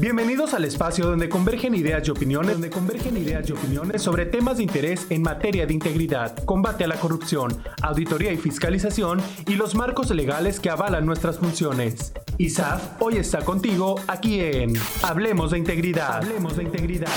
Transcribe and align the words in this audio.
Bienvenidos 0.00 0.54
al 0.54 0.64
espacio 0.64 1.06
donde 1.06 1.28
convergen 1.28 1.74
ideas 1.74 2.06
y 2.06 2.12
opiniones, 2.12 2.52
donde 2.52 2.70
convergen 2.70 3.16
ideas 3.16 3.48
y 3.48 3.52
opiniones 3.52 4.00
sobre 4.00 4.26
temas 4.26 4.58
de 4.58 4.62
interés 4.62 5.10
en 5.10 5.22
materia 5.22 5.66
de 5.66 5.74
integridad, 5.74 6.36
combate 6.44 6.84
a 6.84 6.86
la 6.86 7.00
corrupción, 7.00 7.60
auditoría 7.82 8.32
y 8.32 8.36
fiscalización 8.36 9.20
y 9.48 9.56
los 9.56 9.74
marcos 9.74 10.10
legales 10.12 10.60
que 10.60 10.70
avalan 10.70 11.04
nuestras 11.04 11.38
funciones. 11.38 12.12
ISAF 12.38 13.02
hoy 13.02 13.16
está 13.16 13.44
contigo 13.44 13.96
aquí 14.06 14.38
en 14.38 14.74
Hablemos 15.02 15.50
de 15.50 15.58
Integridad. 15.58 16.18
Hablemos 16.18 16.56
de 16.56 16.62
Integridad. 16.62 17.10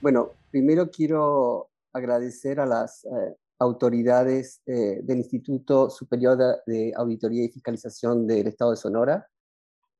Bueno, 0.00 0.30
primero 0.50 0.90
quiero 0.90 1.68
agradecer 1.92 2.60
a 2.60 2.66
las 2.66 3.04
eh, 3.04 3.36
autoridades 3.58 4.60
eh, 4.66 5.00
del 5.02 5.18
Instituto 5.18 5.90
Superior 5.90 6.38
de 6.66 6.92
Auditoría 6.96 7.44
y 7.44 7.48
Fiscalización 7.48 8.26
del 8.26 8.48
Estado 8.48 8.72
de 8.72 8.76
Sonora 8.76 9.26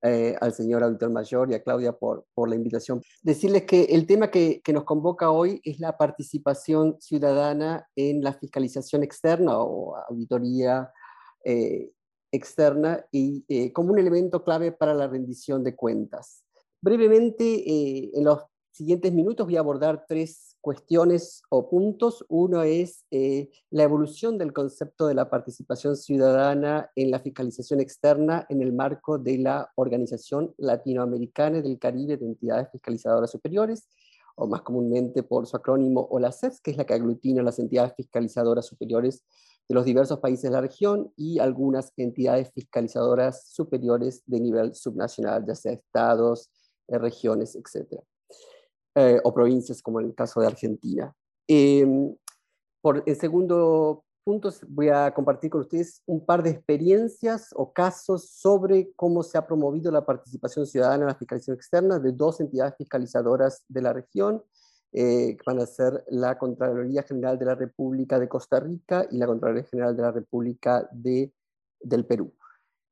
eh, 0.02 0.36
al 0.40 0.52
señor 0.52 0.84
auditor 0.84 1.10
mayor 1.10 1.50
y 1.50 1.54
a 1.54 1.62
Claudia 1.62 1.92
por, 1.92 2.26
por 2.34 2.48
la 2.48 2.54
invitación. 2.54 3.02
Decirles 3.22 3.64
que 3.64 3.84
el 3.84 4.06
tema 4.06 4.30
que, 4.30 4.60
que, 4.62 4.72
nos 4.72 4.84
convoca 4.84 5.30
hoy 5.30 5.60
es 5.64 5.80
la 5.80 5.96
participación 5.96 6.96
ciudadana 7.00 7.88
en 7.96 8.22
la 8.22 8.34
fiscalización 8.34 9.02
externa 9.02 9.58
o 9.58 9.96
auditoría 9.96 10.92
eh, 11.44 11.90
externa 12.30 13.04
y 13.10 13.44
eh, 13.48 13.72
como 13.72 13.92
un 13.92 13.98
elemento 13.98 14.44
clave 14.44 14.70
para 14.70 14.92
la 14.92 15.08
rendición 15.08 15.64
de 15.64 15.74
cuentas. 15.74 16.44
Brevemente, 16.82 18.16
en 18.16 18.22
los 18.22 18.42
siguientes 18.70 19.12
minutos 19.12 19.46
voy 19.46 19.56
a 19.56 19.60
abordar 19.60 20.04
tres 20.06 20.55
cuestiones 20.66 21.44
o 21.48 21.70
puntos. 21.70 22.24
Uno 22.28 22.64
es 22.64 23.04
eh, 23.12 23.50
la 23.70 23.84
evolución 23.84 24.36
del 24.36 24.52
concepto 24.52 25.06
de 25.06 25.14
la 25.14 25.30
participación 25.30 25.96
ciudadana 25.96 26.90
en 26.96 27.12
la 27.12 27.20
fiscalización 27.20 27.78
externa 27.78 28.44
en 28.48 28.60
el 28.60 28.72
marco 28.72 29.16
de 29.16 29.38
la 29.38 29.70
Organización 29.76 30.52
Latinoamericana 30.58 31.62
del 31.62 31.78
Caribe 31.78 32.16
de 32.16 32.26
Entidades 32.26 32.68
Fiscalizadoras 32.72 33.30
Superiores, 33.30 33.86
o 34.34 34.48
más 34.48 34.62
comúnmente 34.62 35.22
por 35.22 35.46
su 35.46 35.56
acrónimo 35.56 36.08
OLACES, 36.10 36.60
que 36.60 36.72
es 36.72 36.76
la 36.76 36.84
que 36.84 36.94
aglutina 36.94 37.44
las 37.44 37.60
entidades 37.60 37.94
fiscalizadoras 37.94 38.66
superiores 38.66 39.22
de 39.68 39.74
los 39.76 39.84
diversos 39.84 40.18
países 40.18 40.50
de 40.50 40.50
la 40.50 40.62
región 40.62 41.12
y 41.16 41.38
algunas 41.38 41.92
entidades 41.96 42.50
fiscalizadoras 42.52 43.46
superiores 43.52 44.24
de 44.26 44.40
nivel 44.40 44.74
subnacional, 44.74 45.46
ya 45.46 45.54
sea 45.54 45.74
estados, 45.74 46.50
eh, 46.88 46.98
regiones, 46.98 47.54
etc. 47.54 48.02
Eh, 48.98 49.20
o 49.24 49.34
provincias, 49.34 49.82
como 49.82 50.00
en 50.00 50.06
el 50.06 50.14
caso 50.14 50.40
de 50.40 50.46
Argentina. 50.46 51.14
Em, 51.46 52.16
por, 52.80 53.02
en 53.04 53.14
segundo 53.14 54.02
punto, 54.24 54.50
voy 54.68 54.88
a 54.88 55.12
compartir 55.12 55.50
con 55.50 55.60
ustedes 55.60 56.02
un 56.06 56.24
par 56.24 56.42
de 56.42 56.48
experiencias 56.48 57.50
o 57.54 57.74
casos 57.74 58.30
sobre 58.30 58.92
cómo 58.96 59.22
se 59.22 59.36
ha 59.36 59.46
promovido 59.46 59.92
la 59.92 60.06
participación 60.06 60.66
ciudadana 60.66 61.02
en 61.02 61.08
la 61.08 61.14
fiscalización 61.14 61.56
externa 61.56 61.98
de 61.98 62.12
dos 62.12 62.40
entidades 62.40 62.74
fiscalizadoras 62.78 63.64
de 63.68 63.82
la 63.82 63.92
región, 63.92 64.42
eh, 64.92 65.36
que 65.36 65.42
van 65.44 65.60
a 65.60 65.66
ser 65.66 66.02
la 66.08 66.38
Contraloría 66.38 67.02
General 67.02 67.38
de 67.38 67.44
la 67.44 67.54
República 67.54 68.18
de 68.18 68.30
Costa 68.30 68.60
Rica 68.60 69.06
y 69.10 69.18
la 69.18 69.26
Contraloría 69.26 69.64
General 69.64 69.94
de 69.94 70.02
la 70.04 70.12
República 70.12 70.88
de, 70.90 71.34
del 71.80 72.06
Perú. 72.06 72.32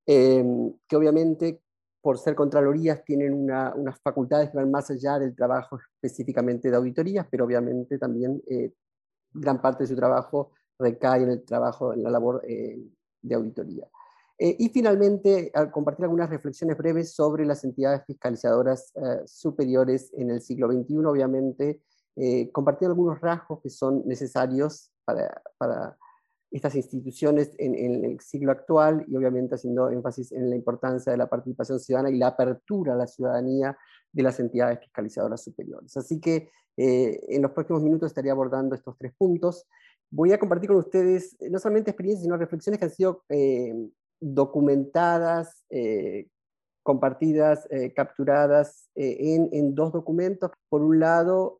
Em, 0.04 0.70
que 0.86 0.96
obviamente 0.96 1.62
por 2.04 2.18
ser 2.18 2.34
contralorías, 2.34 3.02
tienen 3.02 3.32
unas 3.32 3.98
facultades 4.02 4.50
que 4.50 4.58
van 4.58 4.70
más 4.70 4.90
allá 4.90 5.18
del 5.18 5.34
trabajo 5.34 5.78
específicamente 5.78 6.70
de 6.70 6.76
auditorías, 6.76 7.26
pero 7.30 7.46
obviamente 7.46 7.96
también 7.96 8.42
eh, 8.46 8.74
gran 9.32 9.58
parte 9.58 9.84
de 9.84 9.88
su 9.88 9.96
trabajo 9.96 10.50
recae 10.78 11.22
en 11.22 11.30
el 11.30 11.44
trabajo, 11.46 11.94
en 11.94 12.02
la 12.02 12.10
labor 12.10 12.42
eh, 12.46 12.78
de 13.22 13.34
auditoría. 13.34 13.88
Eh, 14.38 14.54
y 14.58 14.68
finalmente, 14.68 15.50
al 15.54 15.70
compartir 15.70 16.04
algunas 16.04 16.28
reflexiones 16.28 16.76
breves 16.76 17.14
sobre 17.14 17.46
las 17.46 17.64
entidades 17.64 18.02
fiscalizadoras 18.06 18.92
superiores 19.24 20.12
en 20.12 20.28
el 20.28 20.42
siglo 20.42 20.70
XXI, 20.70 21.06
obviamente, 21.06 21.80
compartir 22.52 22.88
algunos 22.88 23.18
rasgos 23.18 23.62
que 23.62 23.70
son 23.70 24.02
necesarios 24.04 24.92
para, 25.06 25.40
para 25.56 25.96
estas 26.54 26.76
instituciones 26.76 27.50
en, 27.58 28.04
el 28.04 28.20
siglo 28.20 28.52
actual 28.52 29.04
y 29.08 29.16
obviamente 29.16 29.56
haciendo 29.56 29.90
énfasis 29.90 30.30
en 30.30 30.50
la 30.50 30.54
importancia 30.54 31.10
de 31.10 31.18
la 31.18 31.28
participación 31.28 31.80
ciudadana 31.80 32.10
y 32.10 32.16
la 32.16 32.28
apertura 32.28 32.94
a 32.94 32.96
la 32.96 33.08
ciudadanía 33.08 33.76
de 34.12 34.22
las 34.22 34.38
entidades 34.38 34.78
fiscalizadoras 34.78 35.42
superiores. 35.42 35.96
Así 35.96 36.20
que 36.20 36.48
eh, 36.76 37.18
en 37.28 37.42
los 37.42 37.50
próximos 37.50 37.82
minutos 37.82 38.06
estaría 38.06 38.30
abordando 38.30 38.76
estos 38.76 38.96
tres 38.96 39.12
puntos. 39.18 39.66
Voy 40.10 40.32
a 40.32 40.38
compartir 40.38 40.68
con 40.68 40.76
ustedes 40.76 41.36
no 41.40 41.58
solamente 41.58 41.90
experiencias, 41.90 42.22
sino 42.22 42.36
reflexiones 42.36 42.78
que 42.78 42.84
han 42.84 42.92
sido 42.92 43.24
eh, 43.30 43.74
documentadas, 44.20 45.64
eh, 45.70 46.28
compartidas, 46.84 47.66
capturadas 47.96 48.90
en, 48.94 49.48
en, 49.52 49.74
dos 49.74 49.90
documentos. 49.90 50.50
Por 50.68 50.82
un 50.82 51.00
lado, 51.00 51.58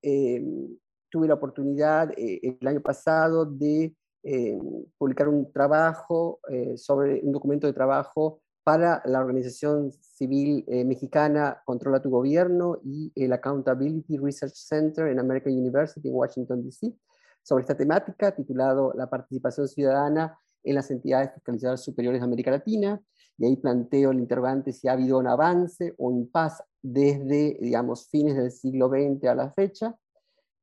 tuve 1.08 1.26
la 1.26 1.34
oportunidad 1.34 2.12
el 2.16 2.58
año 2.68 2.82
pasado 2.82 3.46
de 3.46 3.96
eh, 4.24 4.58
publicar 4.96 5.28
un 5.28 5.52
trabajo 5.52 6.40
eh, 6.48 6.78
sobre 6.78 7.20
un 7.22 7.32
documento 7.32 7.66
de 7.66 7.74
trabajo 7.74 8.40
para 8.64 9.02
la 9.04 9.20
organización 9.20 9.92
civil 9.92 10.64
eh, 10.66 10.82
mexicana 10.84 11.62
Controla 11.66 12.00
tu 12.00 12.08
Gobierno 12.08 12.78
y 12.82 13.12
el 13.14 13.34
Accountability 13.34 14.16
Research 14.16 14.54
Center 14.54 15.08
en 15.08 15.20
American 15.20 15.52
University 15.52 16.08
en 16.08 16.14
Washington, 16.14 16.64
D.C., 16.64 16.94
sobre 17.42 17.62
esta 17.62 17.76
temática 17.76 18.34
titulado 18.34 18.94
La 18.94 19.10
participación 19.10 19.68
ciudadana 19.68 20.38
en 20.62 20.74
las 20.74 20.90
entidades 20.90 21.34
fiscalizadoras 21.34 21.84
superiores 21.84 22.22
de 22.22 22.24
América 22.24 22.50
Latina. 22.50 22.98
Y 23.36 23.44
ahí 23.44 23.56
planteo 23.56 24.12
el 24.12 24.20
interrogante 24.20 24.72
si 24.72 24.88
ha 24.88 24.92
habido 24.92 25.18
un 25.18 25.26
avance 25.26 25.92
o 25.98 26.08
un 26.08 26.30
paz 26.30 26.62
desde, 26.80 27.58
digamos, 27.60 28.08
fines 28.08 28.36
del 28.36 28.50
siglo 28.50 28.88
XX 28.88 29.26
a 29.26 29.34
la 29.34 29.52
fecha, 29.52 29.94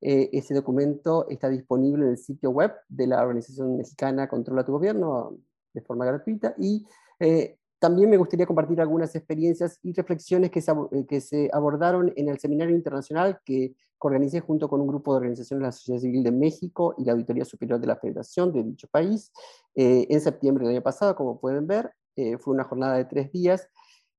eh, 0.01 0.29
ese 0.33 0.55
documento 0.55 1.27
está 1.29 1.47
disponible 1.47 2.05
en 2.05 2.11
el 2.11 2.17
sitio 2.17 2.49
web 2.49 2.73
de 2.89 3.05
la 3.05 3.21
Organización 3.21 3.77
Mexicana 3.77 4.27
Controla 4.27 4.65
tu 4.65 4.71
Gobierno 4.71 5.37
de 5.73 5.81
forma 5.81 6.05
gratuita 6.05 6.55
y 6.57 6.87
eh, 7.19 7.57
también 7.77 8.09
me 8.09 8.17
gustaría 8.17 8.47
compartir 8.47 8.81
algunas 8.81 9.15
experiencias 9.15 9.77
y 9.83 9.93
reflexiones 9.93 10.49
que 10.49 10.59
se, 10.59 10.71
eh, 10.71 11.05
que 11.07 11.21
se 11.21 11.51
abordaron 11.53 12.11
en 12.15 12.29
el 12.29 12.39
seminario 12.39 12.75
internacional 12.75 13.39
que 13.45 13.75
organicé 13.99 14.39
junto 14.39 14.67
con 14.67 14.81
un 14.81 14.87
grupo 14.87 15.13
de 15.13 15.17
organizaciones 15.17 15.61
de 15.61 15.67
la 15.67 15.71
sociedad 15.71 15.99
civil 15.99 16.23
de 16.23 16.31
México 16.31 16.95
y 16.97 17.05
la 17.05 17.11
Auditoría 17.11 17.45
Superior 17.45 17.79
de 17.79 17.85
la 17.85 17.95
Federación 17.95 18.51
de 18.51 18.63
dicho 18.63 18.87
país 18.87 19.31
en 19.75 20.19
septiembre 20.19 20.65
del 20.65 20.77
año 20.77 20.83
pasado, 20.83 21.15
como 21.15 21.39
pueden 21.39 21.67
ver. 21.67 21.91
fue 22.39 22.55
una 22.55 22.63
jornada 22.63 22.97
de 22.97 23.05
tres 23.05 23.31
días 23.31 23.69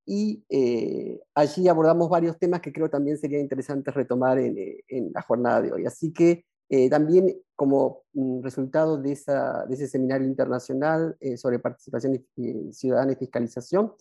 y 0.04 0.44
eh, 0.48 1.20
allí 1.34 1.68
abordamos 1.68 2.08
varios 2.08 2.38
temas 2.38 2.60
que 2.60 2.72
creo 2.72 2.90
también 2.90 3.18
sería 3.18 3.38
interesante 3.38 3.90
retomar 3.90 4.38
en, 4.38 4.58
eh, 4.58 4.84
en 4.88 5.12
la 5.12 5.22
jornada 5.22 5.62
de 5.62 5.72
hoy. 5.72 5.86
Así 5.86 6.12
que 6.12 6.44
eh, 6.68 6.90
también 6.90 7.36
como 7.54 8.02
mm, 8.14 8.42
resultado 8.42 8.98
de, 8.98 9.12
esa, 9.12 9.64
de, 9.66 9.74
ese 9.74 9.86
seminario 9.86 10.26
internacional 10.26 11.16
sobre 11.36 11.58
participación 11.58 12.24
ciudadana 12.72 13.12
y 13.12 13.16
fiscalización 13.16 13.92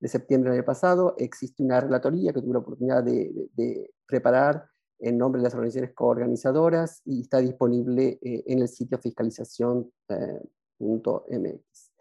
de 0.00 0.08
septiembre 0.08 0.50
del 0.50 0.60
año 0.60 0.66
pasado, 0.66 1.14
existe 1.18 1.62
una 1.62 1.80
relatoría 1.80 2.32
que 2.32 2.40
tuve 2.40 2.54
la 2.54 2.60
oportunidad 2.60 3.04
de, 3.04 3.48
de, 3.54 3.90
preparar 4.06 4.66
en 4.98 5.18
nombre 5.18 5.40
de 5.40 5.44
las 5.44 5.54
organizaciones 5.54 5.94
coorganizadoras 5.94 7.02
y 7.04 7.22
está 7.22 7.38
disponible 7.38 8.18
en 8.22 8.58
el 8.60 8.68
sitio 8.68 8.98
fiscalización.mx 8.98 11.91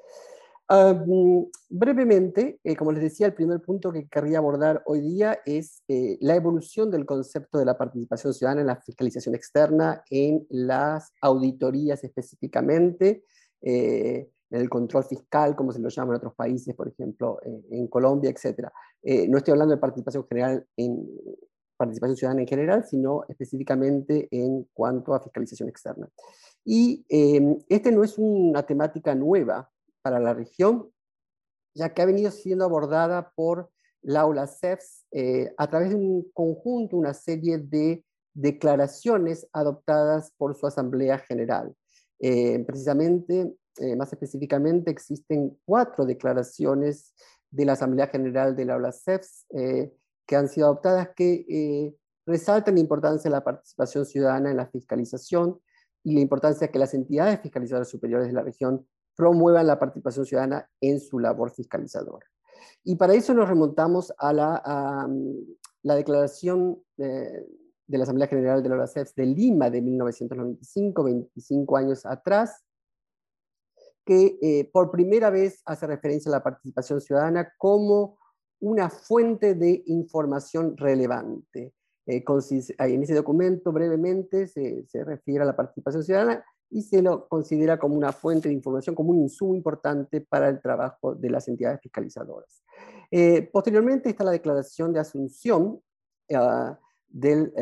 brevemente, 1.70 2.60
eh, 2.64 2.76
como 2.76 2.92
les 2.92 3.04
decía, 3.04 3.28
el 3.28 3.34
primer 3.34 3.62
punto 3.62 3.92
que 3.92 4.08
querría 4.08 4.38
abordar 4.38 4.82
hoy 4.86 5.02
día 5.02 5.40
es 5.46 5.84
eh, 5.90 6.18
la 6.22 6.36
evolución 6.36 6.90
del 6.90 7.06
concepto 7.06 7.58
de 7.58 7.66
la 7.66 7.78
participación 7.78 8.34
ciudadana 8.34 8.62
en 8.62 8.68
la 8.68 8.78
fiscalización 8.78 9.36
externa, 9.36 10.02
en 10.10 10.46
las 10.50 11.12
auditorías 11.22 12.04
específicamente, 12.04 13.26
eh, 13.62 14.30
en 14.50 14.62
el 14.62 14.70
control 14.70 15.04
fiscal, 15.04 15.56
como 15.56 15.74
se 15.74 15.80
lo 15.80 15.90
llama 15.90 16.14
en 16.14 16.18
otros 16.18 16.36
países, 16.36 16.74
por 16.76 16.88
ejemplo, 16.88 17.40
en 17.44 17.88
Colombia, 17.88 18.30
etc. 18.30 18.68
no 19.30 19.38
estoy 19.38 19.54
hablando 19.54 19.74
de 19.74 19.80
participación 19.80 20.28
general 20.28 20.68
en 20.76 21.08
participación 21.78 22.18
ciudadana 22.18 22.42
en 22.42 22.48
general, 22.48 22.84
sino 22.86 23.24
específicamente 23.30 24.28
en 24.30 24.68
cuanto 24.74 25.14
a 25.14 25.22
fiscalización 25.22 25.70
externa. 25.70 26.10
Y 26.66 27.06
este 27.70 27.94
no 27.94 28.04
es 28.04 28.18
una 28.18 28.64
temática 28.64 29.16
nueva, 29.16 29.72
para 30.02 30.20
la 30.20 30.34
región, 30.34 30.92
ya 31.74 31.94
que 31.94 32.02
ha 32.02 32.06
venido 32.06 32.32
siendo 32.32 32.66
abordada 32.66 33.32
por 33.36 33.70
la 34.02 34.26
OLACEFS 34.26 35.06
eh, 35.12 35.54
a 35.58 35.70
través 35.70 35.90
de 35.90 35.96
un 35.96 36.30
conjunto, 36.34 36.98
una 36.98 37.14
serie 37.14 37.60
de 37.60 38.04
declaraciones 38.34 39.48
adoptadas 39.54 40.32
por 40.38 40.56
su 40.56 40.66
Asamblea 40.66 41.20
General. 41.20 41.76
Eh, 42.20 42.64
precisamente, 42.66 43.54
eh, 43.78 43.96
más 43.96 44.12
específicamente, 44.12 44.92
existen 44.92 45.58
cuatro 45.66 46.06
declaraciones 46.06 47.14
de 47.50 47.66
la 47.66 47.74
Asamblea 47.74 48.08
General 48.08 48.56
de 48.56 48.66
la 48.66 48.76
OLACEFS 48.78 49.48
que 50.26 50.36
han 50.36 50.48
sido 50.48 50.68
adoptadas 50.68 51.10
que 51.14 51.94
resaltan 52.26 52.76
la 52.76 52.80
importancia 52.80 53.30
de 53.30 53.36
la 53.36 53.44
participación 53.44 54.06
ciudadana 54.06 54.52
en 54.52 54.58
la 54.58 54.68
fiscalización 54.68 55.60
y 56.04 56.14
la 56.14 56.22
importancia 56.22 56.70
que 56.70 56.80
las 56.80 56.94
entidades 56.94 57.42
fiscalizadoras 57.42 57.90
superiores 57.90 58.28
de 58.28 58.34
la 58.34 58.44
región 58.44 58.88
promuevan 59.16 59.68
la 59.68 59.80
participación 59.80 60.26
ciudadana 60.26 60.70
en 60.80 61.00
su 61.00 61.20
labor 61.20 61.52
fiscalizadora. 61.52 62.26
Y 62.84 62.96
para 62.96 63.14
eso 63.14 63.34
nos 63.34 63.48
remontamos 63.48 64.14
a 64.18 64.34
la, 64.34 65.08
la 65.84 65.96
declaración 65.96 66.82
de, 66.98 67.48
la 67.88 68.04
Asamblea 68.04 68.28
General 68.28 68.64
de 68.64 68.70
la 68.70 68.78
OASEF 68.78 69.14
de 69.16 69.26
Lima 69.26 69.70
de 69.70 69.82
1995, 69.82 71.04
25 71.04 71.78
años 71.78 72.06
atrás, 72.06 72.64
que 74.06 74.38
eh, 74.42 74.70
por 74.72 74.92
primera 74.92 75.30
vez 75.30 75.62
hace 75.66 75.86
referencia 75.86 76.30
a 76.30 76.38
la 76.38 76.44
participación 76.44 77.02
ciudadana 77.02 77.54
como 77.58 78.18
una 78.60 78.90
fuente 78.90 79.56
de 79.56 79.84
información 79.88 80.76
relevante. 80.78 81.74
Eh, 82.08 82.24
en 82.80 83.04
ese 83.04 83.14
documento 83.14 83.72
brevemente 83.72 84.48
se, 84.48 84.86
se, 84.88 85.04
refiere 85.04 85.44
a 85.44 85.46
la 85.46 85.56
participación 85.56 86.04
ciudadana 86.04 86.44
y 86.72 86.82
se 86.82 87.02
lo 87.02 87.28
considera 87.28 87.78
como 87.78 87.96
una 87.96 88.12
fuente 88.12 88.50
de 88.50 88.56
información, 88.56 88.96
como 88.96 89.12
un 89.12 89.20
insumo 89.20 89.54
importante 89.54 90.22
para 90.22 90.50
el 90.50 90.62
trabajo 90.62 91.14
de 91.14 91.30
las 91.30 91.48
entidades 91.48 91.82
fiscalizadoras. 91.82 92.64
Eh, 93.12 93.50
posteriormente 93.52 94.10
está 94.10 94.24
la 94.24 94.32
declaración 94.32 94.94
de 94.94 95.00
Asunción 95.00 95.82
uh, 96.30 96.76
del 97.08 97.54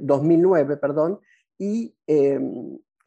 2009, 0.00 0.78
perdón, 0.78 1.20
y 1.58 1.94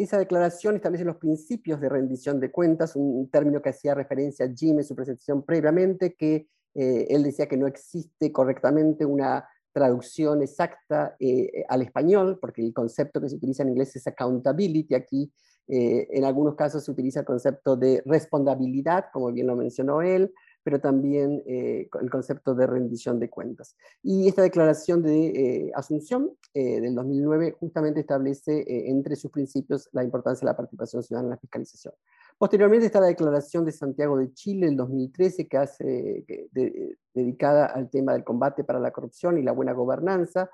esa 0.04 0.18
declaración 0.18 0.76
establece 0.76 1.06
los 1.06 1.18
principios 1.18 1.80
de 1.80 1.90
rendición 1.90 2.40
de 2.40 2.52
cuentas, 2.52 2.96
un 2.96 3.30
término 3.30 3.62
que 3.62 3.70
hacía 3.70 3.94
referencia 3.94 4.46
a 4.46 4.54
Jim 4.54 4.78
en 4.78 4.84
su 4.84 4.96
presentación 4.96 5.44
previamente, 5.44 6.16
que 6.16 6.48
eh, 6.74 7.08
él 7.10 7.24
decía 7.24 7.48
que 7.48 7.58
no 7.58 7.68
existe 7.68 8.32
correctamente 8.32 9.06
una 9.06 9.48
traducción 9.74 10.42
exacta 10.42 11.16
eh, 11.20 11.64
al 11.70 11.82
español, 11.82 12.38
porque 12.40 12.62
el 12.62 12.74
concepto 12.74 13.22
que 13.22 13.30
se 13.30 13.36
utiliza 13.36 13.64
en 13.64 13.70
inglés 13.70 13.96
es 13.96 14.08
accountability, 14.08 14.96
aquí 14.96 15.32
eh, 15.68 16.08
en 16.12 16.26
algunos 16.26 16.56
casos 16.56 16.84
se 16.84 16.92
utiliza 16.92 17.22
el 17.22 17.26
concepto 17.26 17.76
de 17.76 18.02
responsabilidad, 18.06 19.06
como 19.14 19.32
bien 19.32 19.48
lo 19.48 19.56
mencionó 19.56 20.02
él, 20.02 20.34
pero 20.64 20.80
también 20.80 21.44
eh, 21.46 21.90
el 22.00 22.10
concepto 22.10 22.54
de 22.54 22.68
rendición 22.68 23.20
de 23.20 23.30
cuentas. 23.30 23.76
Y 24.04 24.28
esta 24.28 24.42
declaración 24.42 25.02
de 25.02 25.28
eh, 25.28 25.72
Asunción 25.76 26.32
eh, 26.54 26.80
del 26.80 26.96
2009 26.96 27.56
justamente 27.60 28.02
establece 28.02 28.64
entre 28.90 29.16
sus 29.16 29.32
principios 29.32 29.90
la 29.92 30.04
importancia 30.04 30.46
de 30.46 30.52
la 30.52 30.58
participación 30.58 31.04
ciudadana 31.04 31.28
en 31.28 31.32
la 31.32 31.38
fiscalización. 31.38 31.94
Posteriormente 32.38 32.88
está 32.88 33.00
la 33.00 33.08
declaración 33.08 33.66
de 33.66 33.72
Santiago 33.72 34.18
de 34.18 34.34
Chile 34.34 34.66
del 34.66 34.76
2013 34.76 35.48
que 35.48 35.58
hace, 35.58 36.50
dedicada 37.14 37.68
al 37.68 37.90
tema 37.90 38.14
del 38.14 38.24
combate 38.24 38.64
para 38.64 38.80
la 38.80 38.92
corrupción 38.92 39.38
y 39.38 39.44
la 39.44 39.52
buena 39.52 39.74
gobernanza, 39.74 40.50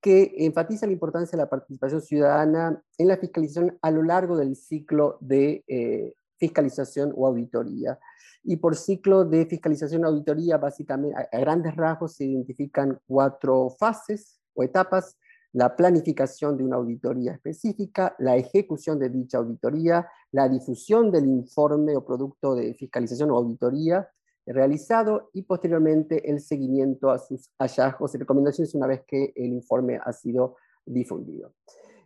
que 0.00 0.34
enfatiza 0.38 0.86
la 0.86 0.92
importancia 0.92 1.36
de 1.36 1.42
la 1.42 1.50
participación 1.50 2.00
ciudadana 2.00 2.82
en 2.96 3.08
la 3.08 3.18
fiscalización 3.18 3.76
a 3.82 3.90
lo 3.90 4.02
largo 4.02 4.36
del 4.36 4.56
ciclo 4.56 5.18
de 5.20 6.14
fiscalización 6.38 7.12
o 7.16 7.26
auditoría. 7.26 7.98
Y 8.44 8.56
por 8.56 8.76
ciclo 8.76 9.24
de 9.24 9.46
fiscalización 9.46 10.02
y 10.02 10.04
auditoría, 10.04 10.58
básicamente, 10.58 11.16
a, 11.16 11.38
grandes 11.38 11.74
rasgos 11.74 12.14
se 12.14 12.24
identifican 12.24 12.98
cuatro 13.06 13.70
fases 13.78 14.40
o 14.54 14.62
etapas. 14.62 15.16
La 15.52 15.74
planificación 15.74 16.56
de 16.56 16.64
una 16.64 16.76
auditoría 16.76 17.32
específica, 17.32 18.14
la 18.18 18.36
ejecución 18.36 18.98
de 18.98 19.08
dicha 19.08 19.38
auditoría, 19.38 20.06
la 20.30 20.48
difusión 20.48 21.10
del 21.10 21.26
informe 21.26 21.96
o 21.96 22.04
producto 22.04 22.54
de 22.54 22.74
fiscalización 22.74 23.30
o 23.30 23.36
auditoría 23.36 24.06
realizado 24.46 25.30
y 25.32 25.42
posteriormente 25.42 26.30
el 26.30 26.40
seguimiento 26.40 27.10
a 27.10 27.18
sus 27.18 27.50
hallazgos 27.58 28.14
y 28.14 28.18
recomendaciones 28.18 28.74
una 28.74 28.86
vez 28.86 29.02
que 29.06 29.32
el 29.34 29.52
informe 29.52 29.98
ha 30.02 30.12
sido 30.12 30.56
difundido. 30.84 31.52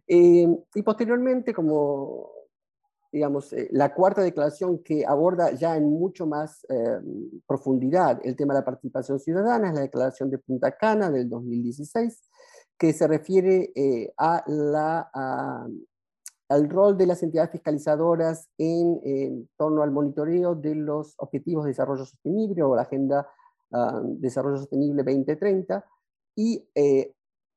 Eh, 0.06 0.48
y 0.74 0.82
posteriormente, 0.82 1.52
como 1.52 2.30
digamos, 3.12 3.52
eh, 3.52 3.68
la 3.72 3.92
cuarta 3.92 4.22
declaración 4.22 4.82
que 4.82 5.04
aborda 5.04 5.52
ya 5.52 5.76
en 5.76 5.90
mucho 5.90 6.26
más 6.26 6.64
eh, 6.68 7.00
profundidad 7.46 8.20
el 8.24 8.36
tema 8.36 8.54
de 8.54 8.60
la 8.60 8.64
participación 8.64 9.18
ciudadana 9.18 9.68
es 9.68 9.74
la 9.74 9.80
declaración 9.80 10.30
de 10.30 10.38
Punta 10.38 10.72
Cana 10.72 11.10
del 11.10 11.28
2016, 11.28 12.22
que 12.78 12.92
se 12.92 13.06
refiere 13.08 13.72
eh, 13.74 14.12
a 14.16 14.44
la, 14.46 15.10
al 16.48 16.70
rol 16.70 16.96
de 16.96 17.06
las 17.06 17.22
entidades 17.22 17.50
fiscalizadoras 17.50 18.48
en, 18.56 19.48
torno 19.56 19.82
al 19.82 19.90
monitoreo 19.90 20.54
de 20.54 20.76
los 20.76 21.14
objetivos 21.18 21.64
de 21.64 21.70
desarrollo 21.70 22.04
sostenible 22.04 22.62
o 22.62 22.74
la 22.74 22.82
Agenda 22.82 23.28
uh, 23.70 24.00
Desarrollo 24.18 24.56
Sostenible 24.56 25.02
2030 25.02 25.84
y 26.36 26.64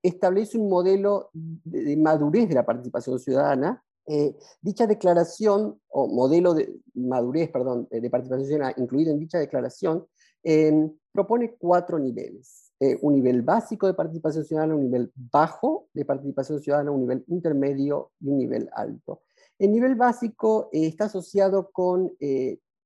establece 0.02 0.58
un 0.58 0.68
modelo 0.68 1.30
de 1.34 1.96
madurez 1.96 2.50
de 2.50 2.56
la 2.56 2.66
participación 2.66 3.18
ciudadana 3.18 3.82
eh, 4.06 4.36
dicha 4.62 4.86
declaración, 4.86 5.80
o 5.90 6.08
modelo 6.08 6.54
de 6.54 6.74
madurez, 6.94 7.50
perdón, 7.50 7.88
de 7.90 8.10
participación 8.10 8.62
incluido 8.78 9.12
en 9.12 9.20
dicha 9.20 9.40
declaración, 9.40 10.06
em, 10.44 10.92
propone 11.12 11.56
cuatro 11.58 11.98
niveles. 12.00 12.74
Eh, 12.80 12.98
un 13.02 13.14
nivel 13.14 13.44
básico 13.44 13.88
de 13.88 13.94
participación 13.94 14.44
ciudadana, 14.44 14.76
un 14.76 14.84
nivel 14.84 15.12
bajo 15.16 15.88
de 15.94 16.04
participación 16.04 16.60
ciudadana, 16.60 16.92
un 16.92 17.02
nivel 17.02 17.24
intermedio 17.28 18.12
y 18.20 18.30
un 18.30 18.38
nivel 18.40 18.70
alto. 18.74 19.22
El 19.58 19.72
nivel 19.72 19.96
básico 19.96 20.70
eh, 20.74 20.88
está 20.88 21.06
asociado 21.06 21.72
con 21.72 22.12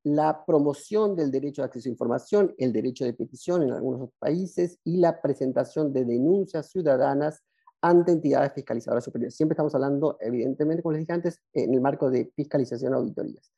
la 0.03 0.45
promoción 0.45 1.15
del 1.15 1.31
derecho 1.31 1.61
de 1.61 1.65
acceso 1.65 1.89
a 1.89 1.91
información, 1.91 2.53
el 2.57 2.71
derecho 2.71 3.05
de 3.05 3.13
petición 3.13 3.63
en 3.63 3.71
algunos 3.71 4.11
países 4.19 4.79
y 4.83 4.97
la 4.97 5.21
presentación 5.21 5.91
de 5.91 6.05
denuncias 6.05 6.69
ciudadanas 6.69 7.43
ante 7.81 8.11
entidades 8.11 8.53
fiscalizadoras 8.53 9.03
superiores. 9.03 9.35
Siempre 9.35 9.53
estamos 9.53 9.73
hablando, 9.75 10.17
evidentemente, 10.19 10.81
como 10.81 10.93
les 10.93 11.01
dije 11.01 11.13
antes, 11.13 11.41
en 11.53 11.73
el 11.73 11.81
marco 11.81 12.09
de 12.09 12.31
fiscalización 12.35 12.93
auditorías. 12.93 13.51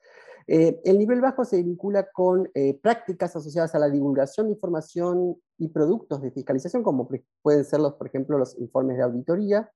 Eh, 0.52 0.82
el 0.84 0.98
nivel 0.98 1.22
bajo 1.22 1.46
se 1.46 1.62
vincula 1.62 2.10
con 2.12 2.50
eh, 2.56 2.74
prácticas 2.82 3.36
asociadas 3.36 3.76
a 3.76 3.80
la 3.80 3.88
divulgación 3.88 4.48
de 4.48 4.54
información 4.54 5.40
y 5.60 5.68
productos 5.68 6.24
de 6.24 6.32
fiscalización, 6.32 6.82
como 6.82 7.08
pueden 7.44 7.64
ser, 7.66 7.80
los, 7.80 7.94
por 7.94 8.08
ejemplo, 8.08 8.38
los 8.40 8.58
informes 8.58 8.98
de 8.98 9.04
auditoría. 9.04 9.72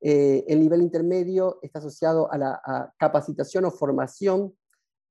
Eh, 0.00 0.44
el 0.48 0.58
nivel 0.58 0.82
intermedio 0.82 1.60
está 1.62 1.78
asociado 1.78 2.32
a 2.32 2.38
la 2.38 2.92
capacitación 2.98 3.64
o 3.64 3.70
formación 3.70 4.54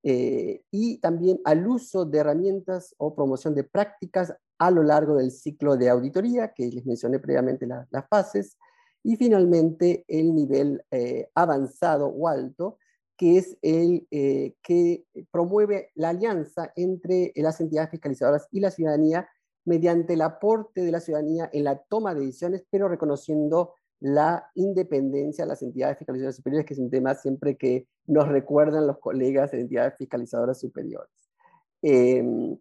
y 0.03 0.99
también 0.99 1.41
al 1.43 1.67
uso 1.67 2.05
de 2.05 2.19
herramientas 2.19 2.95
o 2.97 3.13
promoción 3.13 3.53
de 3.55 3.65
prácticas 3.65 4.33
a 4.57 4.71
lo 4.71 4.81
largo 4.81 5.15
del 5.15 5.31
ciclo 5.31 5.75
de 5.75 5.89
auditoría, 5.89 6.53
que 6.53 6.67
les 6.67 6.85
mencioné 6.85 7.19
previamente 7.19 7.67
las 7.67 8.07
fases, 8.09 8.57
y 9.03 9.15
finalmente, 9.15 10.05
el 10.07 10.33
nivel 10.35 10.83
eh, 10.91 11.29
avanzado 11.35 12.07
o 12.07 12.27
alto, 12.27 12.77
que 13.17 13.37
es 13.37 13.57
el 13.61 14.07
eh, 14.11 14.55
que 14.61 15.05
promueve 15.31 15.91
la 15.95 16.09
alianza 16.09 16.71
entre 16.75 17.31
las 17.35 17.59
entidades 17.59 17.89
fiscalizadoras 17.89 18.47
y 18.51 18.59
la 18.59 18.71
ciudadanía 18.71 19.27
mediante 19.65 20.13
el 20.13 20.21
aporte 20.21 20.81
de 20.81 20.91
la 20.91 21.01
ciudadanía 21.01 21.49
en 21.51 21.63
la 21.63 21.77
toma 21.77 22.13
de 22.13 22.21
decisiones, 22.21 22.63
pero 22.69 22.87
reconociendo 22.87 23.73
la 23.99 24.49
independencia 24.55 25.43
de 25.43 25.49
las 25.49 25.61
entidades 25.61 25.97
fiscalizadoras 25.97 26.35
superiores, 26.35 26.65
que 26.65 26.73
es 26.73 26.79
un 26.79 26.89
tema 26.89 27.15
siempre 27.15 27.57
que 27.57 27.87
nos 28.05 28.27
recuerdan 28.27 28.87
los 28.87 28.99
colegas 28.99 29.51
de 29.51 29.61
entidades 29.61 29.95
fiscalizadoras 29.97 30.59
superiores. 30.59 31.11
Em, 31.81 32.57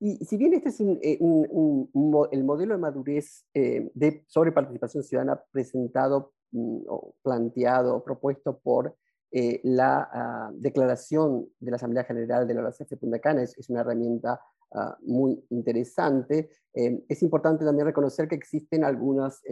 y 0.00 0.24
si 0.24 0.38
bien 0.38 0.54
este 0.54 0.70
es 0.70 0.80
eh, 0.80 1.18
el 1.20 2.44
modelo 2.44 2.74
de 2.74 2.80
madurez 2.80 3.44
eh, 3.52 3.92
sobre 4.26 4.50
participación 4.50 5.04
ciudadana 5.04 5.40
presentado 5.52 6.32
mm, 6.52 6.80
planteado 7.22 8.02
propuesto 8.02 8.58
por 8.58 8.96
eh, 9.30 9.60
la 9.62 10.08
ah, 10.10 10.50
declaración 10.54 11.46
de 11.60 11.70
la 11.70 11.76
Asamblea 11.76 12.04
General 12.04 12.48
de 12.48 12.54
la 12.54 12.62
OASF 12.62 12.88
de 12.88 12.96
Punta 12.96 13.18
Cana, 13.18 13.42
es, 13.42 13.68
una 13.68 13.82
herramienta 13.82 14.40
ah, 14.72 14.96
muy 15.02 15.44
interesante, 15.50 16.48
es 16.72 17.22
importante 17.22 17.64
también 17.64 17.86
reconocer 17.86 18.26
que 18.26 18.36
existen 18.36 18.84
algunas 18.84 19.42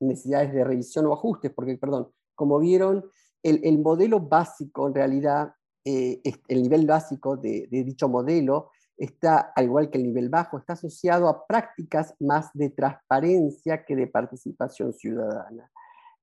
necesidades 0.00 0.52
de 0.52 0.64
revisión 0.64 1.06
o 1.06 1.14
ajustes, 1.14 1.50
porque, 1.50 1.78
perdón, 1.78 2.08
como 2.34 2.58
vieron, 2.58 3.06
el, 3.42 3.60
el 3.64 3.78
modelo 3.78 4.20
básico, 4.20 4.86
en 4.86 4.94
realidad, 4.94 5.54
el 5.82 6.62
nivel 6.62 6.86
básico 6.86 7.38
de 7.38 7.66
dicho 7.70 8.06
modelo, 8.10 8.68
está, 9.02 9.52
al 9.56 9.64
igual 9.64 9.90
que 9.90 9.98
el 9.98 10.04
nivel 10.04 10.28
bajo, 10.28 10.58
está 10.58 10.74
asociado 10.74 11.28
a 11.28 11.44
prácticas 11.46 12.14
más 12.20 12.50
de 12.54 12.70
transparencia 12.70 13.84
que 13.84 13.96
de 13.96 14.06
participación 14.06 14.92
ciudadana. 14.92 15.68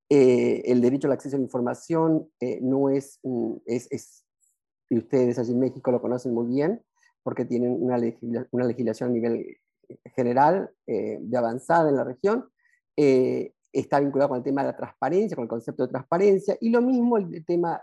Eh, 0.09 0.63
el 0.65 0.79
derecho 0.79 1.07
al 1.07 1.13
acceso 1.13 1.35
a 1.35 1.39
la 1.39 1.43
información 1.43 2.29
eh, 2.39 2.59
no 2.61 2.89
es, 2.89 3.19
es, 3.65 4.25
y 4.89 4.97
ustedes 4.97 5.37
allí 5.37 5.51
en 5.51 5.59
México 5.59 5.91
lo 5.91 6.01
conocen 6.01 6.33
muy 6.33 6.47
bien, 6.47 6.81
porque 7.21 7.43
tienen 7.43 7.77
una, 7.77 7.97
una 8.51 8.65
legislación 8.65 9.09
a 9.09 9.13
nivel 9.13 9.57
general 10.15 10.71
eh, 10.87 11.17
de 11.19 11.37
avanzada 11.37 11.89
en 11.89 11.97
la 11.97 12.05
región, 12.05 12.49
está 13.71 13.99
vinculado 13.99 14.29
con 14.29 14.37
el 14.39 14.43
tema 14.43 14.61
de 14.61 14.71
la 14.71 14.77
transparencia, 14.77 15.35
con 15.35 15.43
el 15.43 15.49
concepto 15.49 15.83
de 15.83 15.91
transparencia, 15.91 16.57
y 16.59 16.69
lo 16.69 16.81
mismo 16.81 17.17
el 17.17 17.45
tema, 17.45 17.81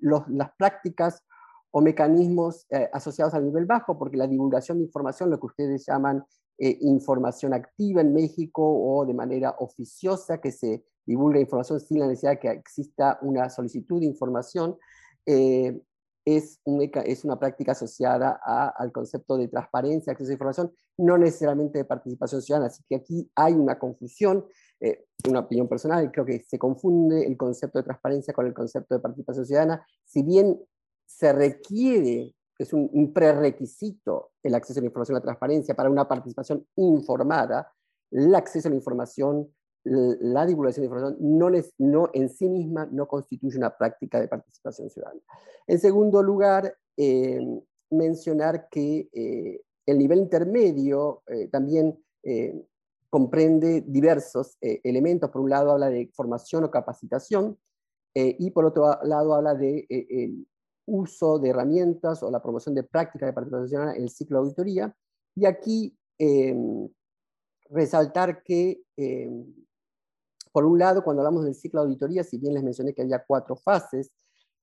los, 0.00 0.28
las 0.28 0.50
prácticas 0.56 1.24
o 1.70 1.80
mecanismos 1.80 2.66
eh, 2.70 2.88
asociados 2.92 3.34
al 3.34 3.44
nivel 3.44 3.66
bajo, 3.66 3.98
porque 3.98 4.16
la 4.16 4.26
divulgación 4.26 4.78
de 4.78 4.84
información, 4.84 5.30
lo 5.30 5.38
que 5.38 5.46
ustedes 5.46 5.86
llaman 5.86 6.24
eh, 6.58 6.76
información 6.80 7.54
activa 7.54 8.00
en 8.00 8.12
México 8.12 8.62
o 8.62 9.06
de 9.06 9.14
manera 9.14 9.54
oficiosa, 9.58 10.40
que 10.40 10.50
se 10.50 10.84
divulga 11.06 11.40
información 11.40 11.80
sin 11.80 12.00
la 12.00 12.06
necesidad 12.06 12.32
de 12.32 12.38
que 12.38 12.50
exista 12.50 13.18
una 13.22 13.48
solicitud 13.48 14.00
de 14.00 14.06
información, 14.06 14.76
eh, 15.26 15.80
es, 16.24 16.60
una 17.24 17.38
práctica 17.38 17.72
asociada 17.72 18.38
al 18.76 18.92
concepto 18.92 19.36
de 19.36 19.48
transparencia, 19.48 20.12
acceso 20.12 20.30
a 20.30 20.34
información, 20.34 20.72
no 20.98 21.18
necesariamente 21.18 21.78
de 21.78 21.84
participación 21.84 22.42
ciudadana. 22.42 22.68
Así 22.68 22.84
que 22.88 22.96
aquí 22.96 23.30
hay 23.34 23.54
una 23.54 23.78
confusión, 23.78 24.44
una 25.28 25.40
opinión 25.40 25.66
personal, 25.66 26.12
creo 26.12 26.26
que 26.26 26.44
se 26.46 26.58
confunde 26.58 27.26
el 27.26 27.36
concepto 27.36 27.78
de 27.78 27.84
transparencia 27.84 28.34
con 28.34 28.46
el 28.46 28.54
concepto 28.54 28.94
de 28.94 29.00
participación 29.00 29.46
ciudadana. 29.46 29.84
Si 30.04 30.22
bien 30.22 30.60
se 31.10 31.32
requiere, 31.32 32.34
es 32.58 32.72
un, 32.72 32.88
un 32.92 33.12
prerequisito 33.12 34.32
el 34.42 34.54
acceso 34.54 34.80
a 34.80 34.82
la 34.82 34.86
información, 34.86 35.14
la 35.14 35.22
transparencia 35.22 35.74
para 35.74 35.90
una 35.90 36.06
participación 36.06 36.66
informada, 36.76 37.72
el 38.10 38.34
acceso 38.34 38.68
a 38.68 38.70
la 38.70 38.76
información 38.76 39.50
la 39.84 40.44
divulgación 40.44 40.82
de 40.82 40.86
información 40.86 41.16
no, 41.20 41.50
no, 41.78 42.10
en 42.12 42.28
sí 42.28 42.48
misma 42.48 42.86
no 42.90 43.08
constituye 43.08 43.56
una 43.56 43.76
práctica 43.76 44.20
de 44.20 44.28
participación 44.28 44.90
ciudadana. 44.90 45.20
En 45.66 45.78
segundo 45.78 46.22
lugar, 46.22 46.76
eh, 46.96 47.40
mencionar 47.90 48.68
que 48.70 49.08
eh, 49.12 49.62
el 49.86 49.98
nivel 49.98 50.18
intermedio 50.18 51.22
eh, 51.26 51.48
también 51.48 51.98
comprende 53.08 53.80
diversos 53.80 54.58
elementos. 54.60 55.30
Por 55.30 55.40
un 55.40 55.48
lado 55.48 55.70
habla 55.70 55.88
de 55.88 56.10
formación 56.12 56.64
o 56.64 56.70
capacitación 56.70 57.58
y 58.12 58.50
por 58.50 58.66
otro 58.66 58.98
lado 59.04 59.34
habla 59.34 59.54
de 59.54 59.86
uso 60.90 61.38
de 61.38 61.50
herramientas 61.50 62.22
o 62.22 62.30
la 62.30 62.42
promoción 62.42 62.74
de 62.74 62.82
prácticas 62.82 63.28
de 63.28 63.32
participación 63.32 63.90
en 63.90 64.02
el 64.02 64.10
ciclo 64.10 64.38
de 64.38 64.44
auditoría. 64.44 64.96
Y 65.34 65.46
aquí 65.46 65.96
resaltar 67.70 68.42
que 68.42 68.82
por 70.52 70.64
un 70.64 70.78
lado, 70.78 71.02
cuando 71.04 71.22
hablamos 71.22 71.44
del 71.44 71.54
ciclo 71.54 71.80
de 71.80 71.86
auditoría, 71.86 72.24
si 72.24 72.38
bien 72.38 72.54
les 72.54 72.62
mencioné 72.62 72.92
que 72.92 73.02
había 73.02 73.24
cuatro 73.24 73.56
fases, 73.56 74.10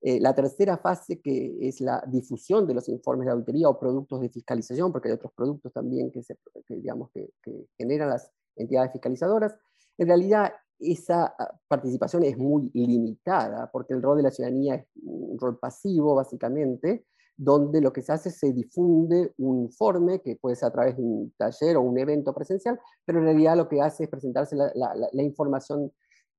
eh, 0.02 0.20
la 0.20 0.36
tercera 0.36 0.78
fase, 0.78 1.20
que 1.22 1.58
es 1.62 1.82
la 1.82 2.04
difusión 2.08 2.68
de 2.68 2.74
los 2.74 2.88
informes 2.90 3.26
de 3.26 3.32
auditoría 3.32 3.70
o 3.70 3.80
productos 3.80 4.22
de 4.22 4.30
fiscalización, 4.30 4.92
porque 4.92 5.10
hay 5.10 5.16
otros 5.16 5.32
productos 5.34 5.74
también 5.74 6.12
que, 6.12 6.22
se, 6.22 6.38
digamos, 6.68 7.10
que, 7.12 7.30
generan 7.78 8.10
las 8.10 8.30
entidades 8.56 8.92
fiscalizadoras, 8.92 9.56
en 9.98 10.08
realidad 10.08 10.54
esa 10.80 11.36
ah, 11.38 11.60
participación 11.68 12.24
es 12.24 12.38
muy 12.38 12.70
limitada, 12.74 13.70
porque 13.72 13.94
el 13.94 14.02
rol 14.02 14.18
de 14.18 14.24
la 14.24 14.32
ciudadanía 14.32 14.76
es 14.76 14.88
un 15.04 15.38
rol 15.40 15.58
pasivo, 15.60 16.16
básicamente, 16.16 17.06
donde 17.38 17.82
lo 17.82 17.94
que 17.94 18.02
se 18.02 18.12
hace 18.12 18.30
es 18.30 18.40
se 18.40 18.52
difunde 18.52 19.34
un 19.38 19.62
informe, 19.62 20.22
que 20.22 20.36
puede 20.36 20.56
ser 20.56 20.70
a 20.70 20.74
través 20.74 20.98
de 20.98 21.04
un 21.04 21.34
taller 21.38 21.78
o 21.78 21.82
un 21.82 21.98
evento 21.98 22.34
presencial, 22.34 22.80
pero 23.06 23.20
en 23.20 23.26
realidad 23.26 23.56
lo 23.56 23.70
que 23.70 23.80
hace 23.80 24.06
es 24.06 24.10
presentarse 24.10 24.56
la, 24.56 25.24
información 25.24 25.92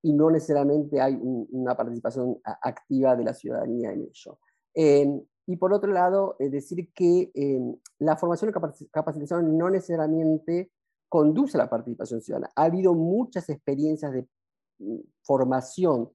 y 0.02 0.12
no 0.12 0.30
necesariamente 0.30 1.00
hay 1.00 1.18
una 1.22 1.76
participación 1.76 2.38
activa 2.44 3.16
de 3.16 3.24
la 3.24 3.34
ciudadanía 3.34 3.92
en 3.92 4.02
ello. 4.02 4.38
Em, 4.74 5.20
y 5.46 5.56
por 5.56 5.72
otro 5.72 5.90
lado, 5.90 6.36
es 6.38 6.50
decir 6.50 6.92
que 6.92 7.30
em, 7.34 7.76
la 8.00 8.16
formación 8.16 8.50
y 8.50 8.88
capacitación 8.90 9.56
no 9.56 9.70
necesariamente 9.70 10.70
conduce 11.08 11.56
a 11.56 11.62
la 11.62 11.70
participación 11.70 12.20
ciudadana. 12.20 12.50
Ha 12.54 12.64
habido 12.64 12.94
muchas 12.94 13.48
experiencias 13.48 14.12
de 14.12 14.28
mm, 14.78 14.98
formación 15.22 16.10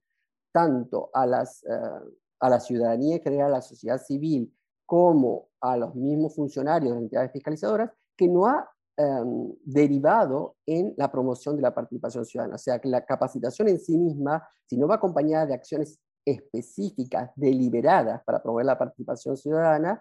tanto 0.52 1.10
a, 1.12 1.26
las, 1.26 1.64
eh, 1.64 2.10
a 2.40 2.48
la 2.48 2.60
ciudadanía 2.60 3.16
en 3.16 3.22
general, 3.22 3.52
la 3.52 3.60
sociedad 3.60 3.98
civil, 3.98 4.52
como 4.86 5.48
a 5.60 5.76
los 5.76 5.94
mismos 5.94 6.34
funcionarios 6.34 6.94
de 6.94 7.02
entidades 7.02 7.32
fiscalizadoras, 7.32 7.90
que 8.16 8.28
no 8.28 8.46
ha 8.46 8.70
em, 8.96 9.52
derivado 9.64 10.56
en 10.66 10.94
la 10.96 11.10
promoción 11.10 11.56
de 11.56 11.62
la 11.62 11.74
participación 11.74 12.24
ciudadana. 12.24 12.54
O 12.54 12.58
sea, 12.58 12.78
que 12.78 12.88
la 12.88 13.04
capacitación 13.04 13.68
en 13.68 13.80
sí 13.80 13.98
misma, 13.98 14.46
si 14.66 14.76
no 14.76 14.86
va 14.86 14.96
acompañada 14.96 15.46
de 15.46 15.54
acciones 15.54 15.98
específicas, 16.24 17.30
deliberadas 17.34 18.22
para 18.24 18.40
promover 18.40 18.66
la 18.66 18.78
participación 18.78 19.36
ciudadana, 19.36 20.00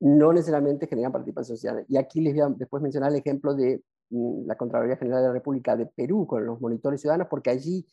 no 0.00 0.32
necesariamente 0.32 0.86
genera 0.86 1.12
participación 1.12 1.58
ciudadana. 1.58 1.86
Y 1.88 1.96
aquí 1.96 2.20
les 2.20 2.34
voy 2.34 2.42
a 2.42 2.48
después 2.48 2.82
mencionar 2.82 3.10
el 3.10 3.18
ejemplo 3.18 3.54
de 3.54 3.82
la 4.46 4.56
Contraloría 4.56 4.96
General 4.96 5.22
de 5.22 5.28
la 5.28 5.32
República 5.32 5.76
de 5.76 5.86
Perú 5.86 6.26
con 6.26 6.44
los 6.44 6.60
monitores 6.60 7.00
ciudadanos, 7.00 7.28
porque 7.28 7.50
allí 7.50 7.86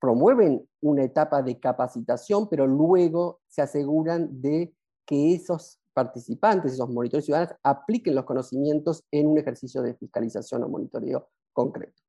promueven 0.00 0.68
una 0.80 1.04
etapa 1.04 1.42
de 1.42 1.60
capacitación, 1.60 2.48
pero 2.48 2.66
luego 2.66 3.40
se 3.46 3.62
aseguran 3.62 4.40
de 4.42 4.74
que 5.06 5.34
esos 5.34 5.80
participantes, 5.92 6.72
esos 6.72 6.90
monitores 6.90 7.24
ciudadanos, 7.24 7.54
apliquen 7.62 8.16
los 8.16 8.24
conocimientos 8.24 9.04
en 9.12 9.28
un 9.28 9.38
ejercicio 9.38 9.80
de 9.80 9.94
fiscalización 9.94 10.64
o 10.64 10.68
monitoreo 10.68 11.28
concreto. 11.52 12.02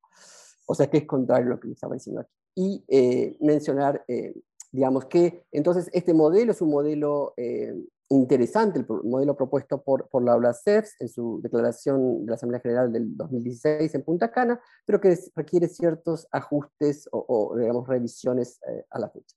O 0.65 0.73
sea, 0.73 0.89
que 0.89 0.97
es 0.97 1.05
contrario 1.05 1.47
a 1.47 1.49
lo 1.55 1.59
que 1.59 1.71
estaba 1.71 1.93
diciendo 1.93 2.21
aquí. 2.21 2.31
Y 2.55 2.85
eh, 2.87 3.37
mencionar, 3.41 4.03
eh, 4.07 4.33
digamos 4.73 5.05
que 5.05 5.45
entonces 5.51 5.89
este 5.93 6.13
modelo 6.13 6.51
es 6.51 6.61
un 6.61 6.71
modelo 6.71 7.33
eh, 7.37 7.73
interesante, 8.09 8.79
el 8.79 8.85
modelo 9.05 9.37
propuesto 9.37 9.81
por, 9.81 10.09
por 10.09 10.21
la 10.21 10.53
CEFS 10.53 10.95
en 10.99 11.07
su 11.07 11.39
declaración 11.41 12.25
de 12.25 12.31
la 12.31 12.35
Asamblea 12.35 12.59
General 12.59 12.91
del 12.91 13.15
2016 13.15 13.95
en 13.95 14.03
Punta 14.03 14.29
Cana, 14.29 14.59
pero 14.85 14.99
que 14.99 15.17
requiere 15.35 15.69
ciertos 15.69 16.27
ajustes 16.31 17.07
o, 17.11 17.55
digamos, 17.57 17.87
revisiones 17.87 18.59
a 18.91 18.99
la 18.99 19.09
fecha. 19.09 19.35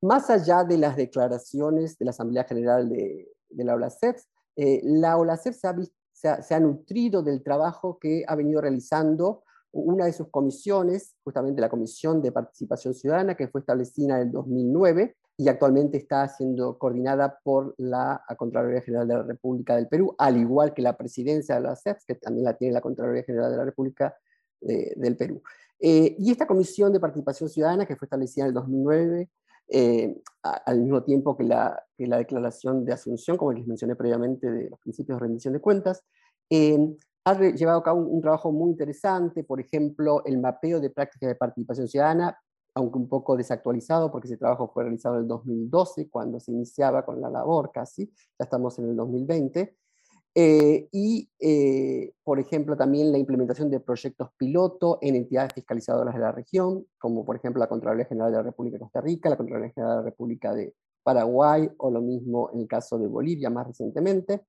Más 0.00 0.30
allá 0.30 0.62
de 0.62 0.78
las 0.78 0.96
declaraciones 0.96 1.98
de 1.98 2.04
la 2.04 2.10
Asamblea 2.12 2.44
General 2.44 2.88
de, 2.88 3.26
la 3.50 3.74
OLACEF, 3.74 4.22
eh, 4.54 4.80
la 4.84 5.16
OLACEF 5.16 5.56
se 6.12 6.54
ha, 6.54 6.60
nutrido 6.60 7.22
del 7.22 7.42
trabajo 7.42 7.98
que 7.98 8.24
ha 8.28 8.36
venido 8.36 8.60
realizando 8.60 9.42
una 9.72 10.06
de 10.06 10.12
sus 10.12 10.28
comisiones, 10.28 11.14
justamente 11.22 11.60
la 11.60 11.68
Comisión 11.68 12.22
de 12.22 12.32
Participación 12.32 12.94
Ciudadana, 12.94 13.34
que 13.34 13.48
fue 13.48 13.60
establecida 13.60 14.16
en 14.16 14.28
el 14.28 14.32
2009 14.32 15.16
y 15.36 15.48
actualmente 15.48 15.98
está 15.98 16.26
siendo 16.28 16.78
coordinada 16.78 17.38
por 17.44 17.74
la 17.78 18.22
Contraloría 18.36 18.80
General 18.80 19.06
de 19.06 19.14
la 19.14 19.22
República 19.22 19.76
del 19.76 19.86
Perú, 19.86 20.14
al 20.18 20.36
igual 20.36 20.74
que 20.74 20.82
la 20.82 20.96
presidencia 20.96 21.54
de 21.54 21.60
la 21.60 21.68
OLACEF, 21.68 22.04
que 22.06 22.16
también 22.16 22.44
la 22.44 22.56
tiene 22.56 22.74
la 22.74 22.80
Contraloría 22.80 23.22
General 23.22 23.50
de 23.50 23.56
la 23.56 23.64
República 23.64 24.16
eh, 24.62 24.92
del 24.96 25.16
Perú. 25.16 25.42
Eh, 25.78 26.16
y 26.18 26.32
esta 26.32 26.46
Comisión 26.46 26.92
de 26.92 26.98
Participación 26.98 27.48
Ciudadana, 27.48 27.86
que 27.86 27.94
fue 27.94 28.06
establecida 28.06 28.44
en 28.44 28.48
el 28.48 28.54
2009, 28.54 29.30
eh, 29.70 30.16
al 30.42 30.80
mismo 30.80 31.04
tiempo 31.04 31.36
que 31.36 31.44
la, 31.44 31.84
la, 31.98 32.16
declaración 32.16 32.84
de 32.84 32.94
asunción, 32.94 33.36
como 33.36 33.52
les 33.52 33.66
mencioné 33.66 33.94
previamente, 33.94 34.50
de 34.50 34.70
los 34.70 34.80
principios 34.80 35.18
de 35.18 35.26
rendición 35.26 35.52
de 35.52 35.60
cuentas, 35.60 36.02
eh, 36.50 36.78
ha 37.30 37.50
llevado 37.50 37.78
a 37.78 37.82
cabo 37.82 38.00
un, 38.00 38.20
trabajo 38.20 38.52
muy 38.52 38.70
interesante, 38.70 39.44
por 39.44 39.60
ejemplo, 39.60 40.24
el 40.24 40.38
mapeo 40.38 40.80
de 40.80 40.90
prácticas 40.90 41.28
de 41.28 41.34
participación 41.34 41.88
ciudadana, 41.88 42.38
aunque 42.74 42.98
un 42.98 43.08
poco 43.08 43.36
desactualizado, 43.36 44.10
porque 44.10 44.28
ese 44.28 44.36
trabajo 44.36 44.70
fue 44.72 44.84
realizado 44.84 45.16
en 45.16 45.22
el 45.22 45.28
2012, 45.28 46.08
cuando 46.08 46.40
se 46.40 46.52
iniciaba 46.52 47.04
con 47.04 47.20
la 47.20 47.30
labor 47.30 47.70
casi, 47.72 48.06
ya 48.06 48.44
estamos 48.44 48.78
en 48.78 48.90
el 48.90 48.96
2020, 48.96 49.76
eh, 50.34 50.88
y, 50.92 51.28
eh, 51.40 52.12
por 52.22 52.38
ejemplo, 52.38 52.76
también 52.76 53.10
la 53.10 53.18
implementación 53.18 53.70
de 53.70 53.80
proyectos 53.80 54.28
piloto 54.36 54.98
en 55.00 55.16
entidades 55.16 55.52
fiscalizadoras 55.54 56.14
de 56.14 56.20
la 56.20 56.30
región, 56.30 56.86
como 56.98 57.24
por 57.24 57.34
ejemplo 57.36 57.58
la 57.58 57.68
Contraloría 57.68 58.04
General 58.04 58.30
de 58.30 58.36
la 58.36 58.42
República 58.44 58.76
de 58.76 58.80
Costa 58.80 59.00
Rica, 59.00 59.30
la 59.30 59.36
Contraloría 59.36 59.72
General 59.72 59.96
de 59.96 60.02
la 60.02 60.10
República 60.10 60.54
de 60.54 60.74
Paraguay, 61.02 61.68
o 61.78 61.90
lo 61.90 62.00
mismo 62.00 62.50
en 62.52 62.60
el 62.60 62.68
caso 62.68 62.98
de 62.98 63.08
Bolivia 63.08 63.50
más 63.50 63.66
recientemente. 63.66 64.42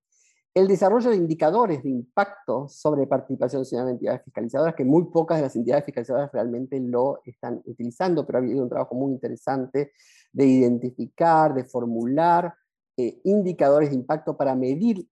El 0.53 0.67
desarrollo 0.67 1.11
de 1.11 1.15
indicadores 1.15 1.83
de 1.83 1.89
impacto 1.89 2.67
sobre 2.67 3.05
participación 3.05 3.65
ciudadana 3.65 3.91
en 3.91 3.95
entidades 3.97 4.23
fiscalizadoras, 4.23 4.75
que 4.75 4.83
muy 4.83 5.05
pocas 5.05 5.37
de 5.37 5.43
las 5.43 5.55
entidades 5.55 5.85
fiscalizadoras 5.85 6.31
realmente 6.31 6.79
lo 6.79 7.21
están 7.23 7.61
utilizando, 7.65 8.25
pero 8.25 8.39
ha 8.39 8.41
habido 8.41 8.63
un 8.63 8.69
trabajo 8.69 8.95
muy 8.95 9.13
interesante 9.13 9.91
de 10.33 10.45
identificar, 10.45 11.53
de 11.53 11.65
formular 11.65 12.53
eh, 12.97 13.21
indicadores 13.23 13.89
de 13.89 13.95
impacto 13.95 14.35
para 14.35 14.55
medir 14.55 15.07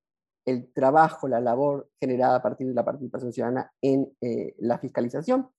el 0.45 0.71
trabajo, 0.73 1.27
la 1.27 1.39
labor 1.39 1.89
generada 1.99 2.37
a 2.37 2.41
partir 2.41 2.67
de 2.67 2.73
la 2.73 2.85
participación 2.85 3.31
ciudadana 3.31 3.71
en 3.81 4.11
eh, 4.21 4.55
la 4.59 4.79
fiscalización. 4.79 5.49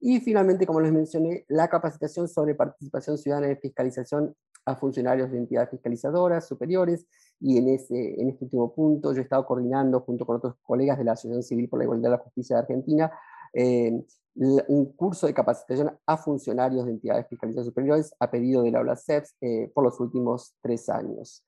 Y 0.00 0.20
finalmente, 0.20 0.66
como 0.66 0.80
les 0.80 0.92
mencioné, 0.92 1.44
la 1.48 1.68
capacitación 1.68 2.28
sobre 2.28 2.54
participación 2.54 3.18
ciudadana 3.18 3.48
en 3.48 3.58
fiscalización 3.58 4.34
a 4.64 4.76
funcionarios 4.76 5.30
de 5.30 5.38
entidades 5.38 5.70
fiscalizadoras 5.70 6.46
superiores. 6.46 7.06
Y 7.40 7.58
en, 7.58 7.68
ese, 7.68 8.20
en 8.20 8.30
este 8.30 8.44
último 8.44 8.72
punto 8.74 9.12
yo 9.12 9.18
he 9.18 9.22
estado 9.22 9.44
coordinando 9.44 10.00
junto 10.00 10.24
con 10.24 10.36
otros 10.36 10.54
colegas 10.62 10.98
de 10.98 11.04
la 11.04 11.12
Asociación 11.12 11.42
Civil 11.42 11.68
por 11.68 11.78
la 11.78 11.84
Igualdad 11.84 12.08
y 12.08 12.12
la 12.12 12.18
Justicia 12.18 12.56
de 12.56 12.62
Argentina 12.62 13.12
eh, 13.52 14.04
un 14.34 14.92
curso 14.92 15.26
de 15.26 15.32
capacitación 15.32 15.98
a 16.04 16.16
funcionarios 16.18 16.84
de 16.84 16.92
entidades 16.92 17.26
fiscalizadoras 17.26 17.66
superiores 17.66 18.14
a 18.20 18.30
pedido 18.30 18.62
de 18.62 18.70
la 18.70 18.80
OLACEPS 18.80 19.34
eh, 19.40 19.70
por 19.74 19.82
los 19.82 19.98
últimos 19.98 20.54
tres 20.60 20.90
años. 20.90 21.42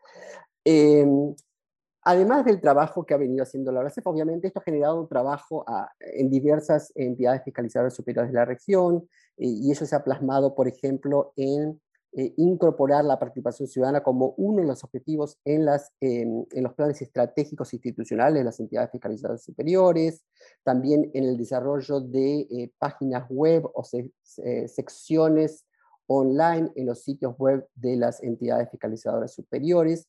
Además 2.02 2.47
del 2.47 2.62
trabajo 2.62 3.04
que 3.04 3.12
ha 3.12 3.18
venido 3.18 3.42
haciendo 3.42 3.71
la 3.71 3.80
OLACEF, 3.80 4.07
obviamente 4.07 4.47
esto 4.47 4.61
ha 4.61 4.62
generado 4.62 4.99
un 4.99 5.09
trabajo 5.09 5.66
en 6.00 6.30
diversas 6.30 6.90
entidades 6.95 7.42
fiscalizadoras 7.45 7.95
superiores 7.95 8.30
de 8.30 8.38
la 8.38 8.47
región, 8.47 9.07
y 9.37 9.71
eso 9.71 9.85
se 9.85 9.95
ha 9.95 10.02
plasmado, 10.02 10.54
por 10.54 10.68
ejemplo, 10.68 11.33
en 11.37 11.78
eh, 12.12 12.32
incorporar 12.38 13.04
la 13.04 13.18
participación 13.18 13.68
ciudadana 13.68 14.02
como 14.02 14.32
uno 14.38 14.62
de 14.62 14.66
los 14.66 14.82
objetivos 14.82 15.36
en, 15.44 15.66
las, 15.66 15.92
en 16.00 16.46
los 16.54 16.72
planes 16.72 17.02
estratégicos 17.02 17.74
institucionales 17.74 18.40
de 18.40 18.44
las 18.44 18.58
entidades 18.60 18.90
fiscalizadoras 18.90 19.44
superiores, 19.44 20.24
también 20.64 21.10
en 21.12 21.24
el 21.24 21.36
desarrollo 21.36 22.00
de 22.00 22.40
eh, 22.40 22.72
páginas 22.78 23.26
web 23.28 23.68
o 23.74 23.84
secciones 23.84 25.66
online 26.06 26.72
en 26.76 26.86
los 26.86 27.02
sitios 27.02 27.36
web 27.36 27.68
de 27.74 27.96
las 27.96 28.22
entidades 28.22 28.70
fiscalizadoras 28.70 29.34
superiores. 29.34 30.08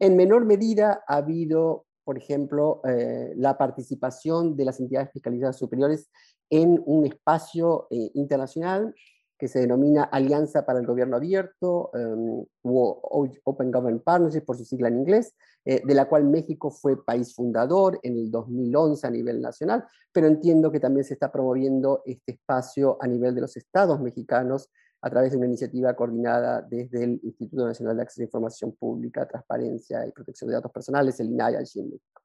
En 0.00 0.16
menor 0.16 0.44
medida 0.46 1.04
ha 1.06 1.18
habido, 1.18 1.86
por 2.02 2.18
ejemplo, 2.18 2.80
eh, 2.88 3.34
la 3.36 3.56
participación 3.56 4.56
de 4.56 4.64
las 4.64 4.80
entidades 4.80 5.12
fiscalizadoras 5.12 5.58
superiores 5.58 6.10
en 6.50 6.82
un 6.86 7.06
espacio 7.06 7.86
internacional 7.90 8.94
que 9.38 9.48
se 9.48 9.60
denomina 9.60 10.04
Alianza 10.04 10.64
para 10.64 10.78
el 10.78 10.86
Gobierno 10.86 11.16
Abierto, 11.16 11.90
um, 11.92 12.44
Open 12.62 13.70
Government 13.70 14.02
Partnership 14.02 14.44
por 14.44 14.56
su 14.56 14.64
sigla 14.64 14.88
en 14.88 14.98
inglés, 14.98 15.34
eh, 15.64 15.82
de 15.84 15.94
la 15.94 16.08
cual 16.08 16.24
México 16.24 16.70
fue 16.70 17.04
país 17.04 17.34
fundador 17.34 17.98
en 18.02 18.16
el 18.16 18.30
2011 18.30 19.06
a 19.06 19.10
nivel 19.10 19.40
nacional, 19.40 19.84
pero 20.12 20.26
entiendo 20.26 20.70
que 20.70 20.80
también 20.80 21.04
se 21.04 21.14
está 21.14 21.30
promoviendo 21.30 22.02
este 22.06 22.32
espacio 22.32 22.96
a 23.00 23.06
nivel 23.06 23.34
de 23.34 23.42
los 23.42 23.56
estados 23.56 24.00
mexicanos 24.00 24.70
a 25.02 25.10
través 25.10 25.30
de 25.30 25.36
una 25.36 25.46
iniciativa 25.46 25.94
coordinada 25.94 26.62
desde 26.62 27.04
el 27.04 27.20
Instituto 27.22 27.66
Nacional 27.66 27.96
de 27.96 28.02
Acceso 28.02 28.22
a 28.22 28.24
Información 28.24 28.72
Pública, 28.72 29.26
Transparencia 29.28 30.06
y 30.06 30.10
Protección 30.10 30.48
de 30.48 30.54
Datos 30.54 30.72
Personales, 30.72 31.20
el 31.20 31.30
INAI, 31.30 31.56
allí 31.56 31.80
en 31.80 31.90
México. 31.90 32.22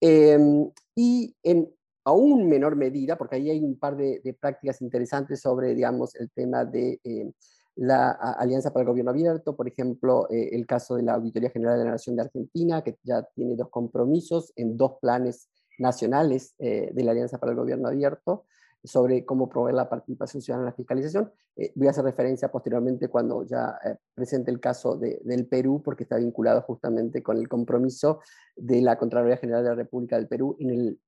Em, 0.00 0.70
y 0.94 1.34
en 1.42 1.72
aún 2.04 2.48
menor 2.48 2.76
medida, 2.76 3.16
porque 3.16 3.36
ahí 3.36 3.50
hay 3.50 3.60
un 3.62 3.78
par 3.78 3.96
de, 3.96 4.36
prácticas 4.40 4.82
interesantes 4.82 5.40
sobre, 5.40 5.74
digamos, 5.74 6.14
el 6.16 6.30
tema 6.30 6.64
de 6.64 7.00
eh, 7.04 7.32
la 7.76 8.10
Alianza 8.10 8.72
para 8.72 8.82
el 8.82 8.88
Gobierno 8.88 9.10
Abierto, 9.10 9.56
por 9.56 9.66
ejemplo, 9.66 10.28
eh, 10.30 10.50
el 10.52 10.66
caso 10.66 10.96
de 10.96 11.04
la 11.04 11.14
Auditoría 11.14 11.50
General 11.50 11.78
de 11.78 11.84
la 11.84 11.92
Nación 11.92 12.16
de 12.16 12.22
Argentina, 12.22 12.82
que 12.82 12.98
ya 13.02 13.22
tiene 13.34 13.56
dos 13.56 13.70
compromisos 13.70 14.52
en 14.56 14.76
dos 14.76 14.98
planes 15.00 15.48
nacionales 15.78 16.54
eh, 16.58 16.90
de 16.92 17.04
la 17.04 17.12
Alianza 17.12 17.38
para 17.38 17.52
el 17.52 17.58
Gobierno 17.58 17.88
Abierto, 17.88 18.44
sobre 18.84 19.24
cómo 19.24 19.48
proveer 19.48 19.76
la 19.76 19.88
participación 19.88 20.42
ciudadana 20.42 20.68
en 20.68 20.72
la 20.72 20.76
fiscalización. 20.76 21.32
Eh, 21.56 21.72
voy 21.74 21.86
a 21.86 21.90
hacer 21.90 22.04
referencia 22.04 22.50
posteriormente 22.50 23.08
cuando 23.08 23.44
ya 23.44 23.78
eh, 23.84 23.96
presente 24.14 24.50
el 24.50 24.58
caso 24.58 24.96
del 24.96 25.46
Perú, 25.46 25.82
porque 25.84 26.02
está 26.02 26.16
vinculado 26.16 26.62
justamente 26.62 27.22
con 27.22 27.38
el 27.38 27.48
compromiso 27.48 28.20
de 28.56 28.80
la 28.82 28.98
Contraloría 28.98 29.36
General 29.36 29.62
de 29.62 29.70
la 29.70 29.76
República 29.76 30.16
del 30.16 30.28
Perú 30.28 30.56
en 30.58 30.70
el, 30.70 30.98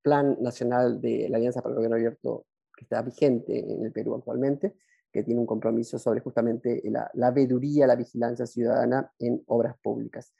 Plan 0.00 0.38
Nacional 0.40 0.98
de 0.98 1.28
la 1.28 1.36
Alianza 1.36 1.60
para 1.60 1.72
el 1.72 1.76
Gobierno 1.76 1.96
Abierto 1.96 2.46
que 2.74 2.84
está 2.84 3.02
vigente 3.02 3.70
en 3.70 3.84
el 3.84 3.92
Perú 3.92 4.14
actualmente, 4.14 4.76
que 5.12 5.22
tiene 5.22 5.40
un 5.40 5.46
compromiso 5.46 5.98
sobre 5.98 6.20
justamente 6.20 6.80
la, 6.84 7.10
la 7.12 7.30
veeduría, 7.30 7.86
la 7.86 7.96
vigilancia 7.96 8.46
ciudadana 8.46 9.12
en 9.18 9.42
obras 9.46 9.76
públicas. 9.82 10.32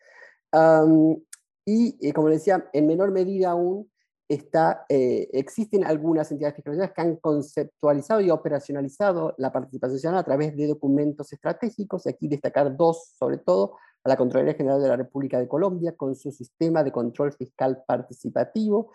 y, 1.66 1.98
eh, 2.00 2.12
como 2.14 2.30
decía, 2.30 2.70
en 2.72 2.86
menor 2.86 3.10
medida 3.10 3.50
aún, 3.50 3.90
está, 4.28 4.84
eh, 4.88 5.28
existen 5.32 5.84
algunas 5.84 6.30
entidades 6.30 6.56
fiscalizadoras 6.56 6.94
que 6.94 7.00
han 7.00 7.16
conceptualizado 7.16 8.20
y 8.20 8.30
operacionalizado 8.30 9.34
la 9.38 9.50
participación 9.50 9.98
ciudadana 9.98 10.20
a 10.20 10.24
través 10.24 10.54
de 10.54 10.66
documentos 10.66 11.32
estratégicos, 11.32 12.06
aquí 12.06 12.28
destacar 12.28 12.76
dos 12.76 13.14
sobre 13.18 13.38
todo, 13.38 13.76
a 14.04 14.08
la 14.08 14.16
Contraloría 14.16 14.54
General 14.54 14.80
de 14.80 14.88
la 14.88 14.96
República 14.96 15.38
de 15.38 15.48
Colombia 15.48 15.96
con 15.96 16.14
su 16.14 16.30
sistema 16.30 16.84
de 16.84 16.92
control 16.92 17.32
fiscal 17.32 17.82
participativo, 17.86 18.92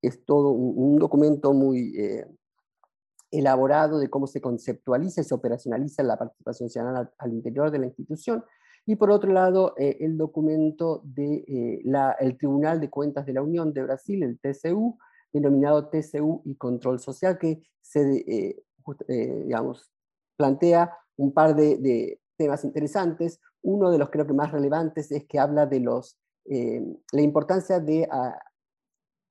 es 0.00 0.24
todo 0.24 0.50
un, 0.50 0.98
documento 0.98 1.52
muy 1.52 1.94
eh, 1.98 2.26
elaborado 3.30 3.98
de 3.98 4.08
cómo 4.08 4.26
se 4.26 4.40
conceptualiza 4.40 5.20
y 5.20 5.24
se 5.24 5.34
operacionaliza 5.34 6.02
la 6.04 6.16
participación 6.16 6.70
ciudadana 6.70 7.10
al 7.18 7.32
interior 7.32 7.70
de 7.70 7.80
la 7.80 7.86
institución, 7.86 8.44
y 8.86 8.94
por 8.94 9.10
otro 9.10 9.32
lado, 9.32 9.74
eh, 9.76 9.98
el 10.00 10.16
documento 10.16 11.02
del 11.04 11.44
de, 11.44 12.14
eh, 12.20 12.36
Tribunal 12.38 12.80
de 12.80 12.88
Cuentas 12.88 13.26
de 13.26 13.32
la 13.32 13.42
Unión 13.42 13.72
de 13.72 13.82
Brasil, 13.82 14.22
el 14.22 14.38
TCU, 14.38 14.96
denominado 15.32 15.88
TCU 15.88 16.42
y 16.44 16.54
Control 16.54 17.00
Social, 17.00 17.36
que 17.36 17.60
se, 17.80 18.24
eh, 18.28 18.64
digamos, 19.44 19.90
plantea 20.36 20.96
un 21.16 21.32
par 21.32 21.56
de, 21.56 22.20
temas 22.36 22.64
interesantes. 22.64 23.40
Uno 23.62 23.90
de 23.90 23.98
los 23.98 24.10
creo 24.10 24.26
que 24.26 24.34
más 24.34 24.52
relevantes 24.52 25.10
es 25.10 25.24
que 25.24 25.38
habla 25.38 25.66
de 25.66 25.80
los, 25.80 26.18
la 26.44 27.22
importancia 27.22 27.80
de 27.80 28.06
ah, 28.10 28.38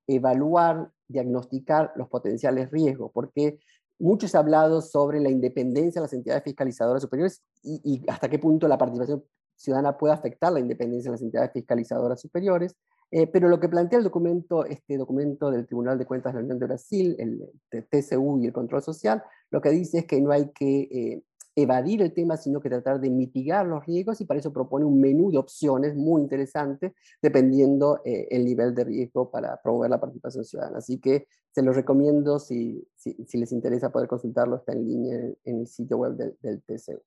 evaluar, 0.08 0.92
diagnosticar 1.08 1.94
los 1.96 2.10
potenciales 2.10 2.72
riesgos, 2.72 3.12
porque 3.14 3.60
mucho 4.00 4.28
se 4.28 4.36
ha 4.36 4.42
hablado 4.42 4.82
sobre 4.82 5.20
la 5.20 5.30
independencia 5.30 6.02
de 6.02 6.06
las 6.06 6.14
entidades 6.14 6.44
fiscalizadoras 6.44 7.02
superiores 7.02 7.42
y, 7.64 8.04
hasta 8.10 8.30
qué 8.30 8.40
punto 8.40 8.68
la 8.68 8.78
participación 8.78 9.24
ciudadana 9.56 9.98
puede 9.98 10.14
afectar 10.14 10.52
la 10.52 10.60
independencia 10.60 11.10
de 11.10 11.16
las 11.16 11.22
entidades 11.22 11.52
fiscalizadoras 11.54 12.22
superiores, 12.22 12.76
eh, 13.12 13.28
pero 13.28 13.48
lo 13.48 13.60
que 13.60 13.70
plantea 13.70 14.00
el 14.00 14.04
documento, 14.04 14.66
este 14.66 14.98
documento 14.98 15.52
del 15.52 15.66
Tribunal 15.66 15.98
de 15.98 16.06
Cuentas 16.06 16.34
de 16.34 16.40
la 16.40 16.44
Unión 16.44 16.60
de 16.60 16.66
Brasil, 16.66 17.16
el 17.20 17.50
TCU 17.90 18.40
y 18.42 18.48
el 18.48 18.54
control 18.54 18.82
social, 18.82 19.24
lo 19.52 19.62
que 19.62 19.70
dice 19.70 20.00
es 20.00 20.06
que 20.06 20.20
no 20.20 20.32
hay 20.32 20.50
que 20.50 20.82
eh, 20.82 21.24
evadir 21.56 22.02
el 22.02 22.14
tema, 22.14 22.36
sino 22.36 22.60
que 22.60 22.70
tratar 22.70 23.00
de 23.00 23.10
mitigar 23.10 23.66
los 23.66 23.86
riesgos 23.86 24.20
y 24.20 24.26
para 24.26 24.40
eso 24.40 24.52
propone 24.52 24.86
un 24.86 25.00
menú 25.00 25.32
de 25.32 25.38
opciones 25.38 25.96
muy 25.96 26.22
interesante, 26.22 26.94
dependiendo 27.22 28.02
eh, 28.04 28.28
el 28.32 28.44
nivel 28.44 28.76
de 28.76 28.84
riesgo 28.84 29.32
para 29.32 29.62
promover 29.62 29.90
la 29.90 30.00
participación 30.00 30.44
ciudadana. 30.44 30.80
Así 30.80 31.00
que 31.00 31.28
se 31.52 31.62
los 31.62 31.76
recomiendo, 31.76 32.40
si, 32.40 32.86
si, 32.96 33.38
les 33.38 33.54
interesa 33.54 33.90
poder 33.90 34.10
consultarlo, 34.10 34.58
está 34.58 34.74
en 34.74 34.86
línea 34.86 35.16
en, 35.46 35.60
el 35.62 35.68
sitio 35.68 35.98
web 35.98 36.16
del, 36.18 36.36
del 36.42 36.62
TCU. 36.64 37.02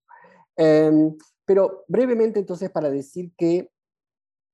Em, 0.56 1.14
pero 1.48 1.86
brevemente 1.88 2.38
entonces 2.38 2.70
para 2.70 2.90
decir 2.90 3.32
que 3.34 3.70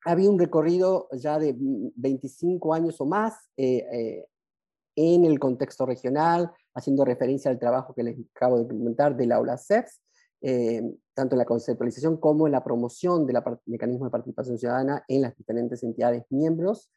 había 0.05 0.31
un 0.31 0.39
recorrido 0.39 1.09
ya 1.11 1.41
de 1.41 1.53
25 1.59 2.73
años 2.73 3.01
o 3.01 3.05
más 3.05 3.51
eh, 3.57 3.85
eh, 3.93 4.27
en 4.95 5.25
el 5.25 5.41
contexto 5.41 5.87
regional, 5.87 6.53
haciendo 6.73 7.05
referencia 7.05 7.51
al 7.51 7.59
trabajo 7.59 7.95
que 7.95 8.05
les 8.05 8.17
acabo 8.37 8.61
de 8.61 8.69
comentar 8.69 9.17
de 9.17 9.27
la 9.27 9.37
aula 9.37 9.59
CEPS, 9.59 10.03
eh, 10.43 10.83
tanto 11.15 11.35
en 11.35 11.39
la 11.39 11.45
conceptualización 11.45 12.17
como 12.19 12.47
en 12.47 12.53
la 12.53 12.63
promoción 12.63 13.27
del 13.27 13.43
mecanismo 13.67 14.05
de 14.05 14.13
participación 14.13 14.57
ciudadana 14.57 15.05
en 15.09 15.23
las 15.23 15.37
diferentes 15.37 15.83
entidades 15.83 16.25
miembros 16.31 16.93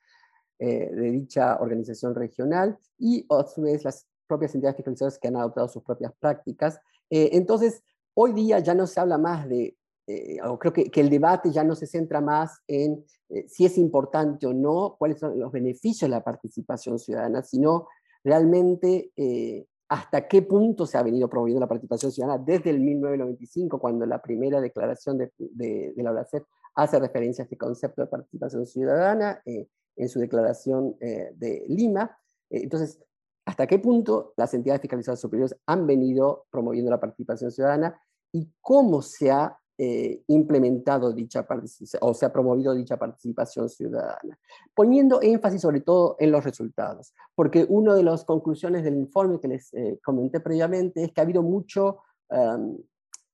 de 0.60 1.12
dicha 1.12 1.58
organización 1.60 2.16
regional 2.16 2.80
y 2.98 3.26
a 3.30 3.46
su 3.46 3.62
vez 3.62 3.84
las 3.84 4.08
propias 4.28 4.56
entidades 4.56 4.78
fiscalizadoras 4.78 5.20
que 5.20 5.28
han 5.28 5.36
adoptado 5.36 5.68
sus 5.68 5.84
propias 5.84 6.12
prácticas. 6.20 6.80
entonces, 7.10 7.84
Hoy 8.20 8.34
día 8.34 8.58
ya 8.58 8.74
no 8.74 8.88
se 8.88 9.00
habla 9.00 9.20
más 9.20 9.48
de, 9.48 9.77
eh, 10.10 10.38
o 10.42 10.58
creo 10.58 10.72
que, 10.72 10.90
el 10.94 11.10
debate 11.10 11.52
ya 11.52 11.66
no 11.66 11.76
se 11.76 11.86
centra 11.86 12.22
más 12.22 12.62
en 12.66 13.04
eh, 13.28 13.46
si 13.50 13.66
es 13.66 13.78
importante 13.78 14.48
o 14.48 14.54
no, 14.54 14.96
cuáles 14.98 15.20
son 15.20 15.38
los 15.38 15.52
beneficios 15.52 16.10
de 16.10 16.16
la 16.16 16.24
participación 16.24 16.98
ciudadana, 16.98 17.44
sino 17.44 17.90
realmente 18.24 19.12
eh, 19.18 19.66
hasta 19.90 20.26
qué 20.30 20.44
punto 20.44 20.86
se 20.86 20.98
ha 20.98 21.04
venido 21.04 21.30
promoviendo 21.30 21.60
la 21.60 21.68
participación 21.68 22.14
ciudadana 22.14 22.42
desde 22.42 22.70
el 22.70 22.80
1995, 22.80 23.80
cuando 23.80 24.06
la 24.06 24.22
primera 24.22 24.62
declaración 24.62 25.18
de, 25.18 25.34
de, 25.38 25.94
la 25.98 26.12
OLACEP 26.12 26.46
hace 26.76 27.00
referencia 27.00 27.42
a 27.42 27.46
este 27.46 27.58
concepto 27.58 28.02
de 28.02 28.08
participación 28.08 28.66
ciudadana 28.66 29.42
en 29.46 30.10
su 30.10 30.20
declaración 30.20 30.96
de 31.00 31.66
Lima. 31.68 32.18
entonces, 32.50 33.00
hasta 33.46 33.66
qué 33.66 33.80
punto 33.80 34.34
las 34.38 34.54
entidades 34.54 34.82
fiscalizadoras 34.82 35.22
superiores 35.22 35.58
han 35.66 35.88
venido 35.88 36.46
promoviendo 36.52 36.92
la 36.92 37.00
participación 37.00 37.50
ciudadana 37.50 38.00
y 38.32 38.52
cómo 38.62 39.02
se 39.02 39.32
ha 39.32 39.58
eh, 39.80 40.24
implementado 40.30 41.14
dicha 41.14 41.46
participación 41.46 42.00
o 42.02 42.12
se 42.16 42.26
ha 42.26 42.34
promovido 42.34 42.74
dicha 42.74 42.98
participación 42.98 43.70
ciudadana, 43.70 44.40
poniendo 44.74 45.22
énfasis 45.22 45.62
sobre 45.62 45.82
todo 45.82 46.16
en 46.18 46.32
los 46.32 46.44
resultados, 46.44 47.14
porque 47.36 47.64
una 47.70 47.94
de 47.94 48.02
las 48.02 48.26
conclusiones 48.26 48.84
del 48.84 48.96
informe 48.96 49.40
que 49.40 49.48
les 49.48 49.72
eh, 49.76 50.00
comenté 50.04 50.40
previamente 50.40 51.04
es 51.04 51.12
que 51.12 51.22
ha 51.22 51.26
habido 51.26 51.44
mucho, 51.44 52.00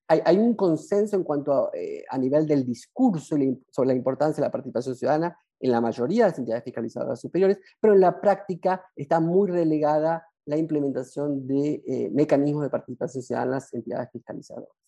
hay, 0.05 0.37
un 0.37 0.53
consenso 0.55 1.15
en 1.15 1.23
cuanto 1.23 1.53
a, 1.53 1.71
eh, 1.73 2.03
a 2.09 2.17
nivel 2.17 2.45
del 2.45 2.65
discurso 2.65 3.37
sobre 3.69 3.87
la 3.87 3.93
importancia 3.93 4.41
de 4.41 4.47
la 4.47 4.51
participación 4.51 4.95
ciudadana 4.95 5.37
en 5.61 5.71
la 5.71 5.79
mayoría 5.79 6.25
de 6.25 6.31
las 6.31 6.39
entidades 6.39 6.65
fiscalizadoras 6.65 7.21
superiores, 7.21 7.57
pero 7.79 7.93
en 7.93 8.01
la 8.01 8.19
práctica 8.19 8.83
está 8.97 9.21
muy 9.21 9.49
relegada 9.49 10.27
la 10.43 10.57
implementación 10.57 11.47
de 11.47 12.11
mecanismos 12.11 12.63
de 12.63 12.69
participación 12.69 13.23
ciudadana 13.23 13.51
en 13.51 13.55
las 13.55 13.73
entidades 13.73 14.09
fiscalizadoras. 14.11 14.82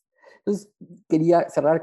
Entonces, 0.45 0.71
quería 1.10 1.49
cerrar 1.49 1.81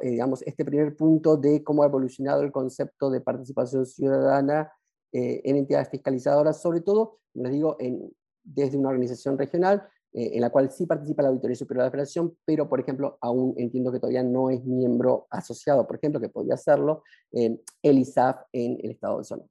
eh, 0.00 0.10
digamos, 0.10 0.42
este 0.42 0.64
primer 0.64 0.96
punto 0.96 1.36
de 1.36 1.62
cómo 1.62 1.82
ha 1.82 1.86
evolucionado 1.86 2.42
el 2.42 2.50
concepto 2.50 3.10
de 3.10 3.20
participación 3.20 3.84
ciudadana 3.84 4.72
eh, 5.12 5.42
en 5.44 5.56
entidades 5.56 5.90
fiscalizadoras, 5.90 6.62
sobre 6.62 6.80
todo, 6.80 7.18
les 7.34 7.52
digo, 7.52 7.76
en, 7.78 8.10
desde 8.42 8.78
una 8.78 8.88
organización 8.88 9.36
regional, 9.36 9.86
eh, 10.14 10.30
en 10.32 10.40
la 10.40 10.48
cual 10.48 10.70
sí 10.70 10.86
participa 10.86 11.22
la 11.22 11.28
Auditoría 11.28 11.54
Superior 11.54 11.82
de 11.82 11.88
la 11.88 11.90
Federación, 11.90 12.34
pero, 12.46 12.66
por 12.66 12.80
ejemplo, 12.80 13.18
aún 13.20 13.52
entiendo 13.58 13.92
que 13.92 14.00
todavía 14.00 14.22
no 14.22 14.48
es 14.48 14.64
miembro 14.64 15.26
asociado, 15.28 15.86
por 15.86 15.96
ejemplo, 15.96 16.18
que 16.18 16.30
podría 16.30 16.54
hacerlo 16.54 17.02
el 17.30 17.98
ISAF 17.98 18.40
en 18.52 18.78
el 18.82 18.92
Estado 18.92 19.18
de 19.18 19.24
Sonora. 19.24 19.50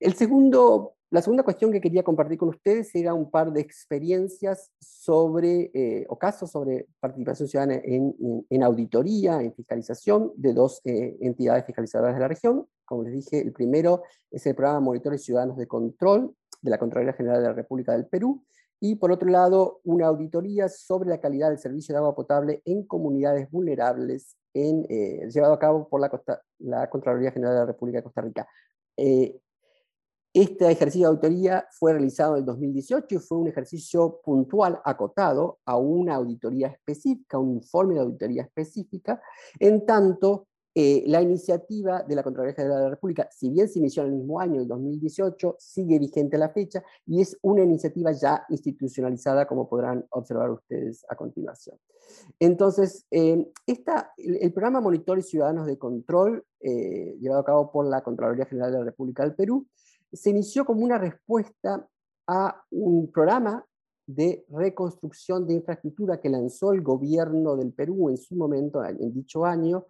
El 0.00 0.14
segundo 0.14 0.95
la 1.16 1.22
segunda 1.22 1.44
cuestión 1.44 1.72
que 1.72 1.80
quería 1.80 2.02
compartir 2.02 2.36
con 2.36 2.50
ustedes 2.50 2.94
era 2.94 3.14
un 3.14 3.30
par 3.30 3.50
de 3.50 3.62
experiencias 3.62 4.70
sobre, 4.78 5.70
eh, 5.72 6.04
o 6.10 6.18
casos 6.18 6.50
sobre 6.50 6.88
participación 7.00 7.48
ciudadana 7.48 7.80
en, 7.82 8.62
auditoría, 8.62 9.40
en 9.40 9.54
fiscalización 9.54 10.32
de 10.36 10.52
dos 10.52 10.82
eh, 10.84 11.16
entidades 11.22 11.64
fiscalizadoras 11.64 12.16
de 12.16 12.20
la 12.20 12.28
región. 12.28 12.66
Como 12.84 13.04
les 13.04 13.14
dije, 13.14 13.40
el 13.40 13.54
primero 13.54 14.02
es 14.30 14.44
el 14.44 14.54
programa 14.54 14.80
Monitores 14.80 15.24
Ciudadanos 15.24 15.56
de 15.56 15.66
Control 15.66 16.34
de 16.60 16.70
la 16.70 16.76
Contraloría 16.76 17.14
General 17.14 17.40
de 17.40 17.48
la 17.48 17.54
República 17.54 17.92
del 17.92 18.04
Perú, 18.08 18.44
y 18.78 18.96
por 18.96 19.10
otro 19.10 19.30
lado, 19.30 19.80
una 19.84 20.08
auditoría 20.08 20.68
sobre 20.68 21.08
la 21.08 21.18
calidad 21.18 21.48
del 21.48 21.58
servicio 21.58 21.94
de 21.94 22.00
agua 22.00 22.14
potable 22.14 22.60
en 22.66 22.86
comunidades 22.86 23.50
vulnerables 23.50 24.36
en, 24.52 24.84
eh, 24.90 25.30
llevado 25.30 25.54
a 25.54 25.58
cabo 25.58 25.88
por 25.88 25.98
la, 25.98 26.10
la, 26.58 26.90
Contraloría 26.90 27.32
General 27.32 27.54
de 27.54 27.60
la 27.60 27.66
República 27.66 28.00
de 28.00 28.04
Costa 28.04 28.20
Rica. 28.20 28.46
Este 30.42 30.70
ejercicio 30.70 31.08
de 31.08 31.14
auditoría 31.14 31.66
fue 31.70 31.92
realizado 31.92 32.34
en 32.34 32.40
el 32.40 32.44
2018 32.44 33.06
y 33.14 33.18
fue 33.18 33.38
un 33.38 33.48
ejercicio 33.48 34.20
puntual, 34.22 34.78
acotado 34.84 35.60
a 35.64 35.78
una 35.78 36.16
auditoría 36.16 36.68
específica, 36.68 37.38
un 37.38 37.54
informe 37.54 37.94
de 37.94 38.00
auditoría 38.00 38.42
específica, 38.42 39.22
en 39.58 39.86
tanto 39.86 40.46
eh, 40.74 41.04
la 41.06 41.22
iniciativa 41.22 42.02
de 42.02 42.14
la 42.14 42.22
Contraloría 42.22 42.54
General 42.54 42.76
de 42.76 42.84
la 42.84 42.90
República, 42.90 43.26
si 43.32 43.48
bien 43.48 43.66
se 43.66 43.78
inició 43.78 44.02
en 44.02 44.10
el 44.10 44.16
mismo 44.16 44.38
año, 44.38 44.60
el 44.60 44.68
2018, 44.68 45.56
sigue 45.58 45.98
vigente 45.98 46.36
a 46.36 46.40
la 46.40 46.50
fecha 46.50 46.84
y 47.06 47.22
es 47.22 47.38
una 47.40 47.64
iniciativa 47.64 48.12
ya 48.12 48.44
institucionalizada, 48.50 49.46
como 49.46 49.70
podrán 49.70 50.04
observar 50.10 50.50
ustedes 50.50 51.02
a 51.08 51.16
continuación. 51.16 51.78
Entonces, 52.38 53.06
eh, 53.10 53.50
el, 53.66 54.52
programa 54.52 54.82
Monitores 54.82 55.30
Ciudadanos 55.30 55.66
de 55.66 55.78
Control, 55.78 56.44
eh, 56.60 57.16
llevado 57.20 57.40
a 57.40 57.46
cabo 57.46 57.72
por 57.72 57.86
la 57.86 58.02
Contraloría 58.02 58.44
General 58.44 58.70
de 58.70 58.78
la 58.80 58.84
República 58.84 59.22
del 59.22 59.34
Perú, 59.34 59.66
se 60.12 60.30
inició 60.30 60.64
como 60.64 60.84
una 60.84 60.98
respuesta 60.98 61.86
a 62.26 62.64
un 62.70 63.10
programa 63.12 63.64
de 64.06 64.44
reconstrucción 64.48 65.46
de 65.46 65.54
infraestructura 65.54 66.20
que 66.20 66.28
lanzó 66.28 66.72
el 66.72 66.82
gobierno 66.82 67.56
del 67.56 67.72
Perú 67.72 68.08
en 68.08 68.16
su 68.16 68.36
momento, 68.36 68.84
en 68.84 69.12
dicho 69.12 69.44
año, 69.44 69.86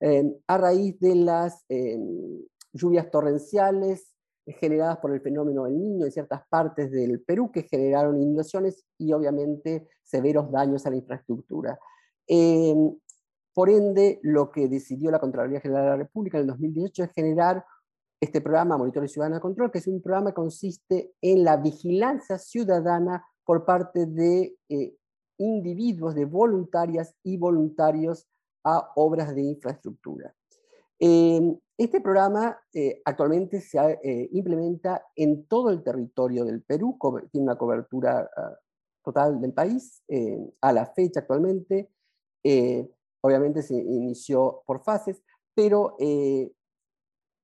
Em, 0.00 0.34
a 0.46 0.56
raíz 0.56 0.98
de 0.98 1.14
las 1.14 1.62
em, 1.68 2.42
lluvias 2.72 3.10
torrenciales 3.10 4.14
generadas 4.46 4.96
por 4.96 5.12
el 5.12 5.20
fenómeno 5.20 5.64
del 5.64 5.78
niño 5.78 6.06
en 6.06 6.10
ciertas 6.10 6.40
partes 6.48 6.90
del 6.90 7.20
Perú 7.20 7.52
que 7.52 7.64
generaron 7.64 8.20
inundaciones 8.20 8.82
y 8.96 9.12
obviamente 9.12 9.88
severos 10.02 10.50
daños 10.50 10.86
a 10.86 10.90
la 10.90 10.96
infraestructura. 10.96 11.78
Em, 12.26 12.96
por 13.52 13.68
ende, 13.68 14.20
lo 14.22 14.50
que 14.50 14.68
decidió 14.68 15.10
la 15.10 15.20
Contraloría 15.20 15.60
General 15.60 15.84
de 15.84 15.90
la 15.90 15.96
República 15.96 16.38
en 16.38 16.42
el 16.42 16.48
2018 16.48 17.04
es 17.04 17.12
generar 17.12 17.62
este 18.20 18.40
programa 18.40 18.76
Monitor 18.76 19.08
Ciudadano 19.08 19.40
Control, 19.40 19.70
que 19.70 19.78
es 19.78 19.86
un 19.86 20.02
programa 20.02 20.30
que 20.30 20.34
consiste 20.34 21.14
en 21.22 21.42
la 21.42 21.56
vigilancia 21.56 22.38
ciudadana 22.38 23.24
por 23.44 23.64
parte 23.64 24.06
de 24.06 24.56
eh, 24.68 24.94
individuos, 25.38 26.14
de 26.14 26.26
voluntarias 26.26 27.14
y 27.22 27.38
voluntarios 27.38 28.28
a 28.62 28.92
obras 28.94 29.34
de 29.34 29.42
infraestructura. 29.42 30.34
Em, 30.98 31.58
este 31.78 32.02
programa 32.02 32.58
eh, 32.74 33.00
actualmente 33.06 33.62
se 33.62 33.78
eh, 33.78 34.28
implementa 34.32 35.02
en 35.16 35.46
todo 35.46 35.70
el 35.70 35.82
territorio 35.82 36.44
del 36.44 36.62
Perú, 36.62 36.98
tiene 37.32 37.46
una 37.46 37.56
cobertura 37.56 38.28
ah, 38.36 38.54
total 39.02 39.40
del 39.40 39.54
país 39.54 40.02
eh, 40.08 40.38
a 40.60 40.72
la 40.74 40.84
fecha 40.86 41.20
actualmente. 41.20 41.90
obviamente 43.22 43.62
se 43.62 43.74
inició 43.74 44.62
por 44.66 44.82
fases, 44.82 45.22
pero 45.54 45.96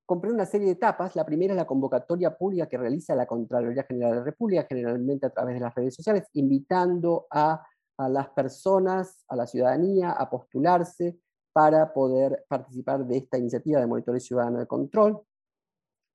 comprende 0.07 0.37
una 0.37 0.47
serie 0.47 0.69
de 0.69 0.73
etapas. 0.75 1.17
La 1.17 1.27
primera 1.27 1.53
es 1.53 1.57
la 1.57 1.67
convocatoria 1.67 2.37
pública 2.37 2.69
que 2.69 2.79
realiza 2.79 3.15
la 3.15 3.27
Contraloría 3.27 3.83
General 3.83 4.13
de 4.13 4.19
la 4.19 4.25
República, 4.25 4.67
generalmente 4.69 5.27
a 5.27 5.31
través 5.31 5.55
de 5.55 5.61
las 5.61 5.75
redes 5.75 5.95
sociales, 5.95 6.29
invitando 6.35 7.27
a 7.31 7.63
las 7.99 8.29
personas, 8.31 9.25
a 9.29 9.37
la 9.37 9.47
ciudadanía, 9.47 10.13
a 10.13 10.31
postularse 10.31 11.19
para 11.53 11.93
poder 11.93 12.45
participar 12.49 13.07
de 13.07 13.17
esta 13.17 13.39
iniciativa 13.39 13.81
de 13.81 13.87
monitoreo 13.87 14.21
ciudadano 14.21 14.59
de 14.59 14.67
control. 14.67 15.23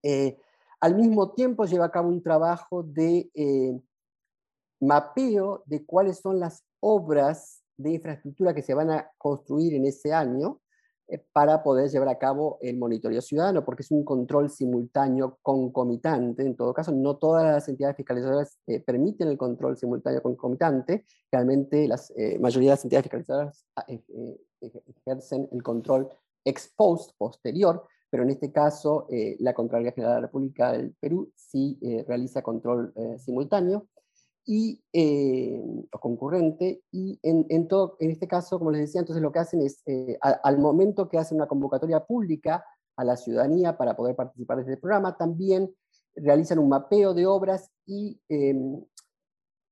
Eh, 0.03 0.37
al 0.79 0.95
mismo 0.95 1.31
tiempo 1.33 1.65
lleva 1.65 1.85
a 1.85 1.91
cabo 1.91 2.09
un 2.09 2.23
trabajo 2.23 2.83
de 2.83 3.29
eh, 3.33 3.79
mapeo 4.79 5.63
de 5.65 5.85
cuáles 5.85 6.19
son 6.19 6.39
las 6.39 6.63
obras 6.79 7.63
de 7.75 7.93
infraestructura 7.93 8.53
que 8.53 8.61
se 8.61 8.73
van 8.73 8.91
a 8.91 9.11
construir 9.17 9.73
en 9.73 9.85
ese 9.85 10.13
año 10.13 10.60
para 11.33 11.63
poder 11.63 11.89
llevar 11.89 12.09
a 12.09 12.17
cabo 12.17 12.57
el 12.61 12.77
monitoreo 12.77 13.21
ciudadano, 13.21 13.65
porque 13.65 13.83
es 13.83 13.91
un 13.91 14.03
control 14.03 14.49
simultáneo 14.49 15.39
concomitante. 15.41 16.43
En 16.43 16.55
todo 16.55 16.73
caso, 16.73 16.91
no 16.91 17.17
todas 17.17 17.43
las 17.43 17.67
entidades 17.67 17.97
fiscalizadoras 17.97 18.59
eh, 18.67 18.79
permiten 18.79 19.27
el 19.27 19.37
control 19.37 19.77
simultáneo 19.77 20.21
concomitante. 20.21 21.05
Realmente 21.31 21.87
la 21.87 21.99
eh, 22.15 22.39
mayoría 22.39 22.69
de 22.69 22.73
las 22.73 22.83
entidades 22.85 23.03
fiscalizadoras 23.03 23.65
ah, 23.75 23.85
ejercen 25.05 25.49
el 25.51 25.63
control 25.63 26.09
ex 26.45 26.71
post, 26.75 27.11
posterior, 27.17 27.85
pero 28.09 28.23
en 28.23 28.29
este 28.29 28.51
caso 28.51 29.07
la 29.39 29.53
Contraloría 29.53 29.93
General 29.93 30.15
de 30.15 30.21
la 30.21 30.27
República 30.27 30.73
del 30.73 30.93
Perú 30.99 31.31
sí 31.33 31.79
realiza 32.05 32.41
control 32.41 32.93
simultáneo 33.17 33.87
y, 34.45 34.83
eh, 34.93 35.61
o 35.91 35.99
concurrente, 35.99 36.83
y 36.91 37.19
en, 37.23 37.67
todo, 37.67 37.97
en 37.99 38.11
este 38.11 38.27
caso, 38.27 38.57
como 38.57 38.71
les 38.71 38.81
decía, 38.81 38.99
entonces 38.99 39.21
lo 39.21 39.31
que 39.31 39.39
hacen 39.39 39.61
es, 39.61 39.81
eh, 39.85 40.17
al 40.21 40.57
momento 40.57 41.09
que 41.09 41.17
hacen 41.17 41.37
una 41.37 41.47
convocatoria 41.47 42.05
pública 42.05 42.65
a 42.95 43.03
la 43.03 43.17
ciudadanía 43.17 43.77
para 43.77 43.95
poder 43.95 44.15
participar 44.15 44.57
de 44.57 44.63
este 44.63 44.77
programa, 44.77 45.15
también 45.15 45.73
realizan 46.15 46.59
un 46.59 46.69
mapeo 46.69 47.13
de 47.13 47.25
obras 47.25 47.69
y 47.85 48.19
em, 48.27 48.83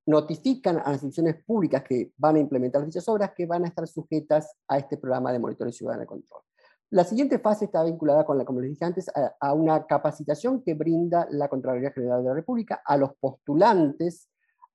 notifican 0.06 0.78
a 0.78 0.92
las 0.92 1.02
instituciones 1.02 1.44
públicas 1.44 1.82
que 1.82 2.12
van 2.16 2.36
a 2.36 2.40
implementar 2.40 2.84
dichas 2.84 3.08
obras 3.08 3.32
que 3.36 3.46
van 3.46 3.64
a 3.64 3.68
estar 3.68 3.86
sujetas 3.86 4.54
a 4.68 4.78
este 4.78 4.96
programa 4.96 5.32
de 5.32 5.38
monitoreo 5.38 5.72
ciudadano 5.72 6.02
de 6.02 6.06
control. 6.06 6.42
La 6.90 7.04
siguiente 7.04 7.38
fase 7.38 7.66
está 7.66 7.84
vinculada 7.84 8.24
con 8.24 8.36
la, 8.36 8.44
como 8.44 8.60
les 8.60 8.70
dije 8.70 8.84
antes, 8.84 9.06
a 9.14 9.54
una 9.54 9.86
capacitación 9.86 10.62
que 10.62 10.74
brinda 10.74 11.28
la 11.30 11.48
Contraloría 11.48 11.92
General 11.92 12.22
de 12.22 12.28
la 12.30 12.34
República 12.34 12.82
a 12.84 12.96
los 12.96 13.14
postulantes 13.20 14.29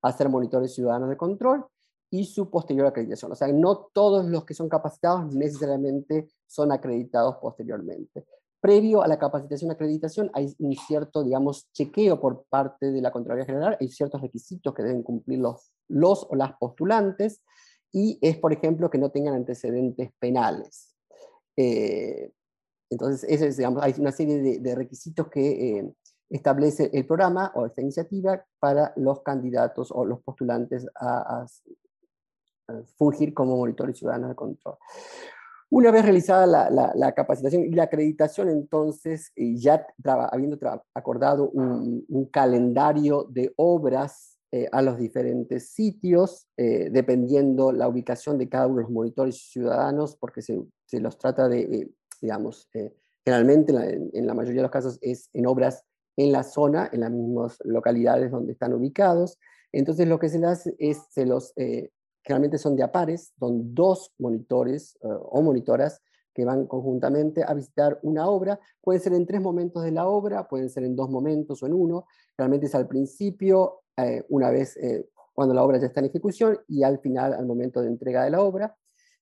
hacer 0.09 0.29
monitores 0.29 0.73
ciudadanos 0.73 1.09
de 1.09 1.17
control 1.17 1.65
y 2.09 2.25
su 2.25 2.49
posterior 2.49 2.87
acreditación. 2.87 3.31
O 3.31 3.35
sea, 3.35 3.47
no 3.49 3.89
todos 3.93 4.25
los 4.25 4.45
que 4.45 4.53
son 4.53 4.69
capacitados 4.69 5.33
necesariamente 5.33 6.29
son 6.47 6.71
acreditados 6.71 7.37
posteriormente. 7.41 8.25
Previo 8.61 9.03
a 9.03 9.07
la 9.07 9.19
capacitación 9.19 9.71
acreditación 9.71 10.31
hay 10.33 10.55
un 10.59 10.73
cierto, 10.73 11.23
digamos, 11.23 11.71
chequeo 11.71 12.19
por 12.19 12.45
parte 12.49 12.91
de 12.91 13.01
la 13.01 13.11
Contraloría 13.11 13.45
General, 13.45 13.77
hay 13.79 13.89
ciertos 13.89 14.21
requisitos 14.21 14.73
que 14.73 14.83
deben 14.83 15.03
cumplir 15.03 15.39
los, 15.39 15.71
los 15.87 16.25
o 16.29 16.35
las 16.35 16.53
postulantes, 16.57 17.41
y 17.91 18.17
es, 18.21 18.37
por 18.37 18.51
ejemplo, 18.51 18.89
que 18.89 18.97
no 18.97 19.11
tengan 19.11 19.35
antecedentes 19.35 20.09
penales. 20.19 20.95
Eh, 21.55 22.31
entonces, 22.89 23.23
ese 23.29 23.49
digamos, 23.51 23.83
hay 23.83 23.93
una 23.97 24.11
serie 24.11 24.59
de, 24.59 24.75
requisitos 24.75 25.27
que 25.29 25.77
eh, 25.77 25.93
establece 26.29 26.89
el 26.93 27.05
programa 27.05 27.51
o 27.55 27.65
esta 27.65 27.81
iniciativa 27.81 28.43
para 28.59 28.93
los 28.95 29.21
candidatos 29.21 29.91
o 29.91 30.05
los 30.05 30.21
postulantes 30.21 30.87
a, 30.95 31.45
fungir 32.97 33.31
como 33.35 33.57
monitores 33.57 33.97
ciudadanos 33.97 34.29
de 34.29 34.35
control. 34.35 34.75
Una 35.69 35.91
vez 35.91 36.03
realizada 36.03 36.47
la, 36.47 37.11
capacitación 37.13 37.63
y 37.63 37.71
la 37.71 37.83
acreditación, 37.83 38.49
entonces, 38.49 39.31
ya 39.35 39.85
habiendo 40.31 40.57
acordado 40.95 41.49
un, 41.49 42.29
calendario 42.31 43.27
de 43.29 43.53
obras 43.57 44.39
eh, 44.51 44.67
a 44.71 44.81
los 44.81 44.97
diferentes 44.97 45.69
sitios, 45.69 46.47
eh, 46.57 46.89
dependiendo 46.91 47.71
la 47.71 47.87
ubicación 47.87 48.37
de 48.37 48.49
cada 48.49 48.67
uno 48.67 48.77
de 48.77 48.83
los 48.83 48.91
monitores 48.91 49.49
ciudadanos, 49.49 50.15
porque 50.15 50.41
se, 50.41 50.65
los 50.99 51.17
trata 51.17 51.47
de, 51.47 51.61
eh, 51.61 51.89
digamos, 52.21 52.69
generalmente 53.23 53.73
en 54.13 54.25
la 54.25 54.33
mayoría 54.33 54.59
de 54.59 54.63
los 54.63 54.71
casos 54.71 54.97
es 55.01 55.29
en 55.33 55.45
obras 55.45 55.83
en 56.17 56.31
la 56.31 56.43
zona, 56.43 56.89
en 56.91 57.01
las 57.01 57.11
mismas 57.11 57.57
localidades 57.63 58.31
donde 58.31 58.53
están 58.53 58.73
ubicados. 58.73 59.37
Entonces 59.71 60.07
lo 60.07 60.19
que 60.19 60.29
se 60.29 60.43
hace 60.45 60.75
es, 60.79 61.01
se 61.09 61.25
los, 61.25 61.53
eh, 61.57 61.91
generalmente 62.23 62.57
son 62.57 62.75
de 62.75 62.83
a 62.83 62.91
pares, 62.91 63.33
son 63.39 63.73
dos 63.75 64.13
monitores 64.17 64.97
eh, 65.01 65.07
o 65.07 65.41
monitoras 65.41 66.01
que 66.33 66.45
van 66.45 66.67
conjuntamente 66.67 67.43
a 67.43 67.53
visitar 67.53 67.99
una 68.03 68.27
obra. 68.27 68.59
Puede 68.81 68.99
ser 68.99 69.13
en 69.13 69.25
tres 69.25 69.41
momentos 69.41 69.83
de 69.83 69.91
la 69.91 70.07
obra, 70.07 70.47
pueden 70.47 70.69
ser 70.69 70.83
en 70.83 70.95
dos 70.95 71.09
momentos 71.09 71.63
o 71.63 71.65
en 71.65 71.73
uno. 71.73 72.05
Realmente 72.37 72.67
es 72.67 72.75
al 72.75 72.87
principio, 72.87 73.83
eh, 73.97 74.23
una 74.29 74.49
vez 74.49 74.77
cuando 75.33 75.53
la 75.53 75.63
obra 75.63 75.77
ya 75.77 75.87
está 75.87 75.99
en 75.99 76.07
ejecución 76.07 76.59
y 76.67 76.83
al 76.83 76.99
final, 76.99 77.33
al 77.33 77.45
momento 77.45 77.81
de 77.81 77.87
entrega 77.87 78.23
de 78.23 78.31
la 78.31 78.41
obra. 78.41 78.77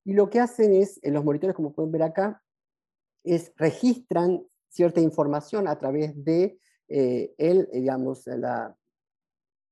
Y 0.06 0.13
lo 0.13 0.29
que 0.29 0.39
hacen 0.39 0.73
es, 0.73 0.99
en 1.01 1.13
los 1.13 1.23
monitores, 1.23 1.56
como 1.56 1.73
pueden 1.73 1.91
ver 1.91 2.03
acá, 2.03 2.43
es 3.23 3.53
registran 3.58 4.45
cierta 4.69 4.99
información 5.01 5.67
a 5.67 5.77
través 5.77 6.23
de 6.23 6.60
eh, 6.88 7.34
él, 7.38 7.69
eh, 7.72 7.80
digamos, 7.80 8.28
la, 8.28 8.76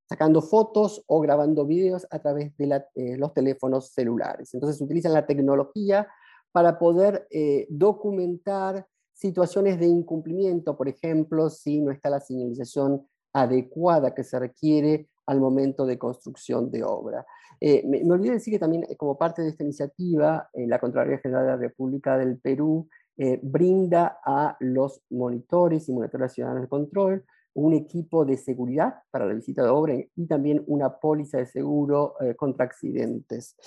sacando 0.08 0.42
fotos 0.42 1.04
o 1.08 1.20
grabando 1.20 1.66
vídeos 1.66 2.08
a 2.10 2.20
través 2.20 2.56
de 2.58 2.84
eh, 2.96 3.18
los 3.18 3.34
teléfonos 3.34 3.92
celulares. 3.94 4.54
Entonces 4.54 4.82
utilizan 4.82 5.14
la 5.14 5.26
tecnología 5.26 6.08
para 6.52 6.78
poder 6.78 7.30
documentar 7.70 8.86
situaciones 9.14 9.80
de 9.80 9.86
incumplimiento, 9.86 10.76
por 10.76 10.90
ejemplo, 10.90 11.50
si 11.50 11.80
no 11.80 11.92
está 11.92 12.10
la 12.10 12.20
señalización 12.20 13.08
adecuada 13.32 14.14
que 14.14 14.26
se 14.26 14.38
requiere 14.38 15.08
al 15.28 15.40
momento 15.40 15.86
de 15.86 15.98
construcción 15.98 16.70
de 16.70 16.84
obra. 16.84 17.26
me, 17.62 18.04
me, 18.04 18.12
olvidé 18.12 18.34
decir 18.34 18.52
que 18.52 18.60
también 18.60 18.86
como 18.98 19.18
parte 19.18 19.44
de 19.44 19.48
esta 19.48 19.64
iniciativa, 19.64 20.50
la 20.54 20.78
Contraloría 20.78 21.20
General 21.20 21.46
de 21.46 21.52
la 21.52 21.58
República 21.58 22.18
del 22.18 22.38
Perú 22.38 22.90
eh, 23.24 23.40
brinda 23.44 24.20
a 24.26 24.58
los 24.60 25.02
monitores 25.10 25.88
y 25.88 25.94
monitoras 25.94 26.34
ciudadanas 26.34 26.64
de 26.64 26.70
control 26.70 27.26
un 27.54 27.74
equipo 27.74 28.26
de 28.26 28.38
seguridad 28.38 29.04
para 29.12 29.26
la 29.26 29.34
visita 29.34 29.62
de 29.62 29.70
obra 29.70 29.94
y 30.16 30.26
también 30.26 30.64
una 30.68 31.00
póliza 31.00 31.38
de 31.38 31.46
seguro 31.46 32.16
contra 32.38 32.64
accidentes. 32.64 33.58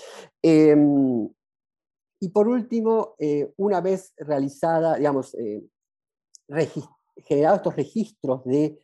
Em, 0.41 1.29
y 2.19 2.29
por 2.31 2.49
último, 2.49 3.15
una 3.59 3.83
vez 3.83 4.15
realizada, 4.17 4.97
digamos, 4.97 5.37
generados 7.27 7.59
estos 7.59 7.77
registros 7.77 8.43
de 8.47 8.79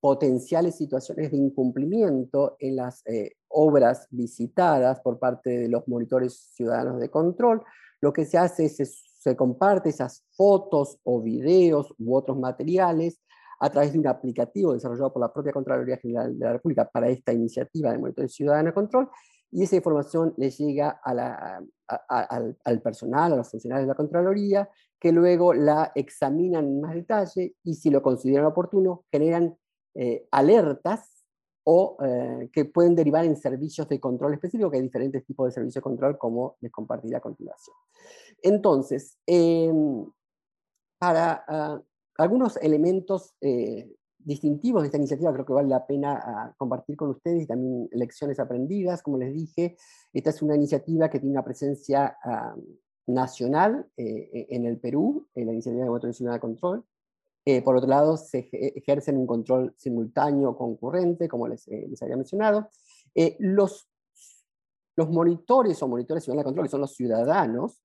potenciales 0.00 0.76
situaciones 0.76 1.30
de 1.30 1.36
incumplimiento 1.36 2.56
en 2.58 2.76
las 2.76 3.06
eh, 3.06 3.36
obras 3.48 4.08
visitadas 4.10 5.00
por 5.00 5.18
parte 5.18 5.50
de 5.50 5.68
los 5.68 5.86
monitores 5.86 6.50
ciudadanos 6.54 7.00
de 7.00 7.10
control, 7.10 7.62
lo 8.00 8.12
que 8.12 8.24
se 8.24 8.38
hace 8.38 8.64
es 8.64 8.80
se, 9.20 9.36
comparte 9.36 9.90
esas 9.90 10.24
fotos 10.32 10.98
o 11.04 11.20
videos 11.20 11.94
u 11.98 12.16
otros 12.16 12.38
materiales 12.38 13.20
a 13.60 13.70
través 13.70 13.92
de 13.92 13.98
un 13.98 14.06
aplicativo 14.06 14.72
desarrollado 14.72 15.12
por 15.12 15.20
la 15.20 15.32
propia 15.32 15.52
Contraloría 15.52 15.98
General 15.98 16.38
de 16.38 16.44
la 16.44 16.52
República 16.52 16.88
para 16.88 17.08
esta 17.08 17.32
iniciativa 17.32 17.92
de 17.92 17.98
monitores 17.98 18.32
ciudadanos 18.32 18.70
de 18.70 18.74
control, 18.74 19.10
y 19.52 19.64
esa 19.64 19.76
información 19.76 20.32
le 20.36 20.50
llega 20.50 21.00
al, 21.02 21.18
al 22.64 22.82
personal, 22.82 23.32
a 23.32 23.36
los 23.36 23.50
funcionarios 23.50 23.86
de 23.86 23.88
la 23.88 23.96
Contraloría, 23.96 24.68
que 24.98 25.12
luego 25.12 25.52
la 25.52 25.92
examinan 25.94 26.66
en 26.66 26.80
más 26.80 26.94
detalle 26.94 27.56
y 27.64 27.74
si 27.74 27.90
lo 27.90 28.02
consideran 28.02 28.46
oportuno, 28.46 29.04
generan 29.10 29.56
eh, 29.94 30.26
alertas 30.30 31.19
o 31.64 31.96
eh, 32.02 32.48
que 32.52 32.64
pueden 32.64 32.94
derivar 32.94 33.24
en 33.24 33.36
servicios 33.36 33.88
de 33.88 34.00
control 34.00 34.34
específico, 34.34 34.70
que 34.70 34.78
hay 34.78 34.82
diferentes 34.82 35.24
tipos 35.24 35.46
de 35.46 35.52
servicios 35.52 35.74
de 35.74 35.82
control, 35.82 36.18
como 36.18 36.56
les 36.60 36.72
compartiré 36.72 37.16
a 37.16 37.20
continuación. 37.20 37.76
Entonces, 38.42 39.18
em, 39.26 40.06
para 40.98 41.44
ah, 41.46 41.82
algunos 42.18 42.56
elementos 42.58 43.34
eh, 43.40 43.90
distintivos 44.18 44.82
de 44.82 44.86
esta 44.86 44.98
iniciativa, 44.98 45.32
creo 45.32 45.46
que 45.46 45.52
vale 45.52 45.68
la 45.68 45.86
pena 45.86 46.20
ah, 46.22 46.54
compartir 46.56 46.96
con 46.96 47.10
ustedes 47.10 47.42
y 47.42 47.46
también 47.46 47.88
lecciones 47.92 48.38
aprendidas. 48.38 49.02
Como 49.02 49.18
les 49.18 49.32
dije, 49.34 49.76
esta 50.12 50.30
es 50.30 50.42
una 50.42 50.56
iniciativa 50.56 51.10
que 51.10 51.18
tiene 51.20 51.32
una 51.34 51.44
presencia 51.44 52.16
ah, 52.22 52.54
nacional 53.06 53.90
en 53.96 54.66
el 54.66 54.78
Perú, 54.78 55.26
en 55.34 55.46
la 55.46 55.52
iniciativa 55.52 55.82
de 55.82 55.90
Motorización 55.90 56.32
de 56.32 56.38
Control, 56.38 56.84
eh, 57.50 57.62
por 57.62 57.76
otro 57.76 57.88
lado, 57.88 58.16
se 58.16 58.48
ejercen 58.52 59.16
un 59.16 59.26
control 59.26 59.74
simultáneo 59.76 60.56
concurrente, 60.56 61.28
como 61.28 61.48
les, 61.48 61.66
eh, 61.66 61.90
había 62.00 62.16
mencionado. 62.16 62.68
Eh, 63.12 63.36
los, 63.40 63.88
monitores 64.96 65.82
o 65.82 65.88
monitores 65.88 66.26
de 66.26 66.44
control, 66.44 66.66
que 66.66 66.70
son 66.70 66.82
los 66.82 66.94
ciudadanos, 66.94 67.82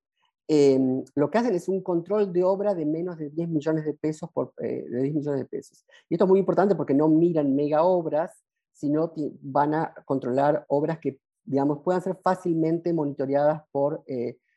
em, 0.49 1.01
lo 1.15 1.31
que 1.31 1.37
hacen 1.37 1.55
es 1.55 1.69
un 1.69 1.81
control 1.81 2.31
de 2.33 2.43
obra 2.43 2.75
de 2.75 2.85
menos 2.85 3.17
de 3.17 3.29
10 3.29 3.47
millones 3.47 3.85
de 3.85 3.93
pesos, 3.93 4.29
por, 4.33 4.53
de 4.57 4.85
10 5.01 5.15
millones 5.15 5.39
de 5.39 5.45
pesos. 5.45 5.85
Y 6.09 6.15
esto 6.15 6.25
es 6.25 6.29
muy 6.29 6.39
importante 6.39 6.75
porque 6.75 6.93
no 6.93 7.07
miran 7.07 7.55
mega 7.55 7.83
obras, 7.83 8.43
sino 8.73 9.13
van 9.41 9.73
a 9.73 9.95
controlar 10.05 10.65
obras 10.67 10.99
que, 10.99 11.21
digamos, 11.45 11.79
puedan 11.83 12.01
ser 12.01 12.17
fácilmente 12.21 12.91
monitoreadas 12.91 13.63
por, 13.71 14.03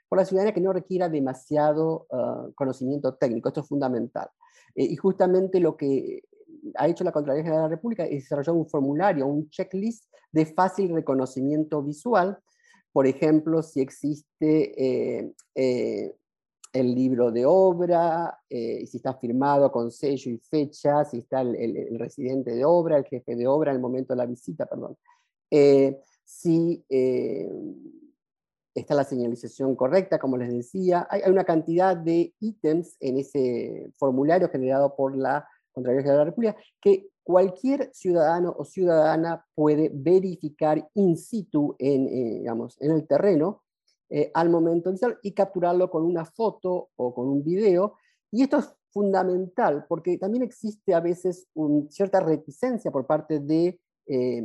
por 0.09 0.19
la 0.19 0.25
ciudadanía 0.25 0.55
que 0.55 0.61
no 0.61 0.73
requiera 0.73 1.09
demasiado 1.09 2.07
ah, 2.11 2.49
conocimiento 2.55 3.15
técnico. 3.15 3.49
Esto 3.49 3.61
es 3.61 3.69
fundamental. 3.69 4.29
Eh, 4.75 4.85
y 4.85 4.97
justamente 4.97 5.61
lo 5.61 5.77
que 5.77 6.23
ha 6.77 6.89
hecho 6.89 7.05
la 7.05 7.13
Contraloría 7.13 7.45
General 7.45 7.65
de 7.65 7.69
la 7.69 7.77
República 7.77 8.05
es 8.05 8.25
desarrollar 8.25 8.57
un 8.57 8.69
formulario, 8.69 9.27
un 9.27 9.49
checklist 9.51 10.05
de 10.33 10.47
fácil 10.47 10.95
reconocimiento 10.95 11.83
visual. 11.83 12.39
Por 12.93 13.07
ejemplo, 13.07 13.63
si 13.63 13.81
existe 13.81 15.19
eh, 15.21 15.33
eh, 15.55 16.15
el 16.73 16.95
libro 16.95 17.31
de 17.31 17.45
obra, 17.47 18.39
si 18.49 18.97
está 18.97 19.15
firmado 19.15 19.71
con 19.73 19.91
sello 19.91 20.31
y 20.33 20.39
fecha, 20.39 21.05
si 21.05 21.19
está 21.19 21.41
el, 21.41 21.99
residente 21.99 22.55
de 22.55 22.65
obra, 22.65 22.99
el 22.99 23.05
jefe 23.05 23.37
de 23.37 23.47
obra 23.47 23.71
en 23.71 23.77
el 23.77 23.83
momento 23.83 24.13
de 24.13 24.19
la 24.19 24.27
visita, 24.27 24.67
perdón. 24.67 24.97
si 26.25 26.85
está 28.79 28.95
la 28.95 29.05
señalización 29.05 29.77
correcta, 29.77 30.19
como 30.19 30.37
les 30.37 30.53
decía. 30.53 31.07
Hay, 31.11 31.23
una 31.31 31.45
cantidad 31.45 31.97
de 31.97 32.35
ítems 32.41 32.97
en 33.01 33.19
ese 33.19 33.91
formulario 33.97 34.49
generado 34.49 34.95
por 34.97 35.17
la 35.17 35.47
Contraloría 35.73 36.11
de 36.11 36.19
la 36.19 36.25
República 36.25 36.57
que 36.81 37.09
cualquier 37.23 37.91
ciudadano 37.93 38.55
o 38.59 38.65
ciudadana 38.65 39.47
puede 39.55 39.91
verificar 39.93 40.89
in 40.95 41.17
situ 41.17 41.77
en, 41.79 42.09
eh, 42.09 42.39
digamos, 42.39 42.77
en 42.81 42.91
el 42.93 43.07
terreno 43.07 43.63
eh, 44.11 44.31
al 44.33 44.49
momento 44.49 44.93
y 45.23 45.33
capturarlo 45.33 45.91
con 45.91 46.05
una 46.05 46.25
foto 46.25 46.89
o 46.97 47.15
con 47.15 47.29
un 47.29 47.45
video. 47.45 47.95
Y 48.31 48.43
esto 48.43 48.59
es 48.59 48.75
fundamental 48.91 49.85
porque 49.89 50.17
también 50.17 50.43
existe 50.43 50.95
a 50.95 51.01
veces 51.01 51.47
cierta 51.91 52.21
reticencia 52.21 52.91
por 52.91 53.07
parte 53.07 53.39
de 53.39 53.79
eh, 54.07 54.43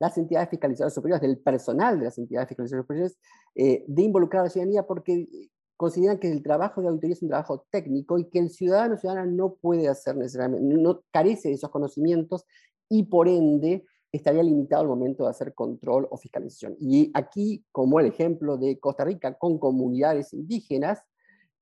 las 0.00 0.16
entidades 0.18 0.48
fiscalizadoras 0.48 0.94
superiores, 0.94 1.20
del 1.22 1.38
personal 1.38 1.98
de 1.98 2.06
las 2.06 2.18
entidades 2.18 2.48
fiscalizadoras 2.48 2.84
superiores, 2.84 3.18
eh, 3.54 3.84
de 3.86 4.02
involucrar 4.02 4.40
a 4.40 4.44
la 4.44 4.50
ciudadanía 4.50 4.86
porque 4.86 5.28
consideran 5.76 6.18
que 6.18 6.30
el 6.30 6.42
trabajo 6.42 6.80
de 6.80 6.88
auditoría 6.88 7.14
es 7.14 7.22
un 7.22 7.28
trabajo 7.28 7.66
técnico 7.70 8.18
y 8.18 8.28
que 8.28 8.38
el 8.38 8.50
ciudadano 8.50 8.94
o 8.94 8.98
ciudadana 8.98 9.30
no 9.30 9.54
puede 9.54 9.88
hacer 9.88 10.16
necesariamente, 10.16 10.74
no 10.74 11.02
carece 11.10 11.48
de 11.48 11.54
esos 11.54 11.70
conocimientos 11.70 12.44
y 12.88 13.04
por 13.04 13.28
ende 13.28 13.84
estaría 14.12 14.42
limitado 14.42 14.82
al 14.82 14.88
momento 14.88 15.24
de 15.24 15.30
hacer 15.30 15.54
control 15.54 16.08
o 16.10 16.16
fiscalización. 16.16 16.76
Y 16.80 17.10
aquí, 17.14 17.64
como 17.70 18.00
el 18.00 18.06
ejemplo 18.06 18.56
de 18.56 18.78
Costa 18.80 19.04
Rica 19.04 19.38
con 19.38 19.58
comunidades 19.58 20.32
indígenas, 20.32 20.98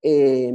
eh, 0.03 0.53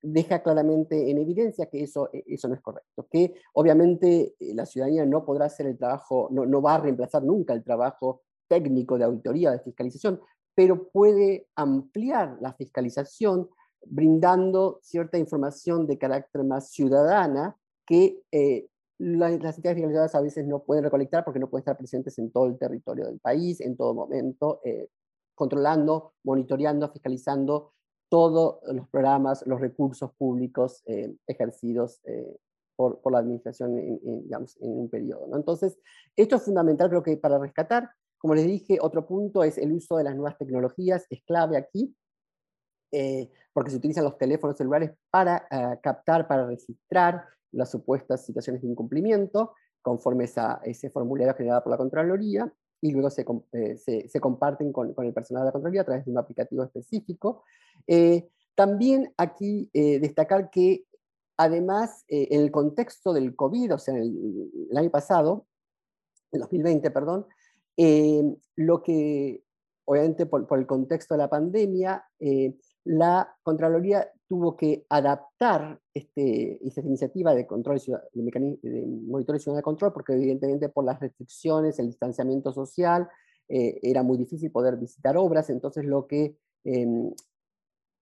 deja 0.00 0.42
claramente 0.42 1.10
en 1.10 1.18
evidencia 1.18 1.66
que 1.66 1.82
eso, 1.82 2.08
e, 2.12 2.24
eso 2.26 2.48
no 2.48 2.54
es 2.54 2.60
correcto, 2.60 3.06
que 3.10 3.34
obviamente 3.54 4.34
eh, 4.38 4.54
la 4.54 4.66
ciudadanía 4.66 5.04
no 5.06 5.24
podrá 5.24 5.46
hacer 5.46 5.66
el 5.66 5.76
trabajo, 5.76 6.28
no, 6.30 6.46
no 6.46 6.62
va 6.62 6.76
a 6.76 6.80
reemplazar 6.80 7.22
nunca 7.22 7.52
el 7.54 7.64
trabajo 7.64 8.22
técnico 8.48 8.98
de 8.98 9.04
auditoría, 9.04 9.50
de 9.50 9.60
fiscalización, 9.60 10.20
pero 10.54 10.88
puede 10.88 11.48
ampliar 11.54 12.38
la 12.40 12.52
fiscalización 12.54 13.48
brindando 13.86 14.80
cierta 14.82 15.18
información 15.18 15.86
de 15.86 15.98
carácter 15.98 16.44
más 16.44 16.70
ciudadana 16.70 17.56
que 17.86 18.20
eh, 18.32 18.66
las 18.98 19.56
entidades 19.56 19.76
fiscalizadoras 19.76 20.14
a 20.14 20.20
veces 20.20 20.46
no 20.46 20.64
pueden 20.64 20.84
recolectar 20.84 21.24
porque 21.24 21.38
no 21.38 21.48
pueden 21.48 21.62
estar 21.62 21.76
presentes 21.76 22.18
en 22.18 22.32
todo 22.32 22.46
el 22.46 22.58
territorio 22.58 23.06
del 23.06 23.20
país, 23.20 23.60
en 23.60 23.76
todo 23.76 23.94
momento, 23.94 24.60
eh, 24.64 24.88
controlando, 25.34 26.14
monitoreando, 26.24 26.90
fiscalizando 26.90 27.74
todos 28.08 28.60
los 28.72 28.88
programas, 28.88 29.46
los 29.46 29.60
recursos 29.60 30.12
públicos 30.16 30.82
eh, 30.86 31.14
ejercidos 31.26 32.00
eh, 32.04 32.36
por, 32.76 33.00
por, 33.00 33.12
la 33.12 33.18
administración 33.18 33.78
en, 33.78 34.22
digamos, 34.22 34.56
en 34.60 34.70
un 34.70 34.88
periodo. 34.88 35.36
Entonces, 35.36 35.78
esto 36.16 36.36
es 36.36 36.42
fundamental 36.42 36.88
creo 36.88 37.02
que 37.02 37.16
para 37.16 37.38
rescatar. 37.38 37.90
Como 38.18 38.34
les 38.34 38.46
dije, 38.46 38.78
otro 38.80 39.06
punto 39.06 39.44
es 39.44 39.58
el 39.58 39.72
uso 39.72 39.96
de 39.96 40.04
las 40.04 40.14
nuevas 40.14 40.38
tecnologías, 40.38 41.06
es 41.10 41.22
clave 41.24 41.56
aquí, 41.56 41.94
eh, 42.92 43.30
porque 43.52 43.70
se 43.70 43.76
utilizan 43.76 44.04
los 44.04 44.18
teléfonos 44.18 44.56
celulares 44.56 44.92
para 45.10 45.46
captar, 45.82 46.26
para 46.26 46.46
registrar 46.46 47.24
las 47.52 47.70
supuestas 47.70 48.24
situaciones 48.24 48.62
de 48.62 48.68
incumplimiento, 48.68 49.54
conforme 49.82 50.28
a 50.36 50.60
ese 50.64 50.90
formulario 50.90 51.34
generado 51.34 51.62
por 51.62 51.70
la 51.70 51.76
Contraloría, 51.76 52.52
y 52.80 52.92
luego 52.92 53.10
se, 53.10 53.24
se, 53.76 54.08
se 54.08 54.20
comparten 54.20 54.72
con, 54.72 54.94
con, 54.94 55.06
el 55.06 55.12
personal 55.12 55.42
de 55.42 55.46
la 55.46 55.52
Contraloría 55.52 55.82
a 55.82 55.84
través 55.84 56.04
de 56.04 56.10
un 56.10 56.18
aplicativo 56.18 56.62
específico. 56.62 57.42
Eh, 57.86 58.28
también 58.54 59.12
aquí 59.16 59.70
eh, 59.72 59.98
destacar 59.98 60.50
que 60.50 60.84
además 61.36 62.04
eh, 62.08 62.28
en 62.30 62.40
el 62.40 62.50
contexto 62.50 63.12
del 63.12 63.34
COVID, 63.34 63.74
o 63.74 63.78
sea, 63.78 63.96
el, 63.96 64.76
año 64.76 64.90
pasado, 64.90 65.46
el 66.32 66.40
2020, 66.40 66.90
perdón, 66.90 67.26
lo 68.56 68.82
que 68.82 69.42
obviamente 69.84 70.26
por, 70.26 70.46
el 70.58 70.66
contexto 70.66 71.14
de 71.14 71.18
la 71.18 71.30
pandemia, 71.30 72.04
la 72.84 73.36
Contraloría 73.42 74.10
tuvo 74.28 74.56
que 74.56 74.86
adaptar 74.88 75.80
este, 75.94 76.66
esta 76.66 76.80
iniciativa 76.80 77.34
de 77.34 77.46
control 77.46 77.80
de, 78.12 78.58
de 78.62 78.86
monitoreo 78.86 79.54
de 79.54 79.62
control, 79.62 79.92
porque 79.92 80.12
evidentemente 80.14 80.68
por 80.68 80.84
las 80.84 81.00
restricciones, 81.00 81.78
el 81.78 81.86
distanciamiento 81.86 82.52
social, 82.52 83.08
era 83.48 84.02
muy 84.02 84.18
difícil 84.18 84.50
poder 84.50 84.76
visitar 84.76 85.16
obras, 85.16 85.48
entonces 85.48 85.84
lo 85.86 86.06
que 86.06 86.36
em, 86.64 87.10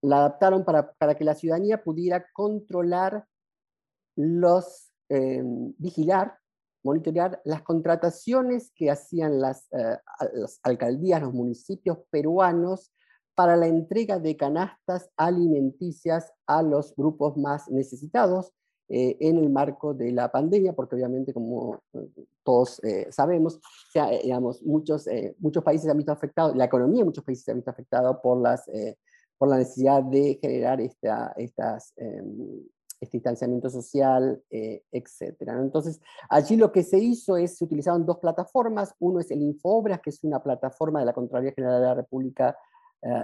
la 0.02 0.18
adaptaron 0.18 0.64
para, 0.64 1.14
que 1.16 1.24
la 1.24 1.34
ciudadanía 1.34 1.82
pudiera 1.82 2.26
controlar 2.32 3.26
los, 4.16 4.92
eh, 5.08 5.42
vigilar, 5.78 6.38
monitorear 6.84 7.40
las 7.44 7.62
contrataciones 7.62 8.72
que 8.74 8.90
hacían 8.90 9.40
las, 9.40 9.66
eh, 9.72 9.98
las, 10.34 10.60
alcaldías, 10.62 11.22
los 11.22 11.34
municipios 11.34 11.98
peruanos 12.10 12.92
para 13.36 13.54
la 13.56 13.68
entrega 13.68 14.18
de 14.18 14.36
canastas 14.36 15.08
alimenticias 15.16 16.32
a 16.46 16.62
los 16.62 16.94
grupos 16.96 17.36
más 17.36 17.68
necesitados 17.70 18.52
eh, 18.88 19.16
en 19.20 19.36
el 19.38 19.50
marco 19.50 19.94
de 19.94 20.10
la 20.10 20.32
pandemia, 20.32 20.72
porque 20.72 20.96
obviamente, 20.96 21.32
como 21.32 21.80
todos 22.42 22.80
sabemos, 23.10 23.60
digamos, 24.22 24.62
muchos, 24.62 25.08
muchos 25.38 25.62
países 25.62 25.84
se 25.84 25.90
han 25.90 25.96
visto 25.96 26.12
afectados, 26.12 26.56
la 26.56 26.64
economía 26.64 27.00
de 27.00 27.06
muchos 27.06 27.24
países 27.24 27.44
se 27.44 27.50
ha 27.50 27.54
visto 27.54 27.70
afectada 27.70 28.20
por 28.20 28.40
las 28.40 28.64
por 29.38 29.48
la 29.48 29.58
necesidad 29.58 30.02
de 30.02 30.38
generar 30.40 30.80
esta, 30.80 31.32
estas, 31.36 31.92
em, 31.96 32.64
este 33.00 33.18
distanciamiento 33.18 33.68
social, 33.68 34.42
eh, 34.50 34.82
etc. 34.90 35.36
Entonces, 35.60 36.00
allí 36.30 36.56
lo 36.56 36.72
que 36.72 36.82
se 36.82 36.98
hizo 36.98 37.36
es, 37.36 37.58
se 37.58 37.64
utilizaron 37.64 38.06
dos 38.06 38.18
plataformas, 38.18 38.94
uno 38.98 39.20
es 39.20 39.30
el 39.30 39.42
Infobras, 39.42 40.00
que 40.00 40.10
es 40.10 40.24
una 40.24 40.42
plataforma 40.42 41.00
de 41.00 41.06
la 41.06 41.12
Contraloría 41.12 41.52
General 41.52 41.80
de 41.80 41.86
la 41.86 41.94
República 41.94 42.56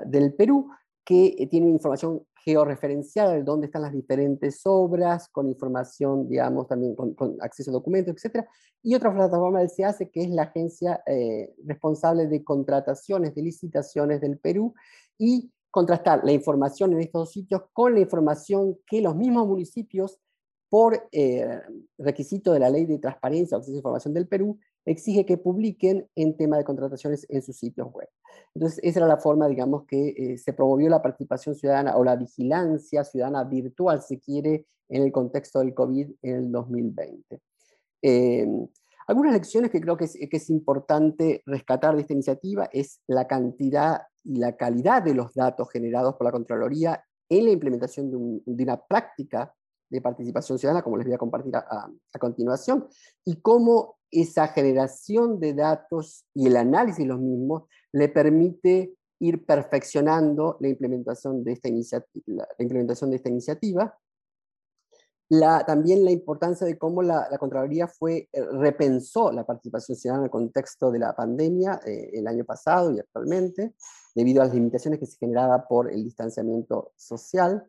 del 0.07 0.35
Perú, 0.35 0.71
que 1.05 1.49
tiene 1.51 1.69
información 1.69 2.23
georreferencial 2.45 3.33
de 3.33 3.43
dónde 3.43 3.67
están 3.67 3.83
las 3.83 3.93
diferentes 3.93 4.63
obras, 4.65 5.29
con 5.29 5.49
información, 5.49 6.29
digamos, 6.29 6.67
también 6.67 6.95
con, 6.95 7.37
acceso 7.41 7.71
a 7.71 7.75
documentos, 7.75 8.15
etc. 8.25 8.45
Y 8.83 8.95
otra 8.95 9.15
plataforma 9.15 9.61
del 9.61 9.71
SEACE, 9.71 10.11
que 10.11 10.23
es 10.23 10.31
la 10.31 10.43
agencia 10.45 11.03
eh, 11.07 11.55
responsable 11.65 12.27
de 12.27 12.43
contrataciones, 12.43 13.35
de 13.35 13.43
licitaciones 13.43 14.21
del 14.21 14.39
Perú, 14.39 14.75
y 15.19 15.53
contrastar 15.71 16.25
la 16.25 16.33
información 16.33 16.93
en 16.93 17.01
estos 17.01 17.31
sitios 17.33 17.63
con 17.73 17.95
la 17.95 18.01
información 18.01 18.79
que 18.87 19.01
los 19.01 19.17
mismos 19.17 19.47
municipios, 19.47 20.19
por 20.69 21.09
eh, 21.13 21.61
requisito 21.99 22.53
de 22.53 22.59
la 22.59 22.71
Ley 22.71 22.87
de 22.87 22.99
Transparencia 22.99 23.57
o 23.57 23.61
Acceso 23.61 23.77
a 23.77 23.79
Información 23.79 24.15
del 24.15 24.27
Perú, 24.27 24.59
exige 24.85 25.25
que 25.25 25.39
publiquen 25.39 26.09
en 26.15 26.37
tema 26.37 26.57
de 26.59 26.65
contrataciones 26.65 27.27
en 27.29 27.43
sus 27.43 27.57
sitios 27.57 27.93
web. 27.93 28.09
Entonces, 28.55 28.81
esa 28.83 29.01
era 29.01 29.09
la 29.09 29.19
forma, 29.19 29.49
digamos, 29.49 29.85
que 29.87 30.09
eh, 30.17 30.39
se 30.39 30.53
promovió 30.53 30.89
la 30.89 31.03
participación 31.03 31.55
ciudadana 31.55 31.97
o 31.97 32.05
la 32.05 32.17
vigilancia 32.17 33.05
ciudadana 33.05 33.45
virtual, 33.45 34.03
si 34.03 34.19
quiere, 34.19 34.67
en 34.89 35.03
el 35.03 35.13
contexto 35.13 35.61
del 35.61 35.75
COVID 35.75 36.11
en 36.23 36.35
el 36.37 36.53
2020. 36.53 37.41
Eh, 38.03 38.47
algunas 39.07 39.33
lecciones 39.33 39.71
que 39.71 39.81
creo 39.81 39.97
que 39.97 40.05
es, 40.05 40.51
importante 40.51 41.43
rescatar 41.47 41.95
de 41.95 42.03
esta 42.03 42.13
iniciativa 42.13 42.69
es 42.73 43.01
la 43.07 43.27
cantidad 43.27 44.03
y 44.25 44.37
la 44.37 44.57
calidad 44.57 45.03
de 45.03 45.15
los 45.15 45.35
datos 45.35 45.71
generados 45.71 46.15
por 46.15 46.27
la 46.27 46.33
Contraloría 46.33 47.05
en 47.29 47.47
la 47.47 47.51
implementación 47.51 48.11
de, 48.11 48.63
una 48.63 48.81
práctica 48.81 49.55
de 49.93 50.01
participación 50.01 50.59
ciudadana, 50.59 50.83
como 50.83 50.97
les 50.97 51.07
voy 51.07 51.15
a 51.15 51.19
compartir 51.19 51.55
a, 51.55 51.61
a 52.13 52.19
continuación, 52.19 52.89
y 53.25 53.37
cómo 53.37 53.99
esa 54.11 54.49
generación 54.49 55.39
de 55.39 55.55
datos 55.55 56.25
y 56.35 56.47
el 56.47 56.57
análisis 56.57 56.99
de 56.99 57.07
los 57.07 57.21
mismos 57.21 57.65
le 57.93 58.09
permite 58.09 58.95
ir 59.21 59.45
perfeccionando 59.47 60.57
la 60.61 60.69
implementación 60.69 61.45
de 61.45 61.53
esta, 61.53 61.69
iniciativa, 61.69 62.49
la 62.59 62.63
implementación 62.63 63.11
de 63.11 63.17
esta 63.17 63.29
iniciativa. 63.29 63.99
La, 65.29 65.65
también 65.65 66.05
la 66.05 66.11
importancia 66.11 66.67
de 66.67 66.77
cómo 66.77 67.03
la, 67.03 67.29
Contraloría 67.39 67.87
fue, 67.87 68.29
eh, 68.33 68.45
repensó 68.53 69.33
la 69.33 69.47
participación 69.47 69.97
ciudadana 69.97 70.23
en 70.23 70.27
el 70.27 70.31
contexto 70.31 70.91
de 70.91 70.99
la 70.99 71.15
pandemia 71.15 71.81
eh, 71.87 72.11
el 72.13 72.27
año 72.27 72.45
pasado 72.45 72.93
y 72.93 72.99
actualmente, 72.99 73.75
debido 74.15 74.43
a 74.43 74.47
las 74.47 74.55
limitaciones 74.55 75.01
que 75.01 75.07
se 75.07 75.17
generaba 75.17 75.67
por 75.67 75.91
el 75.91 76.05
distanciamiento 76.05 76.93
social. 76.97 77.65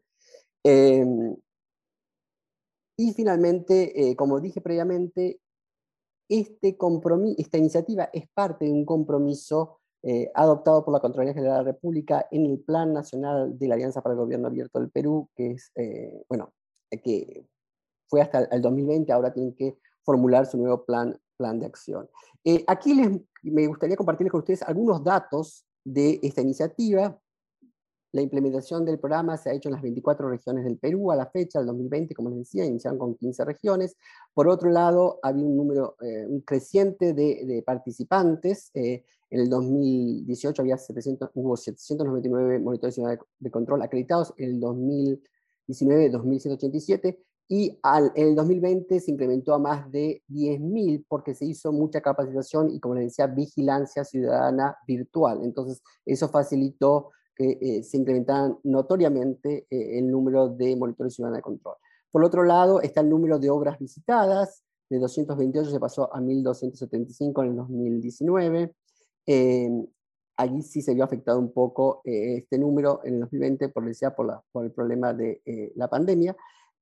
Em, 0.63 1.35
y 3.03 3.13
finalmente, 3.13 4.09
eh, 4.11 4.15
como 4.15 4.39
dije 4.39 4.61
previamente, 4.61 5.41
este 6.29 6.77
esta 7.37 7.57
iniciativa 7.57 8.09
es 8.13 8.27
parte 8.33 8.65
de 8.65 8.71
un 8.71 8.85
compromiso 8.85 9.81
eh, 10.01 10.31
adoptado 10.33 10.85
por 10.85 10.93
la 10.93 11.01
Contraloría 11.01 11.33
General 11.33 11.59
de 11.59 11.63
la 11.65 11.71
República 11.73 12.27
en 12.31 12.45
el 12.45 12.59
Plan 12.59 12.93
Nacional 12.93 13.57
de 13.57 13.67
la 13.67 13.75
Alianza 13.75 14.01
para 14.01 14.13
el 14.13 14.19
Gobierno 14.19 14.47
Abierto 14.47 14.79
del 14.79 14.89
Perú, 14.89 15.29
que 15.35 15.51
es, 15.51 15.71
eh, 15.75 16.23
bueno, 16.29 16.53
que 17.03 17.45
fue 18.07 18.21
hasta 18.21 18.43
el 18.45 18.61
2020, 18.61 19.11
ahora 19.11 19.33
tienen 19.33 19.53
que 19.53 19.77
formular 20.03 20.45
su 20.45 20.57
nuevo 20.57 20.85
plan, 20.85 21.19
plan 21.37 21.59
de 21.59 21.65
acción. 21.65 22.09
aquí 22.67 22.93
les, 22.93 23.19
me 23.43 23.67
gustaría 23.67 23.97
compartirles 23.97 24.31
con 24.31 24.39
ustedes 24.39 24.61
algunos 24.63 25.03
datos 25.03 25.65
de 25.83 26.19
esta 26.23 26.41
iniciativa. 26.41 27.19
La 28.13 28.21
implementación 28.21 28.85
del 28.85 28.99
programa 28.99 29.37
se 29.37 29.49
ha 29.49 29.53
hecho 29.53 29.69
en 29.69 29.73
las 29.73 29.81
24 29.81 30.29
regiones 30.29 30.63
del 30.63 30.77
Perú 30.77 31.11
a 31.11 31.15
la 31.15 31.25
fecha, 31.25 31.57
del 31.59 31.67
2020, 31.67 32.13
como 32.13 32.29
les 32.29 32.39
decía, 32.39 32.63
iniciaron 32.63 32.99
con 32.99 33.15
15 33.15 33.43
regiones. 33.43 33.97
Por 34.35 34.47
otro 34.47 34.69
lado, 34.69 35.19
había 35.23 35.43
un 35.43 35.57
número 35.57 35.97
eh, 35.99 36.27
creciente 36.45 37.13
de, 37.13 37.63
participantes. 37.65 38.69
Eh, 38.75 39.03
en 39.31 39.39
el 39.41 39.49
2018 39.49 40.61
había 40.61 40.77
700, 40.77 41.31
hubo 41.33 41.57
799 41.57 42.59
monitores 42.59 43.01
de 43.39 43.51
control 43.51 43.81
acreditados, 43.81 44.31
en 44.37 44.51
el 44.51 44.59
2019 44.59 46.11
2.187 46.11 47.17
y 47.49 47.79
al, 47.81 48.11
en 48.15 48.27
el 48.29 48.35
2020 48.35 48.99
se 48.99 49.11
incrementó 49.11 49.53
a 49.53 49.59
más 49.59 49.91
de 49.91 50.23
10.000 50.29 51.05
porque 51.07 51.33
se 51.33 51.45
hizo 51.45 51.71
mucha 51.71 52.01
capacitación 52.01 52.69
y, 52.69 52.79
como 52.79 52.95
les 52.95 53.05
decía, 53.05 53.27
vigilancia 53.27 54.03
ciudadana 54.03 54.77
virtual. 54.87 55.41
Entonces, 55.43 55.81
eso 56.05 56.29
facilitó 56.29 57.09
eh, 57.39 57.81
se 57.83 57.97
incrementaban 57.97 58.59
notoriamente 58.63 59.65
eh, 59.69 59.97
el 59.97 60.11
número 60.11 60.49
de 60.49 60.75
monitores 60.75 61.15
ciudadanos 61.15 61.39
de 61.39 61.41
control. 61.41 61.75
Por 62.11 62.23
otro 62.23 62.43
lado, 62.43 62.79
está 62.81 63.01
el 63.01 63.09
número 63.09 63.39
de 63.39 63.49
obras 63.49 63.79
visitadas, 63.79 64.63
de 64.89 64.99
228 64.99 65.71
se 65.71 65.79
pasó 65.79 66.13
a 66.13 66.19
1.275 66.19 67.43
en 67.43 67.49
el 67.49 67.55
2019. 67.55 68.75
Eh, 69.25 69.87
allí 70.37 70.61
sí 70.61 70.83
se 70.83 70.93
vio 70.93 71.03
afectado 71.03 71.39
un 71.39 71.51
poco 71.51 72.01
este 72.03 72.59
número 72.59 73.01
en 73.03 73.15
el 73.15 73.19
2020 73.21 73.69
por, 73.69 73.83
por, 74.15 74.43
por 74.51 74.65
el 74.65 74.71
problema 74.71 75.13
de 75.13 75.41
la 75.75 75.87
pandemia. 75.87 76.35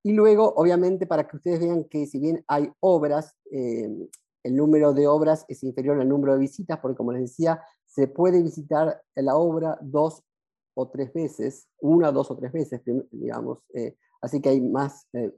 Y 0.03 0.11
luego, 0.11 0.53
obviamente, 0.55 1.05
para 1.05 1.27
que 1.27 1.37
ustedes 1.37 1.59
vean 1.61 1.85
que 1.85 2.07
si 2.07 2.19
bien 2.19 2.43
hay 2.47 2.69
obras, 2.81 3.37
el 3.51 4.55
número 4.55 4.93
de 4.93 5.07
obras 5.07 5.45
es 5.47 5.63
inferior 5.63 6.01
al 6.01 6.09
número 6.09 6.33
de 6.33 6.39
visitas, 6.39 6.79
porque 6.79 6.97
como 6.97 7.13
les 7.13 7.21
decía, 7.21 7.61
se 7.85 8.07
puede 8.07 8.41
visitar 8.41 9.01
la 9.15 9.35
obra 9.35 9.77
dos 9.81 10.23
o 10.73 10.89
tres 10.89 11.13
veces, 11.13 11.67
una, 11.79 12.11
dos 12.11 12.31
o 12.31 12.37
tres 12.37 12.51
veces, 12.51 12.81
digamos. 13.11 13.63
Eh, 13.73 13.95
así 14.21 14.41
que 14.41 14.49
hay 14.49 14.61
más, 14.61 15.07
eh, 15.13 15.31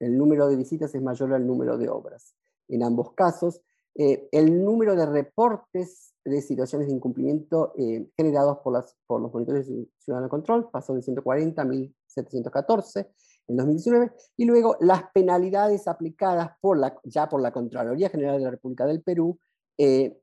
el 0.00 0.16
número 0.16 0.48
de 0.48 0.56
visitas 0.56 0.94
es 0.94 1.02
mayor 1.02 1.32
al 1.34 1.46
número 1.46 1.78
de 1.78 1.88
obras. 1.88 2.34
En 2.68 2.82
ambos 2.82 3.12
casos, 3.14 3.60
eh, 3.94 4.28
el 4.30 4.62
número 4.62 4.94
de 4.94 5.06
reportes 5.06 6.14
de 6.24 6.42
situaciones 6.42 6.88
de 6.88 6.94
incumplimiento 6.94 7.72
generados 8.16 8.58
por, 8.58 8.72
las, 8.72 8.96
por 9.06 9.20
los 9.20 9.32
monitores 9.32 9.68
de 9.68 9.88
ciudadano 9.98 10.28
control 10.28 10.68
pasó 10.70 10.92
de 10.94 11.00
140 11.00 11.62
a 11.62 11.64
1714 11.64 13.12
en 13.48 13.56
2019, 13.56 14.12
y 14.36 14.44
luego 14.44 14.76
las 14.80 15.04
penalidades 15.14 15.86
aplicadas 15.86 16.50
por 16.60 16.78
la, 16.78 16.98
ya 17.04 17.28
por 17.28 17.40
la 17.40 17.52
Contraloría 17.52 18.08
General 18.08 18.38
de 18.38 18.44
la 18.44 18.50
República 18.50 18.86
del 18.86 19.02
Perú 19.02 19.38
en 19.78 20.18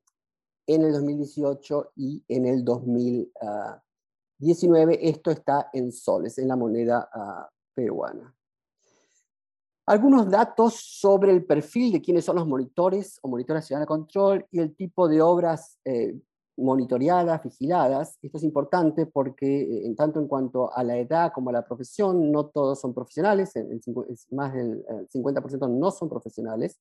el 0.67 0.91
2018 0.91 1.93
y 1.95 2.23
en 2.27 2.45
el 2.45 2.65
2020. 2.65 3.31
19, 4.43 5.09
esto 5.09 5.31
está 5.31 5.69
en 5.73 5.91
soles, 5.91 6.37
en 6.37 6.47
la 6.47 6.55
moneda 6.55 7.09
ah, 7.13 7.49
peruana. 7.73 8.35
Algunos 9.85 10.29
datos 10.29 10.75
sobre 10.75 11.31
el 11.31 11.45
perfil 11.45 11.91
de 11.91 12.01
quiénes 12.01 12.23
son 12.23 12.37
los 12.37 12.47
monitores 12.47 13.19
o 13.21 13.27
monitores 13.27 13.67
de 13.67 13.85
control 13.85 14.45
y 14.49 14.59
el 14.59 14.75
tipo 14.75 15.09
de 15.09 15.21
obras 15.21 15.77
eh, 15.83 16.17
monitoreadas, 16.55 17.43
vigiladas. 17.43 18.17
Esto 18.21 18.37
es 18.37 18.43
importante 18.43 19.05
porque 19.05 19.61
eh, 19.61 19.85
en 19.85 19.95
tanto 19.95 20.19
en 20.19 20.27
cuanto 20.27 20.73
a 20.73 20.83
la 20.83 20.97
edad 20.97 21.33
como 21.33 21.49
a 21.49 21.53
la 21.53 21.65
profesión, 21.65 22.31
no 22.31 22.45
todos 22.45 22.79
son 22.79 22.93
profesionales, 22.93 23.51
más 24.31 24.53
del 24.53 24.85
50% 25.09 25.69
no 25.69 25.91
son 25.91 26.07
profesionales. 26.07 26.79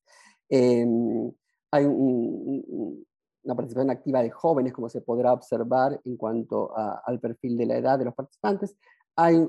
Em, 0.49 1.31
hay 1.71 1.85
un, 1.85 3.05
una 3.43 3.55
participación 3.55 3.91
activa 3.91 4.21
de 4.21 4.29
jóvenes, 4.29 4.73
como 4.73 4.89
se 4.89 5.01
podrá 5.01 5.33
observar 5.33 5.99
en 6.05 6.17
cuanto 6.17 6.71
al 6.75 7.19
perfil 7.19 7.57
de 7.57 7.65
la 7.65 7.77
edad 7.77 7.99
de 7.99 8.05
los 8.05 8.15
participantes. 8.15 8.75
Hay 9.15 9.47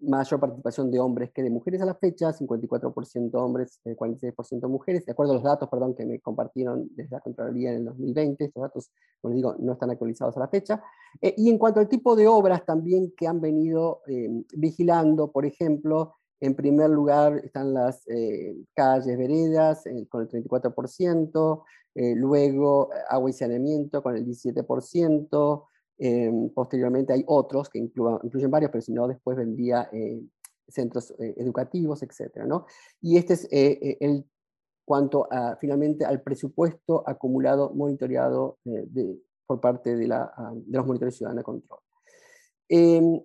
mayor 0.00 0.40
participación 0.40 0.90
de 0.90 1.00
hombres 1.00 1.30
que 1.32 1.42
de 1.42 1.50
mujeres 1.50 1.80
a 1.80 1.86
la 1.86 1.94
fecha, 1.94 2.32
54% 2.32 3.34
hombres, 3.34 3.80
46% 3.84 4.64
eh, 4.64 4.68
mujeres, 4.68 5.06
de 5.06 5.12
acuerdo 5.12 5.32
a 5.32 5.34
los 5.36 5.44
datos 5.44 5.68
perdón, 5.68 5.94
que 5.94 6.04
me 6.04 6.20
compartieron 6.20 6.88
desde 6.94 7.16
la 7.16 7.20
Contraloría 7.20 7.70
en 7.70 7.78
el 7.78 7.84
2020, 7.86 8.44
estos 8.44 8.62
datos, 8.62 8.90
como 9.20 9.30
les 9.32 9.36
digo, 9.36 9.56
no 9.58 9.72
están 9.72 9.90
actualizados 9.90 10.36
a 10.36 10.40
la 10.40 10.48
fecha. 10.48 10.82
Eh, 11.20 11.34
y 11.36 11.50
en 11.50 11.58
cuanto 11.58 11.80
al 11.80 11.88
tipo 11.88 12.14
de 12.14 12.26
obras 12.26 12.64
también 12.64 13.12
que 13.16 13.26
han 13.26 13.40
venido 13.40 14.02
eh, 14.06 14.28
vigilando, 14.54 15.32
por 15.32 15.46
ejemplo, 15.46 16.16
en 16.40 16.54
primer 16.54 16.90
lugar 16.90 17.40
están 17.44 17.72
las 17.74 18.04
calles, 18.74 19.18
veredas, 19.18 19.84
con 20.08 20.22
el 20.22 20.28
34%, 20.28 21.64
eh, 21.98 22.14
luego 22.14 22.92
eh, 22.92 22.98
agua 23.08 23.30
y 23.30 23.32
saneamiento 23.32 24.02
con 24.02 24.14
el 24.14 24.26
17%, 24.26 25.64
eh, 25.98 26.50
posteriormente 26.54 27.14
hay 27.14 27.24
otros 27.26 27.70
que 27.70 27.78
incluyen 27.78 28.50
varios, 28.50 28.70
pero 28.70 28.82
si 28.82 28.92
no 28.92 29.08
después 29.08 29.34
vendría 29.34 29.88
centros 30.68 31.14
educativos, 31.18 32.02
etc. 32.02 32.44
¿no? 32.46 32.66
Y 33.00 33.16
este 33.16 33.32
es 33.32 33.48
el 33.50 34.26
cuanto 34.84 35.26
finalmente 35.58 36.04
al 36.04 36.20
presupuesto 36.20 37.02
acumulado 37.06 37.72
monitoreado 37.72 38.58
por 39.46 39.60
parte 39.60 39.96
de, 39.96 40.06
la, 40.06 40.30
ah, 40.36 40.52
de, 40.54 40.76
los 40.76 40.86
monitores 40.86 41.16
ciudadanos 41.16 41.40
de 41.40 41.44
control. 41.44 41.80
Em, 42.68 43.20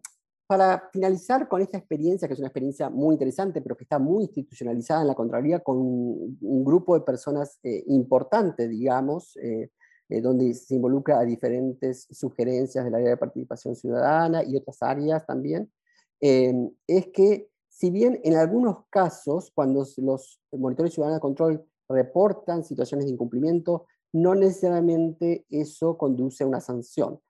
para 0.52 0.89
finalizar 0.91 1.47
con 1.47 1.62
esta 1.62 1.78
experiencia, 1.78 2.28
que 2.28 2.34
es 2.34 2.39
una 2.41 2.49
experiencia 2.49 2.89
muy 2.89 3.14
interesante, 3.14 3.62
pero 3.62 3.78
que 3.78 3.86
está 3.86 3.99
muy 3.99 4.24
institucionalizada 4.26 4.99
en 4.99 5.08
la 5.08 5.16
Contraloría, 5.16 5.62
con 5.62 5.78
un, 5.78 6.66
grupo 6.66 6.93
de 6.93 7.06
personas 7.06 7.58
eh, 7.64 7.86
importantes, 7.88 8.70
digamos, 8.70 9.38
eh, 9.38 9.70
eh, 10.10 10.20
donde 10.20 10.54
se 10.54 10.76
involucra 10.76 11.20
a 11.20 11.24
diferentes 11.24 12.06
sugerencias 12.12 12.84
del 12.84 12.95
área 12.95 13.12
de 13.12 13.16
participación 13.16 13.78
ciudadana 13.78 14.43
y 14.43 14.58
otras 14.58 14.84
áreas 14.84 15.26
también, 15.26 15.72
es 16.20 17.08
que 17.14 17.47
si 17.70 17.89
bien 17.89 18.20
en 18.26 18.36
algunos 18.36 18.80
casos, 18.89 19.54
cuando 19.56 19.86
los 19.99 20.41
monitores 20.52 20.93
ciudadanos 20.93 21.20
de 21.20 21.22
control 21.22 21.66
reportan 21.88 22.66
situaciones 22.66 23.06
de 23.06 23.14
incumplimiento, 23.14 23.86
no 24.12 24.36
necesariamente 24.36 25.45
eso 25.49 25.97
conduce 25.97 26.43
a 26.43 26.47
una 26.47 26.60
sanción. 26.60 27.22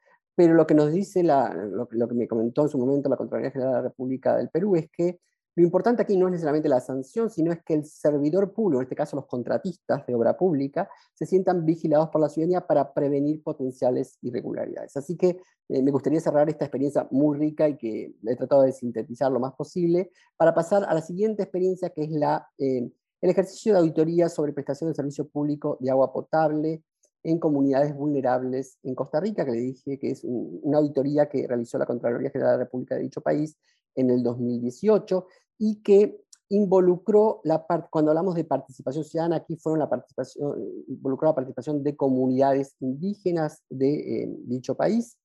Pero 0.41 0.55
lo 0.55 0.65
que 0.65 0.73
nos 0.73 0.91
dice, 0.91 1.21
lo, 1.21 1.87
que 1.87 2.15
me 2.15 2.27
comentó 2.27 2.63
en 2.63 2.69
su 2.69 2.79
momento 2.79 3.07
la 3.07 3.15
Contraloría 3.15 3.51
General 3.51 3.73
de 3.73 3.77
la 3.77 3.87
República 3.89 4.37
del 4.37 4.49
Perú 4.49 4.75
es 4.75 4.89
que 4.89 5.19
lo 5.53 5.63
importante 5.63 6.01
aquí 6.01 6.17
no 6.17 6.25
es 6.25 6.31
necesariamente 6.31 6.67
la 6.67 6.79
sanción, 6.79 7.29
sino 7.29 7.51
es 7.51 7.61
que 7.63 7.75
el 7.75 7.85
servidor 7.85 8.51
público, 8.51 8.81
en 8.81 8.85
este 8.85 8.95
caso 8.95 9.15
los 9.15 9.27
contratistas 9.27 10.03
de 10.07 10.15
obra 10.15 10.35
pública, 10.35 10.89
se 11.13 11.27
sientan 11.27 11.63
vigilados 11.63 12.09
por 12.09 12.21
la 12.21 12.29
ciudadanía 12.29 12.65
para 12.65 12.91
prevenir 12.91 13.43
potenciales 13.43 14.17
irregularidades. 14.23 14.97
Así 14.97 15.15
que 15.15 15.37
eh, 15.69 15.83
me 15.83 15.91
gustaría 15.91 16.19
cerrar 16.19 16.49
esta 16.49 16.65
experiencia 16.65 17.07
muy 17.11 17.37
rica 17.37 17.69
y 17.69 17.77
que 17.77 18.15
he 18.25 18.35
tratado 18.35 18.63
de 18.63 18.71
sintetizar 18.71 19.31
lo 19.31 19.39
más 19.39 19.53
posible 19.53 20.09
para 20.37 20.55
pasar 20.55 20.85
a 20.85 20.95
la 20.95 21.03
siguiente 21.03 21.43
experiencia 21.43 21.91
que 21.91 22.01
es 22.01 22.09
la, 22.09 22.47
eh, 22.57 22.89
el 23.21 23.29
ejercicio 23.29 23.73
de 23.73 23.79
auditoría 23.79 24.27
sobre 24.27 24.53
prestación 24.53 24.89
de 24.89 24.95
servicio 24.95 25.29
público 25.29 25.77
de 25.81 25.91
agua 25.91 26.11
potable 26.11 26.81
en 27.23 27.39
comunidades 27.39 27.95
vulnerables 27.95 28.77
en 28.83 28.95
Costa 28.95 29.19
Rica, 29.19 29.45
que 29.45 29.51
le 29.51 29.59
dije 29.59 29.99
que 29.99 30.11
es 30.11 30.23
una 30.23 30.79
auditoría 30.79 31.29
que 31.29 31.47
realizó 31.47 31.77
la 31.77 31.85
Contraloría 31.85 32.29
General 32.31 32.53
de 32.53 32.57
la 32.57 32.63
República 32.65 32.95
de 32.95 33.01
dicho 33.01 33.21
país 33.21 33.57
en 33.95 34.09
el 34.09 34.23
2018 34.23 35.27
y 35.59 35.81
que 35.83 36.21
involucró, 36.49 37.39
la 37.45 37.65
cuando 37.89 38.11
hablamos 38.11 38.35
de 38.35 38.43
participación 38.43 39.05
ciudadana, 39.05 39.37
aquí 39.37 39.55
fueron 39.55 39.79
la 39.79 39.89
participación, 39.89 40.53
involucró 40.87 41.29
la 41.29 41.35
participación 41.35 41.81
de 41.81 41.95
comunidades 41.95 42.75
indígenas 42.81 43.63
de 43.69 44.23
eh, 44.23 44.35
dicho 44.45 44.75
país. 44.75 45.17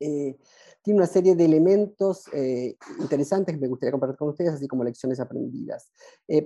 Eh, 0.00 0.36
tiene 0.82 0.98
una 0.98 1.06
serie 1.06 1.34
de 1.34 1.44
elementos 1.44 2.24
eh, 2.32 2.76
interesantes 3.00 3.54
que 3.54 3.60
me 3.60 3.68
gustaría 3.68 3.92
compartir 3.92 4.16
con 4.16 4.28
ustedes, 4.28 4.52
así 4.52 4.68
como 4.68 4.84
lecciones 4.84 5.20
aprendidas. 5.20 5.92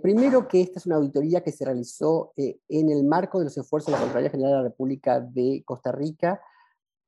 primero 0.02 0.48
que 0.48 0.62
esta 0.62 0.78
es 0.78 0.86
una 0.86 0.96
auditoría 0.96 1.42
que 1.42 1.52
se 1.52 1.64
realizó 1.64 2.32
en 2.36 2.90
el 2.90 3.04
marco 3.04 3.38
de 3.38 3.44
los 3.44 3.56
esfuerzos 3.56 3.86
de 3.86 3.92
la 3.92 3.98
Contraloría 3.98 4.30
General 4.30 4.52
de 4.52 4.58
la 4.58 4.64
República 4.64 5.20
de 5.20 5.62
Costa 5.64 5.92
Rica 5.92 6.40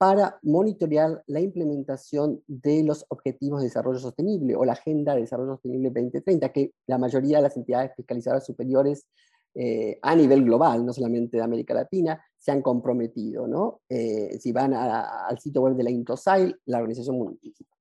para 0.04 0.38
monitorear 0.42 1.22
la 1.26 1.40
implementación 1.40 2.42
de 2.46 2.82
los 2.82 3.06
Objetivos 3.08 3.60
de 3.60 3.68
Desarrollo 3.68 3.98
Sostenible 3.98 4.56
o 4.56 4.64
la 4.64 4.72
Agenda 4.72 5.14
de 5.14 5.22
Desarrollo 5.22 5.52
Sostenible 5.52 5.90
2030, 5.90 6.48
que 6.50 6.72
la 6.86 6.98
mayoría 6.98 7.38
de 7.38 7.44
las 7.44 7.56
entidades 7.56 7.92
fiscalizadoras 7.96 8.44
superiores 8.44 9.06
eh, 9.54 9.98
a 10.02 10.16
nivel 10.16 10.44
global, 10.44 10.84
no 10.84 10.92
solamente 10.92 11.36
de 11.36 11.42
América 11.42 11.74
Latina, 11.74 12.20
se 12.36 12.50
han 12.50 12.60
comprometido. 12.60 13.46
¿no? 13.46 13.80
Eh, 13.88 14.36
si 14.40 14.52
van 14.52 14.74
al 14.74 15.38
sitio 15.38 15.62
web 15.62 15.74
de 15.74 15.84
la 15.84 15.90
INTOSAIL, 15.90 16.60
la 16.66 16.78
Organización 16.78 17.38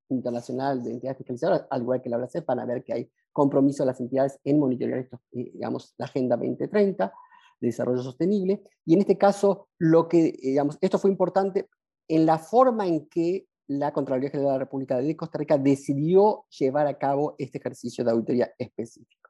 Internacional 0.10 0.84
de 0.84 0.92
Entidades 0.92 1.18
Fiscalizadoras, 1.18 1.66
al 1.70 1.82
igual 1.82 2.02
que 2.02 2.10
la 2.10 2.18
OLACEP, 2.18 2.46
van 2.46 2.60
a 2.60 2.66
ver 2.66 2.84
que 2.84 2.94
hay 2.94 3.10
compromiso 3.32 3.84
de 3.84 3.88
las 3.88 4.00
entidades 4.00 4.40
en 4.44 4.60
monitorear 4.60 5.00
esto, 5.00 5.20
eh, 5.32 5.52
digamos, 5.54 5.94
la 5.98 6.06
Agenda 6.06 6.38
2030 6.38 7.12
de 7.60 7.68
Desarrollo 7.68 8.04
Sostenible. 8.04 8.62
Y 8.86 8.94
en 8.94 9.00
este 9.00 9.18
caso, 9.18 9.70
lo 9.80 10.08
que, 10.08 10.34
digamos, 10.42 10.78
esto 10.80 11.00
fue 11.00 11.10
importante 11.10 11.68
en 12.08 12.26
la 12.26 12.38
forma 12.38 12.86
en 12.86 13.08
que 13.08 13.48
la 13.68 13.92
Contraloría 13.92 14.30
General 14.30 14.52
de 14.52 14.60
la 14.60 14.66
República 14.66 14.98
de 14.98 15.18
Costa 15.18 15.38
Rica 15.38 15.58
decidió 15.58 16.46
llevar 16.58 16.86
a 16.86 16.98
cabo 16.98 17.36
este 17.38 17.58
ejercicio 17.58 18.04
de 18.04 18.12
auditoría 18.12 18.52
específico. 18.58 19.30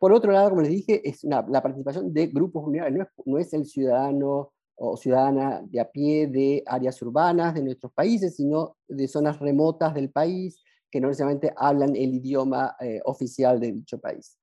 Por 0.00 0.14
otro 0.14 0.32
lado, 0.32 0.48
como 0.48 0.62
les 0.62 0.70
dije, 0.70 1.06
es 1.06 1.22
la 1.24 1.62
participación 1.62 2.10
de 2.10 2.28
grupos 2.28 2.64
vulnerables, 2.64 3.08
no 3.26 3.38
es, 3.38 3.52
el 3.52 3.66
ciudadano 3.66 4.50
o 4.76 4.96
ciudadana 4.96 5.62
de 5.62 5.78
a 5.78 5.90
pie 5.90 6.26
de 6.26 6.62
áreas 6.66 7.02
urbanas 7.02 7.52
de 7.52 7.62
nuestros 7.62 7.92
países, 7.92 8.34
sino 8.34 8.78
de 8.88 9.06
zonas 9.06 9.38
remotas 9.38 9.92
del 9.92 10.10
país 10.10 10.64
que 10.90 11.02
no 11.02 11.08
necesariamente 11.08 11.52
hablan 11.54 11.94
el 11.94 12.14
idioma 12.14 12.76
eh, 12.80 13.02
oficial 13.04 13.60
de 13.60 13.72
dicho 13.72 13.98
país. 13.98 14.38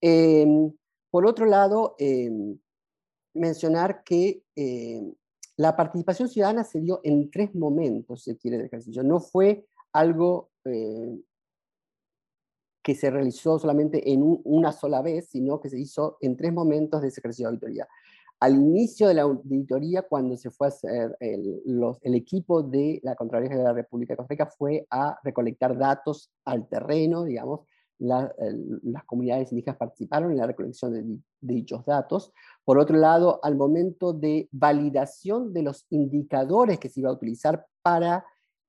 Em, 0.00 0.72
por 1.10 1.26
otro 1.26 1.44
lado, 1.44 1.96
em, 1.98 2.58
mencionar 3.34 4.02
que 4.04 4.42
em, 4.56 5.12
la 5.58 5.76
participación 5.76 6.30
ciudadana 6.30 6.64
se 6.64 6.80
dio 6.80 7.00
en 7.04 7.30
tres 7.30 7.54
momentos, 7.54 8.24
se 8.24 8.38
quiere, 8.38 8.56
del 8.56 8.66
ejercicio. 8.66 9.02
No 9.02 9.20
fue 9.20 9.66
algo 9.92 10.50
que 12.84 12.94
se 12.94 13.10
realizó 13.10 13.58
solamente 13.58 14.12
en 14.12 14.20
una 14.44 14.70
sola 14.70 15.00
vez, 15.00 15.28
sino 15.30 15.58
que 15.58 15.70
se 15.70 15.80
hizo 15.80 16.18
en 16.20 16.36
tres 16.36 16.52
momentos 16.52 17.00
de 17.00 17.08
ese 17.08 17.20
ejercicio 17.20 17.46
de 17.46 17.54
auditoría. 17.54 17.88
Al 18.40 18.56
inicio 18.56 19.08
de 19.08 19.14
la 19.14 19.22
auditoría, 19.22 20.02
cuando 20.02 20.36
se 20.36 20.50
fue 20.50 20.66
a 20.66 20.68
hacer 20.68 21.16
el, 21.18 22.14
equipo 22.14 22.62
de 22.62 23.00
la 23.02 23.14
Contraloría 23.14 23.56
de 23.56 23.64
la 23.64 23.72
República 23.72 24.12
de 24.12 24.16
Costa 24.18 24.32
Rica 24.34 24.46
fue 24.46 24.86
a 24.90 25.18
recolectar 25.24 25.78
datos 25.78 26.30
al 26.44 26.68
terreno, 26.68 27.24
digamos, 27.24 27.60
las 27.98 29.04
comunidades 29.06 29.50
indígenas 29.50 29.78
participaron 29.78 30.32
en 30.32 30.36
la 30.36 30.46
recolección 30.46 30.92
de, 30.92 31.18
dichos 31.40 31.86
datos. 31.86 32.34
Por 32.64 32.78
otro 32.78 32.98
lado, 32.98 33.40
al 33.42 33.56
momento 33.56 34.12
de 34.12 34.46
validación 34.52 35.54
de 35.54 35.62
los 35.62 35.86
indicadores 35.88 36.78
que 36.78 36.90
se 36.90 37.00
iba 37.00 37.08
a 37.08 37.14
utilizar 37.14 37.66
para 37.80 38.26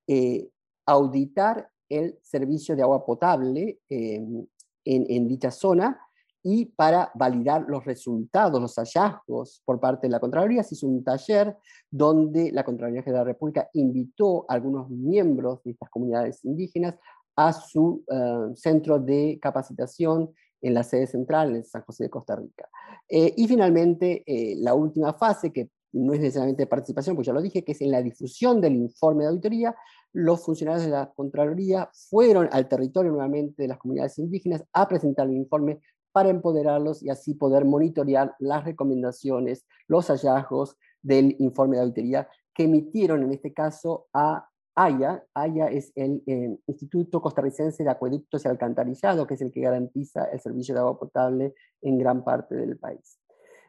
eh, 0.07 0.47
auditar 0.85 1.69
el 1.89 2.17
servicio 2.21 2.75
de 2.75 2.83
agua 2.83 3.05
potable 3.05 3.79
em, 3.89 4.45
en, 4.85 5.27
dicha 5.27 5.51
zona 5.51 5.99
y 6.43 6.65
para 6.65 7.11
validar 7.15 7.65
los 7.67 7.83
resultados, 7.85 8.61
los 8.61 8.75
hallazgos 8.75 9.63
por 9.65 9.79
parte 9.79 10.07
de 10.07 10.11
la 10.11 10.19
Contraloría, 10.19 10.61
se 10.61 10.75
hizo 10.75 10.87
un 10.87 11.03
taller 11.03 11.57
donde 11.89 12.51
la 12.51 12.63
Contraloría 12.63 13.01
de 13.01 13.11
la 13.11 13.23
República 13.23 13.67
invitó 13.73 14.45
a 14.47 14.53
algunos 14.53 14.89
miembros 14.89 15.63
de 15.63 15.71
estas 15.71 15.89
comunidades 15.89 16.45
indígenas 16.45 16.95
a 17.35 17.51
su 17.51 18.03
eh, 18.11 18.55
centro 18.55 18.99
de 18.99 19.39
capacitación 19.41 20.31
en 20.61 20.73
la 20.73 20.83
sede 20.83 21.07
central 21.07 21.55
en 21.55 21.65
San 21.65 21.83
José 21.83 22.05
de 22.05 22.09
Costa 22.09 22.35
Rica. 22.35 22.69
Eh, 23.07 23.33
y 23.37 23.47
finalmente, 23.47 24.23
eh, 24.25 24.55
la 24.57 24.73
última 24.73 25.13
fase, 25.13 25.51
que 25.51 25.69
no 25.95 26.13
es 26.13 26.19
necesariamente 26.19 26.67
participación, 26.67 27.15
pues 27.15 27.27
ya 27.27 27.33
lo 27.33 27.41
dije, 27.41 27.63
que 27.63 27.71
es 27.71 27.81
en 27.81 27.91
la 27.91 28.01
difusión 28.01 28.59
del 28.59 28.75
informe 28.75 29.23
de 29.23 29.29
auditoría, 29.29 29.75
los 30.13 30.43
funcionarios 30.43 30.85
de 30.85 30.91
la 30.91 31.11
Contraloría 31.13 31.89
fueron 32.09 32.49
al 32.51 32.67
territorio 32.67 33.11
nuevamente 33.11 33.63
de 33.63 33.69
las 33.69 33.77
comunidades 33.77 34.17
indígenas 34.19 34.63
a 34.73 34.87
presentar 34.87 35.27
el 35.27 35.35
informe 35.35 35.79
para 36.11 36.29
empoderarlos 36.29 37.03
y 37.03 37.09
así 37.09 37.33
poder 37.33 37.65
monitorear 37.65 38.35
las 38.39 38.63
recomendaciones, 38.63 39.65
los 39.87 40.07
hallazgos 40.07 40.77
del 41.01 41.35
informe 41.39 41.77
de 41.77 41.83
auditoría 41.83 42.29
que 42.53 42.63
emitieron 42.63 43.23
en 43.23 43.33
este 43.33 43.53
caso 43.53 44.07
a 44.13 44.49
AYA, 44.75 45.23
AYA 45.33 45.67
es 45.67 45.91
el 45.95 46.21
eh, 46.27 46.57
Instituto 46.67 47.21
Costarricense 47.21 47.83
de 47.83 47.89
Acueductos 47.89 48.43
y 48.43 48.47
Alcantarillado, 48.47 49.25
que 49.25 49.35
es 49.35 49.41
el 49.41 49.51
que 49.51 49.61
garantiza 49.61 50.25
el 50.25 50.39
servicio 50.41 50.73
de 50.73 50.81
agua 50.81 50.99
potable 50.99 51.53
en 51.81 51.97
gran 51.97 52.23
parte 52.23 52.55
del 52.55 52.77
país. 52.77 53.19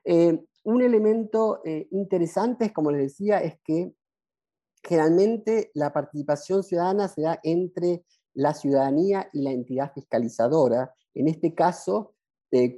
Eh, 0.05 0.45
un 0.67 0.83
elemento 0.83 1.61
eh, 1.65 1.87
interesante, 1.93 2.73
como 2.73 2.91
les 2.91 3.03
decía, 3.03 3.39
es 3.39 3.59
que 3.65 3.93
generalmente 4.83 5.71
la 5.75 5.93
participación 5.93 6.65
ciudadana 6.65 7.07
se 7.09 7.23
da 7.23 7.39
entre 7.45 8.05
la 8.35 8.53
ciudadanía 8.53 9.29
y 9.33 9.43
la 9.43 9.53
entidad 9.53 9.93
fiscalizadora. 9.93 10.93
En 11.15 11.29
este 11.29 11.55
caso, 11.55 12.15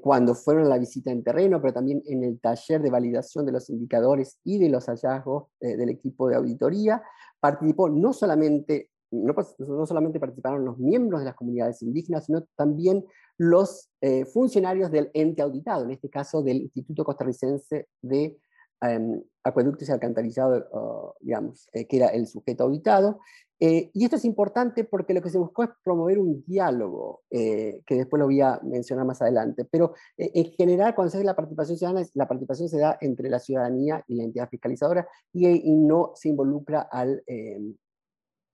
cuando 0.03 0.35
fueron 0.35 0.67
a 0.67 0.69
la 0.71 0.79
visita 0.79 1.11
en 1.11 1.23
terreno, 1.23 1.61
pero 1.61 1.75
también 1.75 2.03
en 2.07 2.25
el 2.25 2.41
taller 2.41 2.83
de 2.83 2.91
validación 2.91 3.47
de 3.47 3.53
los 3.53 3.71
indicadores 3.71 4.41
y 4.43 4.59
de 4.59 4.71
los 4.71 4.87
hallazgos 4.87 5.49
del 5.61 5.89
equipo 5.89 6.29
de 6.29 6.37
auditoría, 6.37 7.03
participó 7.39 7.89
no 7.89 8.13
solamente, 8.13 8.91
no, 9.11 9.35
no, 9.59 9.87
solamente 9.87 10.19
participaron 10.19 10.65
los 10.65 10.79
miembros 10.79 11.21
de 11.21 11.27
las 11.27 11.37
comunidades 11.37 11.83
indígenas, 11.83 12.27
sino 12.27 12.45
también 12.57 13.05
los 13.39 13.89
eh, 14.01 14.25
funcionarios 14.27 14.91
del 14.91 15.11
ente 15.15 15.43
auditado, 15.43 15.85
en 15.85 15.93
este 15.93 16.11
caso 16.11 16.43
del 16.43 16.63
Instituto 16.63 17.05
Costarricense 17.05 17.89
de 18.03 18.37
em, 18.81 19.23
Acueductos 19.45 19.89
y 19.89 19.93
Alcantarillado, 19.93 21.15
digamos, 21.21 21.69
eh, 21.73 21.87
que 21.87 21.97
era 21.97 22.09
el 22.09 22.27
sujeto 22.27 22.65
auditado. 22.65 23.21
Eh, 23.61 23.91
y 23.93 24.05
esto 24.05 24.17
es 24.17 24.25
importante 24.25 24.85
porque 24.85 25.15
lo 25.15 25.23
que 25.23 25.31
se 25.31 25.39
buscó 25.39 25.65
es 25.65 25.71
promover 25.83 26.19
un 26.19 26.45
diálogo, 26.47 27.23
que 27.31 27.83
después 27.89 28.21
lo 28.21 28.27
voy 28.27 28.41
a 28.41 28.61
mencionar 28.63 29.05
más 29.05 29.23
adelante. 29.23 29.65
Pero 29.65 29.95
en 30.17 30.53
general, 30.53 30.95
cuando 30.95 31.11
se 31.11 31.19
hace 31.19 31.27
la 31.27 31.35
participación 31.35 31.79
ciudadana, 31.79 32.07
la 32.15 32.29
participación 32.29 32.69
se 32.69 32.79
da 32.79 32.99
entre 33.01 33.29
la 33.31 33.41
ciudadanía 33.41 34.05
y 34.07 34.17
la 34.17 34.25
entidad 34.25 34.49
fiscalizadora 34.49 35.09
y, 35.33 35.73
no 35.73 36.13
se 36.15 36.29
involucra 36.29 36.83
al, 36.83 37.23
em, 37.27 37.75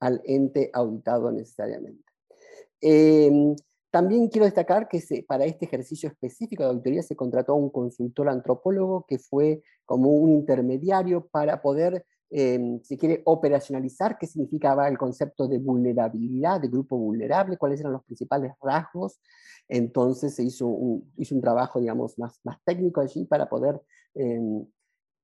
al 0.01 0.22
ente 0.24 0.70
auditado 0.72 1.30
necesariamente. 1.32 2.05
Em, 3.95 4.01
también 4.01 4.28
quiero 4.28 4.45
destacar 4.45 4.88
que 4.88 5.01
para 5.26 5.45
este 5.45 5.66
ejercicio 5.66 6.09
específico 6.09 6.62
de 6.62 6.70
auditoría 6.70 7.03
se 7.03 7.16
contrató 7.16 7.53
a 7.53 7.57
un 7.57 7.70
consultor 7.70 8.28
antropólogo 8.28 9.07
que 9.07 9.18
fue 9.18 9.62
como 9.84 10.11
un 10.11 10.30
intermediario 10.30 11.26
para 11.30 11.62
poder, 11.62 12.05
eh, 12.30 12.80
si 12.82 12.97
quiere, 12.97 13.22
operacionalizar 13.24 14.18
qué 14.18 14.26
significaba 14.26 14.88
el 14.88 14.99
concepto 14.99 15.47
de 15.47 15.59
vulnerabilidad, 15.59 16.61
de 16.61 16.68
grupo 16.68 16.99
vulnerable, 16.99 17.57
cuáles 17.57 17.80
eran 17.80 17.92
los 17.92 18.05
principales 18.05 18.53
rasgos. 18.61 19.20
Entonces 19.68 20.34
se 20.34 20.42
hizo 20.42 20.66
un, 20.66 21.12
trabajo, 21.40 21.80
digamos, 21.80 22.18
más, 22.18 22.40
técnico 22.64 23.01
allí 23.01 23.24
para 23.24 23.49
poder, 23.49 23.80
eh, 24.14 24.40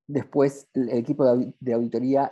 después 0.07 0.67
el 0.73 0.89
equipo 0.89 1.25
de, 1.59 1.73
auditoría 1.73 2.31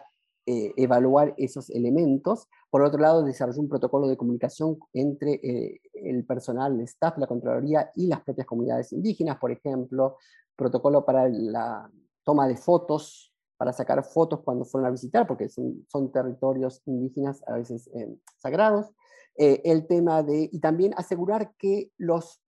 eh, 0.52 0.74
evaluar 0.78 1.36
esos 1.38 1.70
elementos. 1.70 2.48
Por 2.72 2.82
otro 2.82 3.00
lado, 3.00 3.24
desarrolló 3.24 3.62
un 3.62 3.70
protocolo 3.70 4.08
de 4.08 4.18
comunicación 4.18 4.80
entre 4.94 5.34
eh, 5.34 5.80
el 5.94 6.26
personal, 6.26 6.74
el 6.74 6.82
staff, 6.86 7.20
la 7.20 7.28
Contraloría 7.28 7.92
y 7.94 8.08
las 8.08 8.22
propias 8.22 8.48
comunidades 8.48 8.92
indígenas, 8.92 9.38
por 9.38 9.52
ejemplo, 9.52 10.18
protocolo 10.56 11.06
para 11.06 11.30
la 11.30 11.88
toma 12.24 12.48
de 12.48 12.58
fotos, 12.58 13.32
para 13.58 13.74
sacar 13.74 14.04
fotos 14.04 14.40
cuando 14.44 14.66
fueron 14.66 14.88
a 14.88 14.92
visitar, 14.92 15.28
porque 15.28 15.50
son, 15.50 16.12
territorios 16.12 16.82
indígenas 16.88 17.44
a 17.46 17.54
veces 17.54 17.88
eh, 17.94 18.18
sagrados. 18.40 18.88
el 19.36 19.86
tema 19.86 20.24
de, 20.24 20.50
y 20.52 20.60
también 20.60 20.96
asegurar 20.98 21.54
que, 21.60 21.92
los, 22.00 22.42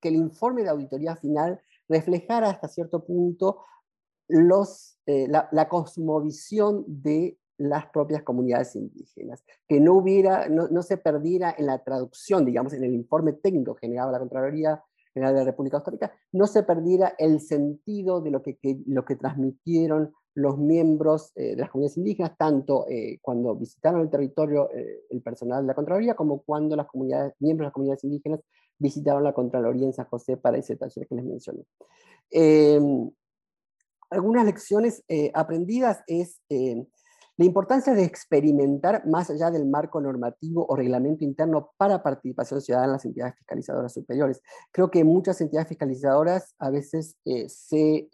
que 0.00 0.08
el 0.08 0.16
informe 0.16 0.62
de 0.62 0.70
auditoría 0.70 1.14
final 1.14 1.60
reflejara 1.90 2.48
hasta 2.48 2.68
cierto 2.68 3.04
punto 3.04 3.64
eh, 5.06 5.26
la, 5.28 5.68
cosmovisión 5.68 6.84
de 6.86 7.36
las 7.58 7.86
propias 7.86 8.22
comunidades 8.22 8.76
indígenas, 8.76 9.44
que 9.68 9.80
no, 9.80 9.94
hubiera, 9.94 10.48
no, 10.48 10.82
se 10.82 10.96
perdiera 10.98 11.54
en 11.56 11.66
la 11.66 11.82
traducción, 11.82 12.44
digamos, 12.44 12.72
en 12.74 12.84
el 12.84 12.94
informe 12.94 13.32
técnico 13.32 13.74
generado 13.74 14.12
la 14.12 14.18
Contraloría 14.18 14.82
General 15.12 15.34
de 15.34 15.40
la 15.40 15.46
República 15.46 15.82
de 15.84 16.10
no 16.32 16.46
se 16.46 16.62
perdiera 16.62 17.14
el 17.18 17.40
sentido 17.40 18.20
de 18.20 18.30
lo 18.30 18.42
que, 18.42 18.58
lo 18.86 19.04
que 19.04 19.16
transmitieron 19.16 20.12
los 20.34 20.56
miembros 20.58 21.32
eh, 21.34 21.56
de 21.56 21.62
las 21.62 21.70
comunidades 21.70 21.96
indígenas, 21.96 22.36
tanto 22.38 22.86
eh, 22.88 23.18
cuando 23.20 23.56
visitaron 23.56 24.02
el 24.02 24.10
territorio 24.10 24.68
el 24.70 25.20
personal 25.22 25.62
de 25.62 25.66
la 25.66 25.74
Contraloría, 25.74 26.14
como 26.14 26.42
cuando 26.42 26.76
las 26.76 26.86
comunidades, 26.86 27.34
miembros 27.40 27.64
de 27.64 27.68
las 27.68 27.74
comunidades 27.74 28.04
indígenas 28.04 28.40
visitaron 28.78 29.24
la 29.24 29.32
Contraloría 29.32 29.86
en 29.86 29.92
San 29.92 30.06
José 30.06 30.36
para 30.36 30.60
taller 30.60 31.08
que 31.08 31.14
les 31.16 31.24
mencioné. 31.24 31.64
Algunas 34.10 34.44
lecciones 34.44 35.04
eh, 35.08 35.30
aprendidas 35.34 36.02
es 36.06 36.40
eh, 36.48 36.84
la 37.36 37.44
importancia 37.44 37.94
de 37.94 38.04
experimentar 38.04 39.06
más 39.06 39.30
allá 39.30 39.50
del 39.50 39.66
marco 39.66 40.00
normativo 40.00 40.66
o 40.68 40.76
reglamento 40.76 41.24
interno 41.24 41.72
para 41.76 42.02
participación 42.02 42.60
ciudadana 42.60 42.88
en 42.88 42.92
las 42.92 43.04
entidades 43.04 43.36
fiscalizadoras 43.36 43.94
superiores. 43.94 44.42
Creo 44.72 44.90
que 44.90 45.04
muchas 45.04 45.40
entidades 45.40 45.68
fiscalizadoras 45.68 46.54
a 46.58 46.70
veces 46.70 47.16
eh, 47.24 47.48
se 47.48 48.08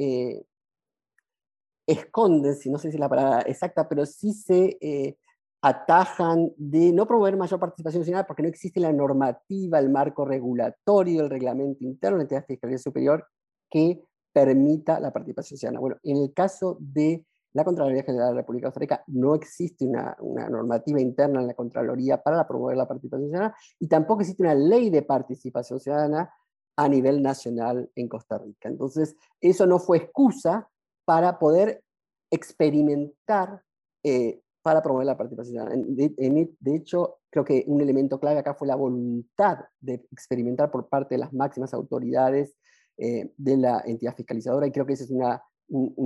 esconden, 1.86 2.54
si 2.56 2.70
no 2.70 2.78
sé 2.78 2.90
si 2.90 2.96
es 2.96 3.00
la 3.00 3.08
palabra 3.08 3.42
exacta, 3.42 3.88
pero 3.88 4.06
sí 4.06 4.32
se 4.32 5.16
atajan 5.62 6.52
de 6.56 6.92
no 6.92 7.06
promover 7.06 7.36
mayor 7.36 7.58
participación 7.58 8.04
ciudadana 8.04 8.26
porque 8.26 8.42
no 8.42 8.48
existe 8.48 8.78
la 8.78 8.92
normativa, 8.92 9.78
el 9.78 9.90
marco 9.90 10.24
regulatorio, 10.24 11.22
el 11.22 11.30
reglamento 11.30 11.84
interno 11.84 12.18
de 12.18 12.18
la 12.18 12.22
entidad 12.22 12.46
fiscalía 12.46 12.78
superior 12.78 13.26
que 13.70 14.00
permita 14.36 15.00
la 15.00 15.14
participación 15.14 15.56
ciudadana. 15.56 15.80
Bueno, 15.80 15.96
en 16.02 16.18
el 16.18 16.34
caso 16.34 16.76
de 16.78 17.24
la 17.54 17.64
Contraloría 17.64 18.02
General 18.02 18.28
de 18.28 18.34
la 18.34 18.40
República 18.42 18.66
de 18.66 18.68
Costa 18.68 18.80
Rica 18.80 19.04
no 19.06 19.34
existe 19.34 19.86
una, 19.86 20.14
normativa 20.50 21.00
interna 21.00 21.40
en 21.40 21.46
la 21.46 21.54
Contraloría 21.54 22.22
para 22.22 22.46
promover 22.46 22.76
la 22.76 22.86
participación 22.86 23.30
ciudadana 23.30 23.56
y 23.80 23.88
tampoco 23.88 24.20
existe 24.20 24.42
una 24.42 24.54
ley 24.54 24.90
de 24.90 25.00
participación 25.00 25.80
ciudadana 25.80 26.30
a 26.76 26.86
nivel 26.86 27.22
nacional 27.22 27.90
en 27.94 28.08
Costa 28.10 28.36
Rica. 28.36 28.68
Entonces, 28.68 29.16
eso 29.40 29.66
no 29.66 29.78
fue 29.78 29.96
excusa 29.96 30.68
para 31.06 31.38
poder 31.38 31.82
experimentar 32.30 33.62
eh, 34.04 34.42
para 34.60 34.82
promover 34.82 35.06
la 35.06 35.16
participación 35.16 35.54
ciudadana. 35.54 35.82
De, 35.88 36.50
de, 36.60 36.76
hecho, 36.76 37.20
creo 37.30 37.46
que 37.46 37.64
un 37.68 37.80
elemento 37.80 38.20
clave 38.20 38.40
acá 38.40 38.52
fue 38.52 38.68
la 38.68 38.76
voluntad 38.76 39.60
de 39.80 39.94
experimentar 40.12 40.70
por 40.70 40.90
parte 40.90 41.14
de 41.14 41.20
las 41.20 41.32
máximas 41.32 41.72
autoridades 41.72 42.54
eh, 42.98 43.30
de 43.36 43.56
la 43.56 43.82
entidad 43.84 44.16
fiscalizadora 44.16 44.66
y 44.66 44.72
creo 44.72 44.86
que 44.86 44.94
ese 44.94 45.04
es 45.04 45.10
un, 45.10 45.22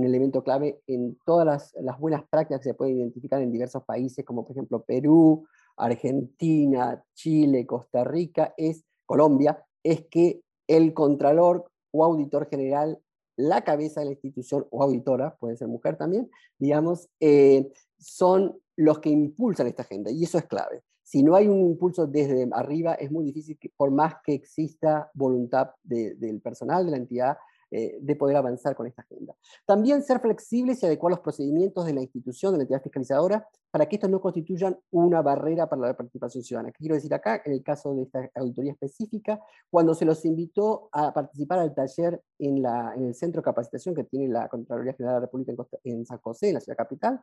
elemento 0.03 0.43
clave 0.43 0.81
en 0.87 1.17
todas 1.25 1.45
las, 1.45 1.73
las, 1.79 1.99
buenas 1.99 2.23
prácticas 2.29 2.61
que 2.61 2.69
se 2.69 2.73
pueden 2.73 2.97
identificar 2.97 3.41
en 3.41 3.51
diversos 3.51 3.83
países, 3.83 4.25
como 4.25 4.43
por 4.43 4.55
ejemplo 4.55 4.83
Perú, 4.83 5.45
Argentina, 5.77 7.03
Chile, 7.13 7.65
Costa 7.65 8.03
Rica, 8.03 8.53
es 8.57 8.83
Colombia, 9.05 9.63
es 9.83 10.05
que 10.09 10.41
el 10.67 10.93
contralor 10.93 11.71
o 11.91 12.03
auditor 12.03 12.49
general, 12.49 12.99
la 13.35 13.63
cabeza 13.63 14.01
de 14.01 14.07
la 14.07 14.11
institución 14.13 14.67
o 14.71 14.83
auditora, 14.83 15.35
puede 15.35 15.57
ser 15.57 15.67
mujer 15.67 15.97
también, 15.97 16.29
digamos, 16.57 17.09
eh, 17.19 17.71
son 17.99 18.59
los 18.75 18.99
que 18.99 19.09
impulsan 19.09 19.67
esta 19.67 19.83
agenda 19.83 20.11
y 20.11 20.23
eso 20.23 20.37
es 20.37 20.45
clave 20.45 20.83
si 21.11 21.23
no 21.23 21.35
hay 21.35 21.45
un 21.49 21.59
impulso 21.59 22.07
desde 22.07 22.47
arriba, 22.53 22.93
es 22.93 23.11
muy 23.11 23.25
difícil, 23.25 23.57
que, 23.59 23.67
por 23.67 23.91
más 23.91 24.15
que 24.23 24.33
exista 24.33 25.11
voluntad 25.13 25.71
del 25.83 26.39
personal, 26.39 26.85
de 26.85 26.91
la 26.91 26.95
entidad, 26.95 27.37
eh, 27.71 27.97
de 28.01 28.15
poder 28.15 28.35
avanzar 28.35 28.75
con 28.75 28.85
esta 28.85 29.01
agenda. 29.01 29.33
También 29.65 30.03
ser 30.03 30.19
flexibles 30.19 30.83
y 30.83 30.85
adecuar 30.85 31.11
los 31.11 31.21
procedimientos 31.21 31.85
de 31.85 31.93
la 31.93 32.01
institución, 32.01 32.51
de 32.51 32.57
la 32.57 32.63
entidad 32.63 32.83
fiscalizadora, 32.83 33.47
para 33.71 33.87
que 33.87 33.95
estos 33.95 34.09
no 34.09 34.19
constituyan 34.19 34.77
una 34.91 35.21
barrera 35.21 35.69
para 35.69 35.81
la 35.81 35.93
participación 35.95 36.43
ciudadana. 36.43 36.71
¿Qué 36.71 36.79
quiero 36.79 36.95
decir 36.95 37.13
acá? 37.13 37.41
En 37.45 37.53
el 37.53 37.63
caso 37.63 37.95
de 37.95 38.03
esta 38.03 38.29
auditoría 38.35 38.73
específica, 38.73 39.39
cuando 39.69 39.95
se 39.95 40.03
los 40.03 40.25
invitó 40.25 40.89
a 40.91 41.13
participar 41.13 41.59
al 41.59 41.73
taller 41.73 42.21
en, 42.37 42.61
la, 42.61 42.93
en 42.95 43.05
el 43.05 43.15
centro 43.15 43.41
de 43.41 43.45
capacitación 43.45 43.95
que 43.95 44.03
tiene 44.03 44.27
la 44.27 44.49
Contraloría 44.49 44.93
General 44.93 45.15
de 45.15 45.19
la 45.21 45.25
República 45.25 45.53
en, 45.83 45.99
en 45.99 46.05
San 46.05 46.19
José, 46.19 46.49
en 46.49 46.55
la 46.55 46.59
ciudad 46.59 46.77
capital, 46.77 47.21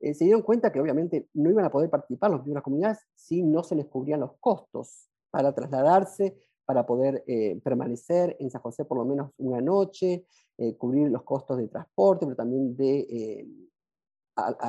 eh, 0.00 0.14
se 0.14 0.24
dieron 0.24 0.42
cuenta 0.42 0.72
que 0.72 0.80
obviamente 0.80 1.28
no 1.34 1.50
iban 1.50 1.66
a 1.66 1.70
poder 1.70 1.90
participar 1.90 2.30
los 2.30 2.42
miembros 2.44 2.64
comunidades 2.64 3.06
si 3.14 3.42
no 3.42 3.62
se 3.62 3.74
les 3.74 3.86
cubrían 3.86 4.20
los 4.20 4.32
costos 4.40 5.10
para 5.30 5.54
trasladarse, 5.54 6.36
para 6.70 6.86
poder 6.86 7.24
eh, 7.26 7.60
permanecer 7.64 8.36
en 8.38 8.48
San 8.48 8.62
José 8.62 8.84
por 8.84 8.96
lo 8.96 9.04
menos 9.04 9.32
una 9.38 9.60
noche, 9.60 10.24
eh, 10.56 10.76
cubrir 10.76 11.10
los 11.10 11.24
costos 11.24 11.58
de 11.58 11.66
transporte, 11.66 12.26
pero 12.26 12.36
también 12.36 12.76
de 12.76 13.48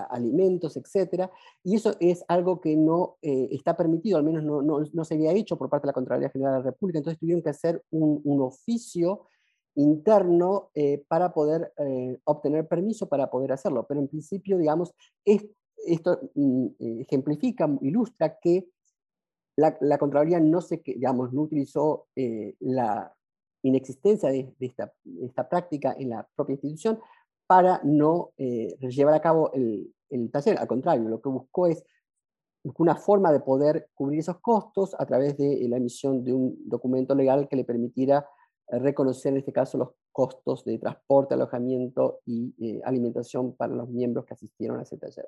alimentos, 0.09 0.75
etc. 0.75 1.29
Y 1.63 1.75
eso 1.75 1.93
es 1.99 2.25
algo 2.27 2.59
que 2.59 2.75
no 2.75 3.17
está 3.21 3.77
permitido, 3.77 4.17
al 4.17 4.23
menos 4.23 4.43
no, 4.43 4.63
no, 4.63 4.79
no, 4.91 5.05
se 5.05 5.13
había 5.13 5.31
hecho 5.33 5.57
por 5.57 5.69
parte 5.69 5.85
de 5.85 5.89
la 5.89 5.93
Contraloría 5.93 6.29
General 6.31 6.53
de 6.55 6.59
la 6.59 6.71
República, 6.71 6.97
entonces 6.97 7.19
tuvieron 7.19 7.43
que 7.43 7.51
hacer 7.51 7.83
un, 7.91 8.19
un 8.25 8.41
oficio 8.41 9.27
interno 9.75 10.69
eh, 10.73 11.03
para 11.07 11.33
poder 11.33 11.73
eh, 11.77 12.19
obtener 12.25 12.67
permiso 12.67 13.07
para 13.07 13.29
poder 13.29 13.51
hacerlo. 13.51 13.85
Pero 13.87 13.99
en 13.99 14.07
principio, 14.07 14.57
digamos, 14.57 14.93
esto 15.25 16.19
mm, 16.35 16.65
eh, 16.79 17.01
ejemplifica, 17.01 17.69
ilustra 17.81 18.37
que 18.39 18.67
la, 19.61 19.77
la, 19.81 19.97
Contraloría 19.97 20.39
no, 20.39 20.61
se, 20.61 20.81
digamos, 20.83 21.31
no 21.33 21.41
utilizó 21.41 22.07
la 22.59 23.13
inexistencia 23.63 24.29
de, 24.29 24.53
esta, 24.59 24.91
esta, 25.21 25.47
práctica 25.47 25.95
en 25.97 26.09
la 26.09 26.27
propia 26.35 26.53
institución 26.53 26.99
para 27.47 27.79
no 27.83 28.31
llevar 28.37 29.13
a 29.13 29.21
cabo 29.21 29.51
el, 29.53 29.93
el 30.09 30.29
taller. 30.31 30.57
Al 30.57 30.67
contrario, 30.67 31.07
lo 31.07 31.21
que 31.21 31.29
buscó 31.29 31.67
es 31.67 31.83
una 32.77 32.95
forma 32.95 33.31
de 33.31 33.39
poder 33.39 33.89
cubrir 33.93 34.19
esos 34.19 34.39
costos 34.39 34.95
a 34.97 35.05
través 35.05 35.37
de 35.37 35.65
la 35.67 35.77
emisión 35.77 36.23
de 36.23 36.33
un 36.33 36.57
documento 36.67 37.15
legal 37.15 37.47
que 37.47 37.55
le 37.55 37.63
permitiera 37.63 38.27
reconocer 38.67 39.33
en 39.33 39.39
este 39.39 39.51
caso 39.51 39.77
los 39.77 39.89
costos 40.11 40.63
de 40.65 40.77
transporte, 40.77 41.33
alojamiento 41.33 42.19
y 42.25 42.53
eh, 42.59 42.81
alimentación 42.83 43.55
para 43.55 43.73
los 43.73 43.89
miembros 43.89 44.25
que 44.25 44.33
asistieron 44.33 44.79
a 44.79 44.83
ese 44.83 44.97
taller. 44.97 45.27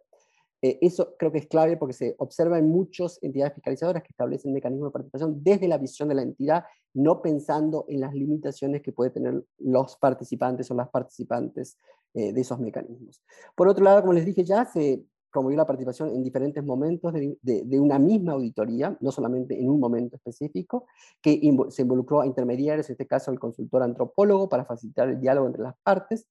Eh, 0.64 0.80
eso 0.80 1.14
creo 1.20 1.30
que 1.30 1.40
es 1.40 1.48
clave 1.48 1.76
porque 1.76 1.94
se 1.94 2.16
observa 2.20 2.58
en 2.58 2.70
muchas 2.70 3.20
entidades 3.22 3.54
fiscalizadoras 3.54 4.02
que 4.02 4.12
establecen 4.12 4.54
mecanismos 4.54 4.88
de 4.88 4.94
participación 4.94 5.44
desde 5.44 5.68
la 5.68 5.78
visión 5.78 6.08
de 6.08 6.16
la 6.16 6.22
entidad, 6.22 6.64
no 6.94 7.22
pensando 7.22 7.84
en 7.90 8.00
las 8.00 8.14
limitaciones 8.14 8.82
que 8.82 8.94
pueden 8.94 9.12
tener 9.12 9.44
los 9.58 9.98
participantes 9.98 10.72
o 10.72 10.74
las 10.74 10.88
participantes 10.88 11.78
eh, 12.14 12.32
de 12.32 12.40
esos 12.40 12.62
mecanismos. 12.62 13.22
Por 13.56 13.68
otro 13.68 13.84
lado, 13.84 14.00
como 14.00 14.14
les 14.14 14.26
dije 14.26 14.46
ya, 14.46 14.64
se 14.64 15.04
promovió 15.34 15.58
la 15.58 15.66
participación 15.66 16.16
en 16.16 16.24
diferentes 16.24 16.64
momentos 16.64 17.12
de, 17.12 17.80
una 17.80 18.00
misma 18.00 18.32
auditoría, 18.34 18.96
no 19.02 19.12
solamente 19.12 19.60
en 19.60 19.70
un 19.70 19.82
momento 19.82 20.16
específico, 20.16 20.86
que 21.22 21.42
se 21.72 21.82
involucró 21.82 22.22
a 22.22 22.26
intermediarios, 22.26 22.88
en 22.88 22.94
este 22.94 23.08
caso 23.08 23.32
el 23.32 23.40
consultor 23.40 23.84
antropólogo, 23.84 24.48
para 24.48 24.64
facilitar 24.64 25.10
el 25.10 25.20
diálogo 25.20 25.48
entre 25.48 25.64
las 25.64 25.76
partes. 25.84 26.26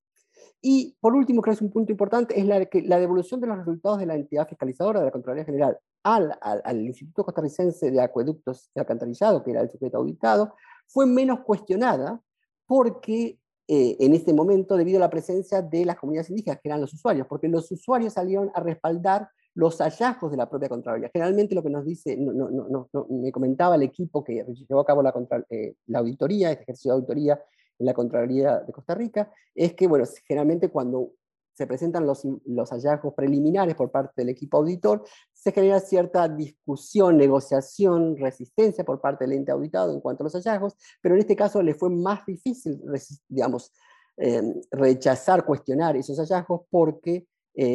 Y 0.65 0.97
por 1.01 1.17
último, 1.17 1.43
creo 1.43 1.53
que 1.53 1.57
es 1.57 1.63
un 1.63 1.73
punto 1.73 1.91
importante, 1.91 2.39
es 2.39 2.47
la, 2.47 2.65
que 2.67 2.83
la 2.83 3.01
devolución 3.01 3.41
de 3.41 3.49
los 3.49 3.59
resultados 3.59 3.99
de 3.99 4.07
la 4.07 4.15
entidad 4.15 4.49
fiscalizadora 4.49 5.01
de 5.01 5.07
la 5.07 5.11
Contraloría 5.11 5.45
General 5.45 5.77
al, 6.05 6.81
Instituto 6.81 7.25
Costarricense 7.25 7.91
de 7.91 8.01
Acueductos 8.01 8.71
y 8.73 8.79
Alcantarillado, 8.79 9.43
que 9.43 9.51
era 9.51 9.61
el 9.61 9.71
sujeto 9.71 9.99
auditado, 9.99 10.55
fue 10.87 11.05
menos 11.05 11.41
cuestionada 11.41 12.21
porque 12.65 13.41
eh, 13.67 13.97
en 13.99 14.15
este 14.15 14.33
momento 14.33 14.77
debido 14.77 14.99
a 14.99 15.01
la 15.01 15.11
presencia 15.11 15.63
de 15.63 15.85
las 15.85 15.97
comunidades 15.97 16.31
indígenas, 16.31 16.61
que 16.63 16.69
eran 16.69 16.81
los 16.81 16.95
usuarios, 16.95 17.27
porque 17.27 17.49
los 17.49 17.71
usuarios 17.73 18.13
salieron 18.13 18.53
a 18.55 18.61
respaldar 18.61 19.29
los 19.55 19.79
hallazgos 19.79 20.31
de 20.31 20.37
la 20.37 20.49
propia 20.49 20.69
Contraloría. 20.69 21.11
Generalmente 21.13 21.57
lo 21.57 21.63
que 21.63 21.71
nos 21.71 21.85
dice, 21.85 22.17
no, 22.17 22.33
no, 22.33 22.89
no, 22.93 23.07
me 23.11 23.33
comentaba 23.33 23.75
el 23.75 23.83
equipo 23.83 24.23
que 24.23 24.45
llevó 24.69 24.81
a 24.81 24.87
cabo 24.87 25.03
la, 25.03 25.13
eh, 25.51 25.75
la 25.87 25.99
auditoría, 25.99 26.53
este 26.53 26.63
ejercicio 26.63 26.93
de 26.93 26.95
auditoría 26.97 27.43
la 27.85 27.95
Contraloría 27.95 28.61
de 28.61 28.73
Costa 28.73 28.95
Rica, 28.95 29.31
es 29.55 29.75
que, 29.75 29.87
bueno, 29.87 30.05
generalmente 30.27 30.69
cuando 30.69 31.13
se 31.55 31.67
presentan 31.67 32.07
los, 32.07 32.23
hallazgos 32.71 33.15
preliminares 33.15 33.75
por 33.75 33.91
parte 33.91 34.13
del 34.17 34.31
equipo 34.31 34.59
auditor, 34.59 35.05
se 35.33 35.53
genera 35.53 35.81
cierta 35.81 36.29
discusión, 36.29 37.17
negociación, 37.17 38.17
resistencia 38.17 38.85
por 38.85 39.01
parte 39.01 39.25
del 39.25 39.35
ente 39.35 39.53
auditado 39.53 39.93
en 39.93 40.01
cuanto 40.01 40.23
a 40.23 40.25
los 40.25 40.33
hallazgos, 40.35 40.77
pero 41.01 41.15
en 41.15 41.21
este 41.21 41.37
caso 41.37 41.63
le 41.63 41.75
fue 41.75 41.91
más 41.91 42.25
difícil, 42.25 42.81
digamos, 43.29 43.73
em, 44.17 44.61
rechazar, 44.71 45.45
cuestionar 45.45 45.97
esos 45.97 46.19
hallazgos 46.19 46.63
porque 46.71 47.27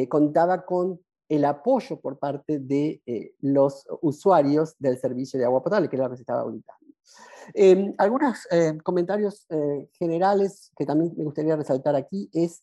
contaba 0.08 0.64
con 0.64 1.00
el 1.28 1.44
apoyo 1.44 2.00
por 2.00 2.18
parte 2.18 2.58
de 2.58 3.00
los 3.40 3.86
usuarios 4.02 4.74
del 4.78 4.98
servicio 4.98 5.38
de 5.38 5.44
agua 5.46 5.62
potable, 5.62 5.88
que 5.88 5.94
era 5.94 6.06
lo 6.06 6.10
que 6.10 6.16
se 6.16 6.22
estaba 6.22 6.40
auditando. 6.40 6.77
Em, 7.54 7.94
algunos 7.96 8.46
comentarios 8.84 9.46
generales 9.98 10.70
que 10.76 10.84
también 10.84 11.14
me 11.16 11.24
gustaría 11.24 11.56
resaltar 11.56 11.96
aquí 11.96 12.28
es 12.32 12.62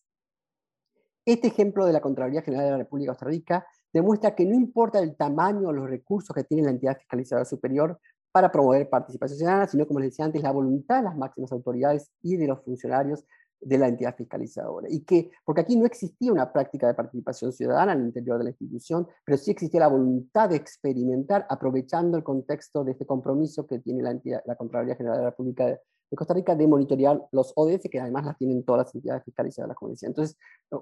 este 1.25 1.47
ejemplo 1.47 1.85
de 1.87 1.93
la 1.93 2.01
Contraloría 2.01 2.43
General 2.43 2.65
de 2.65 2.71
la 2.71 2.77
República 2.77 3.13
de 3.13 3.17
Costa 3.17 3.65
demuestra 3.91 4.35
que 4.35 4.45
no 4.45 4.53
importa 4.53 4.99
el 4.99 5.15
tamaño 5.15 5.69
o 5.69 5.73
los 5.73 5.89
recursos 5.89 6.35
que 6.35 6.43
tiene 6.43 6.63
la 6.63 6.69
entidad 6.69 6.97
fiscalizadora 6.97 7.45
superior 7.45 7.99
para 8.31 8.51
promover 8.51 8.89
participación 8.89 9.39
ciudadana, 9.39 9.67
sino, 9.67 9.87
como 9.87 10.01
les 10.01 10.11
decía 10.11 10.25
antes, 10.25 10.43
la 10.43 10.51
voluntad 10.51 10.97
de 10.97 11.03
las 11.03 11.15
máximas 11.15 11.51
autoridades 11.51 12.11
y 12.21 12.35
de 12.35 12.47
los 12.47 12.61
funcionarios 12.63 13.23
de 13.61 13.77
la 13.77 13.87
entidad 13.87 14.15
fiscalizadora. 14.15 14.87
Y 14.89 15.01
que, 15.01 15.31
porque 15.43 15.61
aquí 15.61 15.75
no 15.75 15.85
existía 15.85 16.31
una 16.31 16.51
práctica 16.51 16.87
de 16.87 16.93
participación 16.93 17.51
ciudadana 17.51 17.93
el 17.93 18.05
interior 18.05 18.37
de 18.37 18.45
la 18.45 18.49
institución, 18.51 19.07
pero 19.25 19.37
sí 19.37 19.51
existía 19.51 19.79
la 19.81 19.87
voluntad 19.87 20.49
de 20.49 20.55
experimentar 20.55 21.45
aprovechando 21.49 22.17
el 22.17 22.23
contexto 22.23 22.83
de 22.83 22.91
este 22.91 23.05
compromiso 23.05 23.65
que 23.65 23.79
tiene 23.79 24.03
la, 24.03 24.11
entidad, 24.11 24.41
la 24.45 24.55
Contraloría 24.55 24.95
General 24.95 25.17
de 25.17 25.23
la 25.23 25.29
República 25.31 25.65
de, 25.65 25.79
Costa 26.15 26.33
Rica 26.33 26.55
de 26.55 26.65
monitorear 26.65 27.27
los 27.31 27.51
ODS, 27.55 27.89
que 27.91 27.99
además 27.99 28.23
las 28.23 28.37
tienen 28.37 28.63
todas 28.63 28.85
las 28.85 28.95
entidades 28.95 29.23
fiscalizadas 29.25 29.67
de 29.67 29.71
la 29.73 29.75
Comunidad. 29.75 30.03
Entonces, 30.03 30.37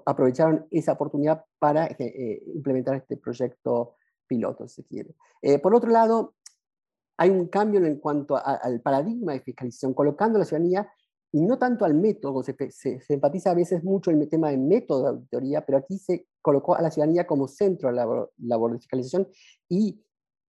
aprovecharon 0.06 0.66
esa 0.70 0.92
oportunidad 0.92 1.44
para 1.58 1.86
eh, 1.86 1.96
eh, 1.98 2.42
implementar 2.54 2.94
este 2.94 3.16
proyecto 3.16 3.96
piloto, 4.28 4.68
si 4.68 4.82
se 4.82 4.84
quiere. 4.84 5.14
Eh, 5.42 5.58
por 5.58 5.74
otro 5.74 5.90
lado, 5.90 6.34
hay 7.16 7.30
un 7.30 7.48
cambio 7.48 7.84
en 7.84 7.98
cuanto 7.98 8.36
al 8.36 8.80
paradigma 8.80 9.32
de 9.32 9.40
fiscalización, 9.40 9.94
colocando 9.94 10.36
a 10.36 10.40
la 10.40 10.44
ciudadanía 10.44 10.88
y 11.34 11.40
no 11.40 11.58
tanto 11.58 11.84
al 11.84 11.94
método, 11.94 12.44
se, 12.44 12.54
se, 12.70 13.00
se, 13.00 13.14
enfatiza 13.14 13.50
a 13.50 13.54
veces 13.54 13.82
mucho 13.82 14.12
el 14.12 14.28
tema 14.28 14.50
del 14.50 14.60
método 14.60 15.02
de 15.02 15.08
auditoría, 15.08 15.66
pero 15.66 15.78
aquí 15.78 15.98
se 15.98 16.28
colocó 16.40 16.76
a 16.76 16.80
la 16.80 16.92
ciudadanía 16.92 17.26
como 17.26 17.48
centro 17.48 17.88
de 17.88 17.96
la 17.96 18.28
labor, 18.38 18.72
de 18.72 18.78
fiscalización 18.78 19.26
y 19.68 20.00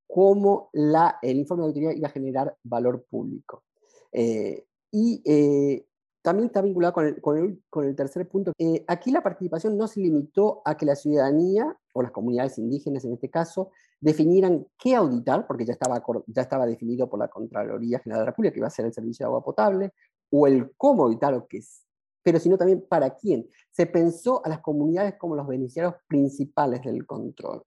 cómo 0.05 0.69
la, 0.73 1.17
el 1.23 1.37
informe 1.37 1.63
de 1.63 1.69
auditoría 1.69 1.97
iba 1.97 2.07
a 2.07 2.11
generar 2.11 2.55
valor 2.61 3.03
público. 3.09 3.63
Eh, 4.11 4.63
y 4.91 5.23
eh, 5.25 5.87
también 6.21 6.47
está 6.47 6.61
vinculado 6.61 6.93
con 6.93 7.05
el, 7.07 7.19
con 7.19 7.37
el, 7.37 7.63
con 7.67 7.85
el 7.85 7.95
tercer 7.95 8.27
punto. 8.27 8.51
Eh, 8.59 8.85
aquí 8.87 9.09
la 9.09 9.23
participación 9.23 9.75
no 9.77 9.87
se 9.87 10.01
limitó 10.01 10.61
a 10.65 10.77
que 10.77 10.85
la 10.85 10.95
ciudadanía, 10.95 11.75
o 11.93 12.03
las 12.03 12.11
comunidades 12.11 12.59
indígenas 12.59 13.05
en 13.05 13.13
este 13.13 13.31
caso, 13.31 13.71
definieran 13.99 14.67
qué 14.77 14.95
auditar, 14.95 15.47
porque 15.47 15.65
ya 15.65 15.73
estaba, 15.73 16.03
ya 16.27 16.43
estaba 16.43 16.65
definido 16.67 17.09
por 17.09 17.19
la 17.19 17.27
Contraloría 17.27 17.99
General 17.99 18.19
de 18.19 18.25
la 18.25 18.31
República, 18.31 18.53
que 18.53 18.59
iba 18.59 18.67
a 18.67 18.71
ser 18.71 18.85
el 18.85 18.93
servicio 18.93 19.23
de 19.23 19.27
agua 19.27 19.43
potable, 19.43 19.93
o 20.37 20.47
el 20.47 20.71
cómo 20.75 21.03
auditar 21.03 21.33
lo 21.33 21.47
que 21.47 21.57
es, 21.57 21.83
pero 22.23 22.39
sino 22.39 22.57
también 22.57 22.85
para 22.87 23.15
quién. 23.15 23.47
Se 23.71 23.85
pensó 23.85 24.45
a 24.45 24.49
las 24.49 24.59
comunidades 24.59 25.15
como 25.17 25.35
los 25.35 25.47
beneficiarios 25.47 25.95
principales 26.07 26.81
del 26.81 27.05
control. 27.05 27.63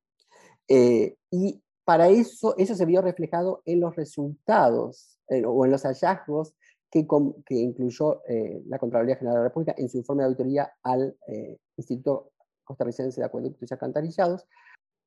Eh, 0.69 1.17
y 1.31 1.63
para 1.85 2.09
eso, 2.09 2.55
eso 2.59 2.75
se 2.75 2.85
vio 2.85 3.01
reflejado 3.01 3.63
en 3.65 3.81
los 3.81 3.97
resultados 3.97 5.19
o 5.47 5.65
en 5.65 5.71
los 5.71 5.83
hallazgos 5.83 6.55
que, 6.91 7.07
que 7.47 7.55
incluyó 7.55 8.23
eh, 8.29 8.63
la 8.67 8.79
Contraloría 8.79 9.17
General 9.17 9.37
de 9.37 9.41
la 9.41 9.49
República 9.49 9.75
en 9.77 9.89
su 9.89 9.99
informe 9.99 10.23
de 10.23 10.27
auditoría 10.27 10.73
al 10.83 11.17
eh, 11.27 11.59
Instituto 11.77 12.33
Costarricense 12.65 13.21
de 13.21 13.27
Acueductos 13.27 13.71
y 13.71 13.75
Alcantarillados. 13.75 14.47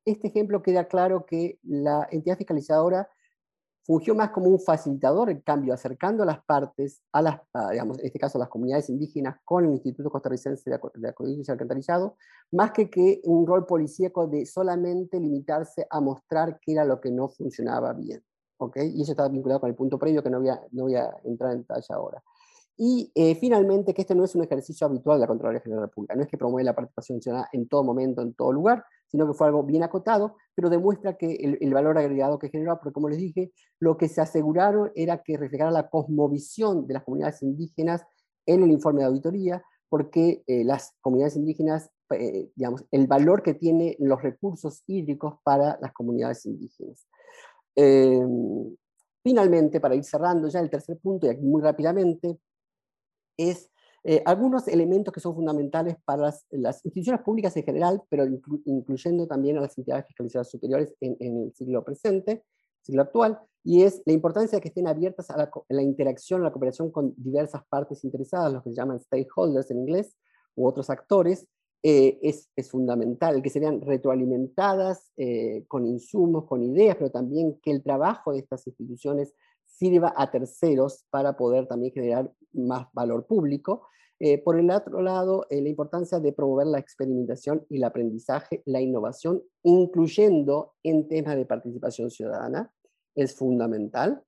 Este 0.04 0.28
ejemplo 0.28 0.62
queda 0.62 0.88
claro 0.88 1.26
que 1.26 1.58
la 1.62 2.08
entidad 2.10 2.36
fiscalizadora 2.36 3.08
fungió 3.84 4.14
más 4.14 4.30
como 4.30 4.48
un 4.48 4.60
facilitador, 4.60 5.30
en 5.30 5.40
cambio, 5.40 5.74
acercando 5.74 6.22
a 6.22 6.26
las 6.26 6.44
partes, 6.44 7.02
a 7.12 7.22
las, 7.22 7.40
digamos, 7.70 7.98
en 7.98 8.06
este 8.06 8.18
caso 8.18 8.38
a 8.38 8.40
las 8.40 8.48
comunidades 8.48 8.88
indígenas, 8.88 9.38
con 9.44 9.64
el 9.64 9.72
Instituto 9.72 10.10
Costarricense 10.10 10.70
de, 10.70 10.76
Acueductos 10.76 11.48
y 11.48 11.50
Alcantarillado, 11.50 12.16
más 12.52 12.72
que, 12.72 12.88
que 12.88 13.20
un 13.24 13.46
rol 13.46 13.66
policíaco 13.66 14.26
de 14.26 14.46
solamente 14.46 15.18
limitarse 15.18 15.86
a 15.90 16.00
mostrar 16.00 16.58
qué 16.60 16.72
era 16.72 16.84
lo 16.84 17.00
que 17.00 17.10
no 17.10 17.28
funcionaba 17.28 17.92
bien. 17.92 18.22
Y 18.76 19.02
eso 19.02 19.12
está 19.12 19.28
vinculado 19.28 19.60
con 19.60 19.70
el 19.70 19.76
punto 19.76 19.98
previo 19.98 20.22
que 20.22 20.30
no 20.30 20.38
voy 20.38 20.48
a, 20.48 20.60
no 20.70 20.84
voy 20.84 20.94
a 20.94 21.10
entrar 21.24 21.52
en 21.52 21.58
detalle 21.58 21.86
ahora. 21.90 22.22
Y 22.76 23.12
eh, 23.14 23.34
finalmente, 23.34 23.92
que 23.92 24.02
este 24.02 24.14
no 24.14 24.24
es 24.24 24.34
un 24.34 24.44
ejercicio 24.44 24.86
habitual 24.86 25.18
de 25.18 25.22
la 25.22 25.26
Contraloría 25.26 25.60
General 25.60 25.80
de 25.80 25.82
la 25.82 25.86
República, 25.88 26.14
no 26.14 26.22
es 26.22 26.28
que 26.28 26.38
promueve 26.38 26.64
la 26.64 26.74
participación 26.74 27.20
ciudadana 27.20 27.48
en 27.52 27.68
todo 27.68 27.84
momento, 27.84 28.22
en 28.22 28.34
todo 28.34 28.52
lugar, 28.52 28.84
sino 29.12 29.26
que 29.26 29.34
fue 29.34 29.46
algo 29.46 29.62
bien 29.62 29.82
acotado, 29.82 30.36
pero 30.54 30.70
demuestra 30.70 31.18
que 31.18 31.58
el, 31.60 31.74
valor 31.74 31.98
agregado 31.98 32.38
que 32.38 32.48
generó, 32.48 32.78
porque 32.78 32.94
como 32.94 33.10
les 33.10 33.18
dije, 33.18 33.52
lo 33.78 33.98
que 33.98 34.08
se 34.08 34.22
aseguraron 34.22 34.90
era 34.94 35.22
que 35.22 35.36
reflejara 35.36 35.70
la 35.70 35.90
cosmovisión 35.90 36.86
de 36.86 36.94
las 36.94 37.04
comunidades 37.04 37.42
indígenas 37.42 38.02
en 38.46 38.62
el 38.62 38.70
informe 38.70 39.00
de 39.00 39.06
auditoría, 39.06 39.62
porque 39.90 40.42
eh, 40.46 40.64
las 40.64 40.94
comunidades 41.02 41.36
indígenas, 41.36 41.90
eh, 42.10 42.50
digamos, 42.56 42.86
el 42.90 43.06
valor 43.06 43.42
que 43.42 43.52
tienen 43.52 43.94
los 43.98 44.22
recursos 44.22 44.82
hídricos 44.86 45.34
para 45.44 45.78
las 45.82 45.92
comunidades 45.92 46.46
indígenas. 46.46 47.06
Em, 47.76 48.74
finalmente, 49.22 49.78
para 49.78 49.94
ir 49.94 50.04
cerrando 50.04 50.48
ya 50.48 50.60
el 50.60 50.70
tercer 50.70 50.98
punto, 50.98 51.26
y 51.26 51.30
aquí 51.30 51.42
muy 51.42 51.60
rápidamente, 51.60 52.38
es 53.36 53.70
eh, 54.04 54.20
algunos 54.26 54.66
elementos 54.66 55.14
que 55.14 55.20
son 55.20 55.34
fundamentales 55.34 55.96
para 56.04 56.34
las, 56.50 56.84
instituciones 56.84 57.22
públicas 57.22 57.56
en 57.56 57.62
general, 57.62 58.02
pero 58.08 58.24
incluyendo 58.64 59.28
también 59.28 59.58
a 59.58 59.60
las 59.60 59.78
entidades 59.78 60.06
fiscalizadas 60.06 60.50
superiores 60.50 60.94
en, 61.00 61.16
el 61.20 61.52
siglo 61.54 61.84
presente, 61.84 62.44
siglo 62.80 63.02
actual, 63.02 63.38
y 63.62 63.82
es 63.82 64.02
la 64.04 64.12
importancia 64.12 64.56
de 64.56 64.62
que 64.62 64.68
estén 64.68 64.88
abiertas 64.88 65.30
a 65.30 65.48
la, 65.68 65.82
interacción, 65.82 66.40
a 66.40 66.44
la 66.44 66.50
cooperación 66.50 66.90
con 66.90 67.14
diversas 67.16 67.62
partes 67.68 68.02
interesadas, 68.02 68.52
los 68.52 68.64
que 68.64 68.70
se 68.70 68.76
llaman 68.76 69.00
stakeholders 69.00 69.70
en 69.70 69.78
inglés, 69.78 70.16
u 70.56 70.66
otros 70.66 70.90
actores, 70.90 71.46
eh, 71.84 72.18
es, 72.22 72.50
es, 72.56 72.70
fundamental, 72.70 73.40
que 73.40 73.50
sean 73.50 73.80
retroalimentadas 73.80 75.12
eh, 75.16 75.64
con 75.68 75.86
insumos, 75.86 76.44
con 76.44 76.62
ideas, 76.62 76.96
pero 76.96 77.10
también 77.10 77.58
que 77.62 77.70
el 77.70 77.82
trabajo 77.82 78.32
de 78.32 78.40
estas 78.40 78.66
instituciones 78.66 79.32
sirva 79.82 80.14
a 80.16 80.30
terceros 80.30 81.04
para 81.10 81.36
poder 81.36 81.66
también 81.66 81.92
generar 81.92 82.30
más 82.52 82.86
valor 82.92 83.26
público. 83.26 83.88
Eh, 84.20 84.38
por 84.38 84.56
el 84.56 84.70
otro 84.70 85.02
lado, 85.02 85.44
la 85.50 85.68
importancia 85.68 86.20
de 86.20 86.32
promover 86.32 86.68
la 86.68 86.78
experimentación 86.78 87.66
y 87.68 87.78
el 87.78 87.84
aprendizaje, 87.84 88.62
la 88.64 88.80
innovación, 88.80 89.42
incluyendo 89.64 90.74
en 90.84 91.08
temas 91.08 91.34
de 91.34 91.46
participación 91.46 92.12
ciudadana, 92.12 92.70
es 93.16 93.34
fundamental 93.34 94.22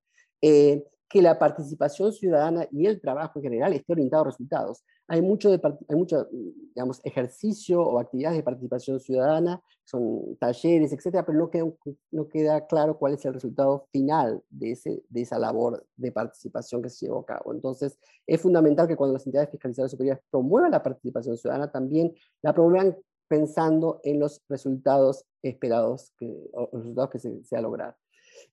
que 1.14 1.22
la 1.22 1.38
participación 1.38 2.12
ciudadana 2.12 2.66
y 2.72 2.86
el 2.86 3.00
trabajo 3.00 3.38
en 3.38 3.44
general 3.44 3.72
esté 3.72 3.92
orientado 3.92 4.24
a 4.24 4.26
resultados. 4.26 4.82
Hay 5.06 5.22
mucho, 5.22 5.48
hay 5.48 5.96
mucho 5.96 6.26
digamos, 6.74 7.00
ejercicio 7.04 7.80
o 7.80 8.00
actividades 8.00 8.38
de 8.38 8.42
participación 8.42 8.98
ciudadana, 8.98 9.62
son 9.84 10.36
talleres, 10.40 10.92
etcétera, 10.92 11.24
pero 11.24 11.38
no 11.38 11.50
queda, 11.50 11.66
no 12.10 12.28
queda 12.28 12.66
claro 12.66 12.98
cuál 12.98 13.14
es 13.14 13.24
el 13.24 13.32
resultado 13.32 13.86
final 13.92 14.42
de, 14.50 14.72
ese, 14.72 15.04
de 15.08 15.22
esa 15.22 15.38
labor 15.38 15.86
de 15.94 16.10
participación 16.10 16.82
que 16.82 16.90
se 16.90 17.06
llevó 17.06 17.20
a 17.20 17.26
cabo. 17.26 17.54
Entonces, 17.54 17.96
es 18.26 18.40
fundamental 18.40 18.88
que 18.88 18.96
cuando 18.96 19.12
las 19.12 19.24
entidades 19.24 19.50
fiscalizadoras 19.50 19.92
superiores 19.92 20.20
promuevan 20.32 20.72
la 20.72 20.82
participación 20.82 21.36
ciudadana, 21.36 21.70
también 21.70 22.12
la 22.42 22.52
promuevan 22.52 22.96
pensando 23.28 24.00
en 24.02 24.18
los 24.18 24.42
resultados 24.48 25.24
esperados, 25.42 26.12
o 26.54 26.70
los 26.72 26.82
resultados 26.82 27.10
que 27.10 27.18
se, 27.20 27.44
se 27.44 27.56
a 27.56 27.60
lograr. 27.60 27.96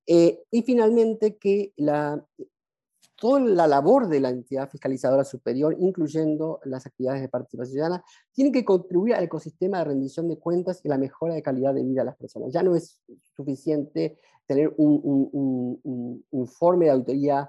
Eh, 0.08 0.44
y 0.52 0.64
finalmente 0.64 1.38
que 1.38 1.74
la, 1.78 2.26
toda 3.22 3.40
la 3.40 3.68
labor 3.68 4.08
de 4.08 4.20
la 4.20 4.30
entidad 4.30 4.68
fiscalizadora 4.68 5.24
superior, 5.24 5.76
incluyendo 5.80 6.60
las 6.66 6.88
actividades 6.88 7.22
de 7.22 7.30
participación 7.30 7.74
ciudadana, 7.74 8.04
tiene 8.32 8.52
que 8.52 8.66
contribuir 8.66 9.14
al 9.14 9.26
ecosistema 9.26 9.78
de 9.78 9.84
rendición 9.84 10.28
de 10.28 10.40
cuentas 10.40 10.82
y 10.84 10.90
la 10.90 10.98
mejora 10.98 11.36
de 11.36 11.44
calidad 11.44 11.76
de 11.76 11.84
vida 11.84 12.02
de 12.02 12.06
las 12.06 12.16
personas. 12.16 12.52
Ya 12.52 12.64
no 12.64 12.76
es 12.76 13.00
suficiente 13.36 14.18
tener 14.48 14.74
un, 14.76 16.24
informe 16.32 16.86
de 16.86 16.92
auditoría 16.94 17.48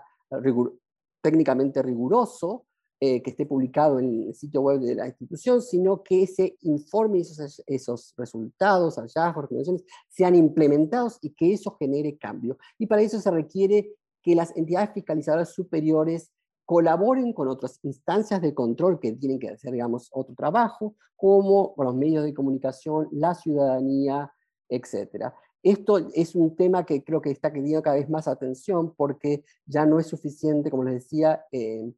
técnicamente 1.23 1.81
riguroso, 1.81 2.67
eh, 3.01 3.23
que 3.23 3.31
esté 3.31 3.47
publicado 3.47 3.99
en 3.99 4.29
el 4.29 4.35
sitio 4.35 4.61
web 4.61 4.79
de 4.79 4.95
la 4.95 5.09
institución, 5.09 5.63
sino 5.63 6.03
que 6.03 6.25
ese 6.25 6.57
informe 6.61 7.19
y 7.19 7.23
esos, 7.23 7.63
esos 7.67 8.15
resultados, 8.19 8.97
hallazgos, 8.97 9.45
recomendaciones, 9.45 9.85
sean 10.09 10.35
implementados 10.37 11.19
y 11.23 11.31
que 11.31 11.55
eso 11.55 11.75
genere 11.81 12.19
cambio. 12.19 12.59
Y 12.79 12.87
para 12.87 13.01
eso 13.01 13.19
se 13.19 13.31
requiere 13.31 13.97
que 14.23 14.35
las 14.35 14.57
entidades 14.57 14.91
fiscalizadoras 14.95 15.53
superiores 15.53 16.33
colaboren 16.65 17.33
con 17.33 17.49
otras 17.49 17.79
instancias 17.83 18.41
de 18.41 18.55
control 18.55 19.01
que 19.01 19.13
tienen 19.13 19.39
que 19.39 19.51
hacer, 19.51 19.73
digamos, 19.73 20.09
otro 20.13 20.35
trabajo, 20.35 20.95
como 21.17 21.75
los 21.77 21.95
medios 21.95 22.25
de 22.25 22.35
comunicación, 22.35 23.09
la 23.13 23.35
ciudadanía, 23.35 24.33
etc. 24.69 25.33
Esto 25.63 25.99
es 26.15 26.35
un 26.35 26.57
tema 26.57 26.85
que 26.85 27.05
creo 27.05 27.21
que 27.21 27.31
está 27.31 27.53
teniendo 27.53 27.83
cada 27.83 27.97
vez 27.97 28.09
más 28.09 28.27
atención 28.27 28.95
porque 28.97 29.45
ya 29.67 29.87
no 29.87 29.99
es 29.99 30.07
suficiente, 30.07 30.71
como 30.71 30.85
les 30.85 30.95
decía, 30.95 31.45
eh, 31.53 31.93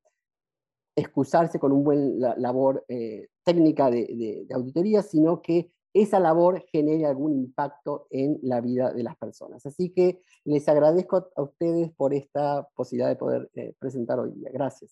excusarse 0.97 1.59
con 1.59 1.73
un 1.73 1.85
buen 1.85 2.21
labor 2.21 2.85
eh, 2.89 3.29
técnica 3.43 3.91
de, 3.91 4.47
auditoría, 4.53 5.03
sino 5.03 5.43
que 5.43 5.71
esa 5.95 6.21
labor 6.21 6.67
genere 6.71 7.07
algún 7.07 7.33
impacto 7.33 8.07
en 8.11 8.39
la 8.43 8.61
vida 8.61 8.93
de 8.93 9.05
las 9.05 9.17
personas. 9.17 9.65
Así 9.65 9.89
que 9.91 10.21
les 10.45 10.69
agradezco 10.69 11.29
a 11.37 11.43
ustedes 11.43 11.93
por 11.93 12.13
esta 12.13 12.69
posibilidad 12.75 13.09
de 13.09 13.17
poder 13.17 13.51
eh, 13.55 13.73
presentar 13.79 14.19
hoy 14.19 14.33
día. 14.33 14.51
Gracias. 14.53 14.91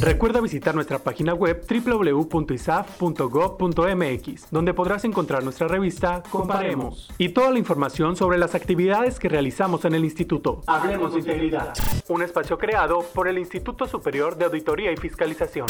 Recuerda 0.00 0.40
visitar 0.40 0.76
nuestra 0.76 1.00
página 1.00 1.34
web 1.34 1.66
www.isaf.gov.mx, 1.68 4.50
donde 4.52 4.72
podrás 4.72 5.04
encontrar 5.04 5.42
nuestra 5.42 5.66
revista 5.66 6.22
Comparemos 6.30 7.10
y 7.18 7.30
toda 7.30 7.50
la 7.50 7.58
información 7.58 8.14
sobre 8.14 8.38
las 8.38 8.54
actividades 8.54 9.18
que 9.18 9.28
realizamos 9.28 9.84
en 9.84 9.96
el 9.96 10.04
instituto. 10.04 10.60
Hablemos 10.68 11.14
de 11.14 11.18
Integridad, 11.18 11.74
un 12.08 12.22
espacio 12.22 12.58
creado 12.58 13.00
por 13.12 13.26
el 13.26 13.38
Instituto 13.38 13.88
Superior 13.88 14.36
de 14.36 14.44
Auditoría 14.44 14.92
y 14.92 14.96
Fiscalización. 14.96 15.66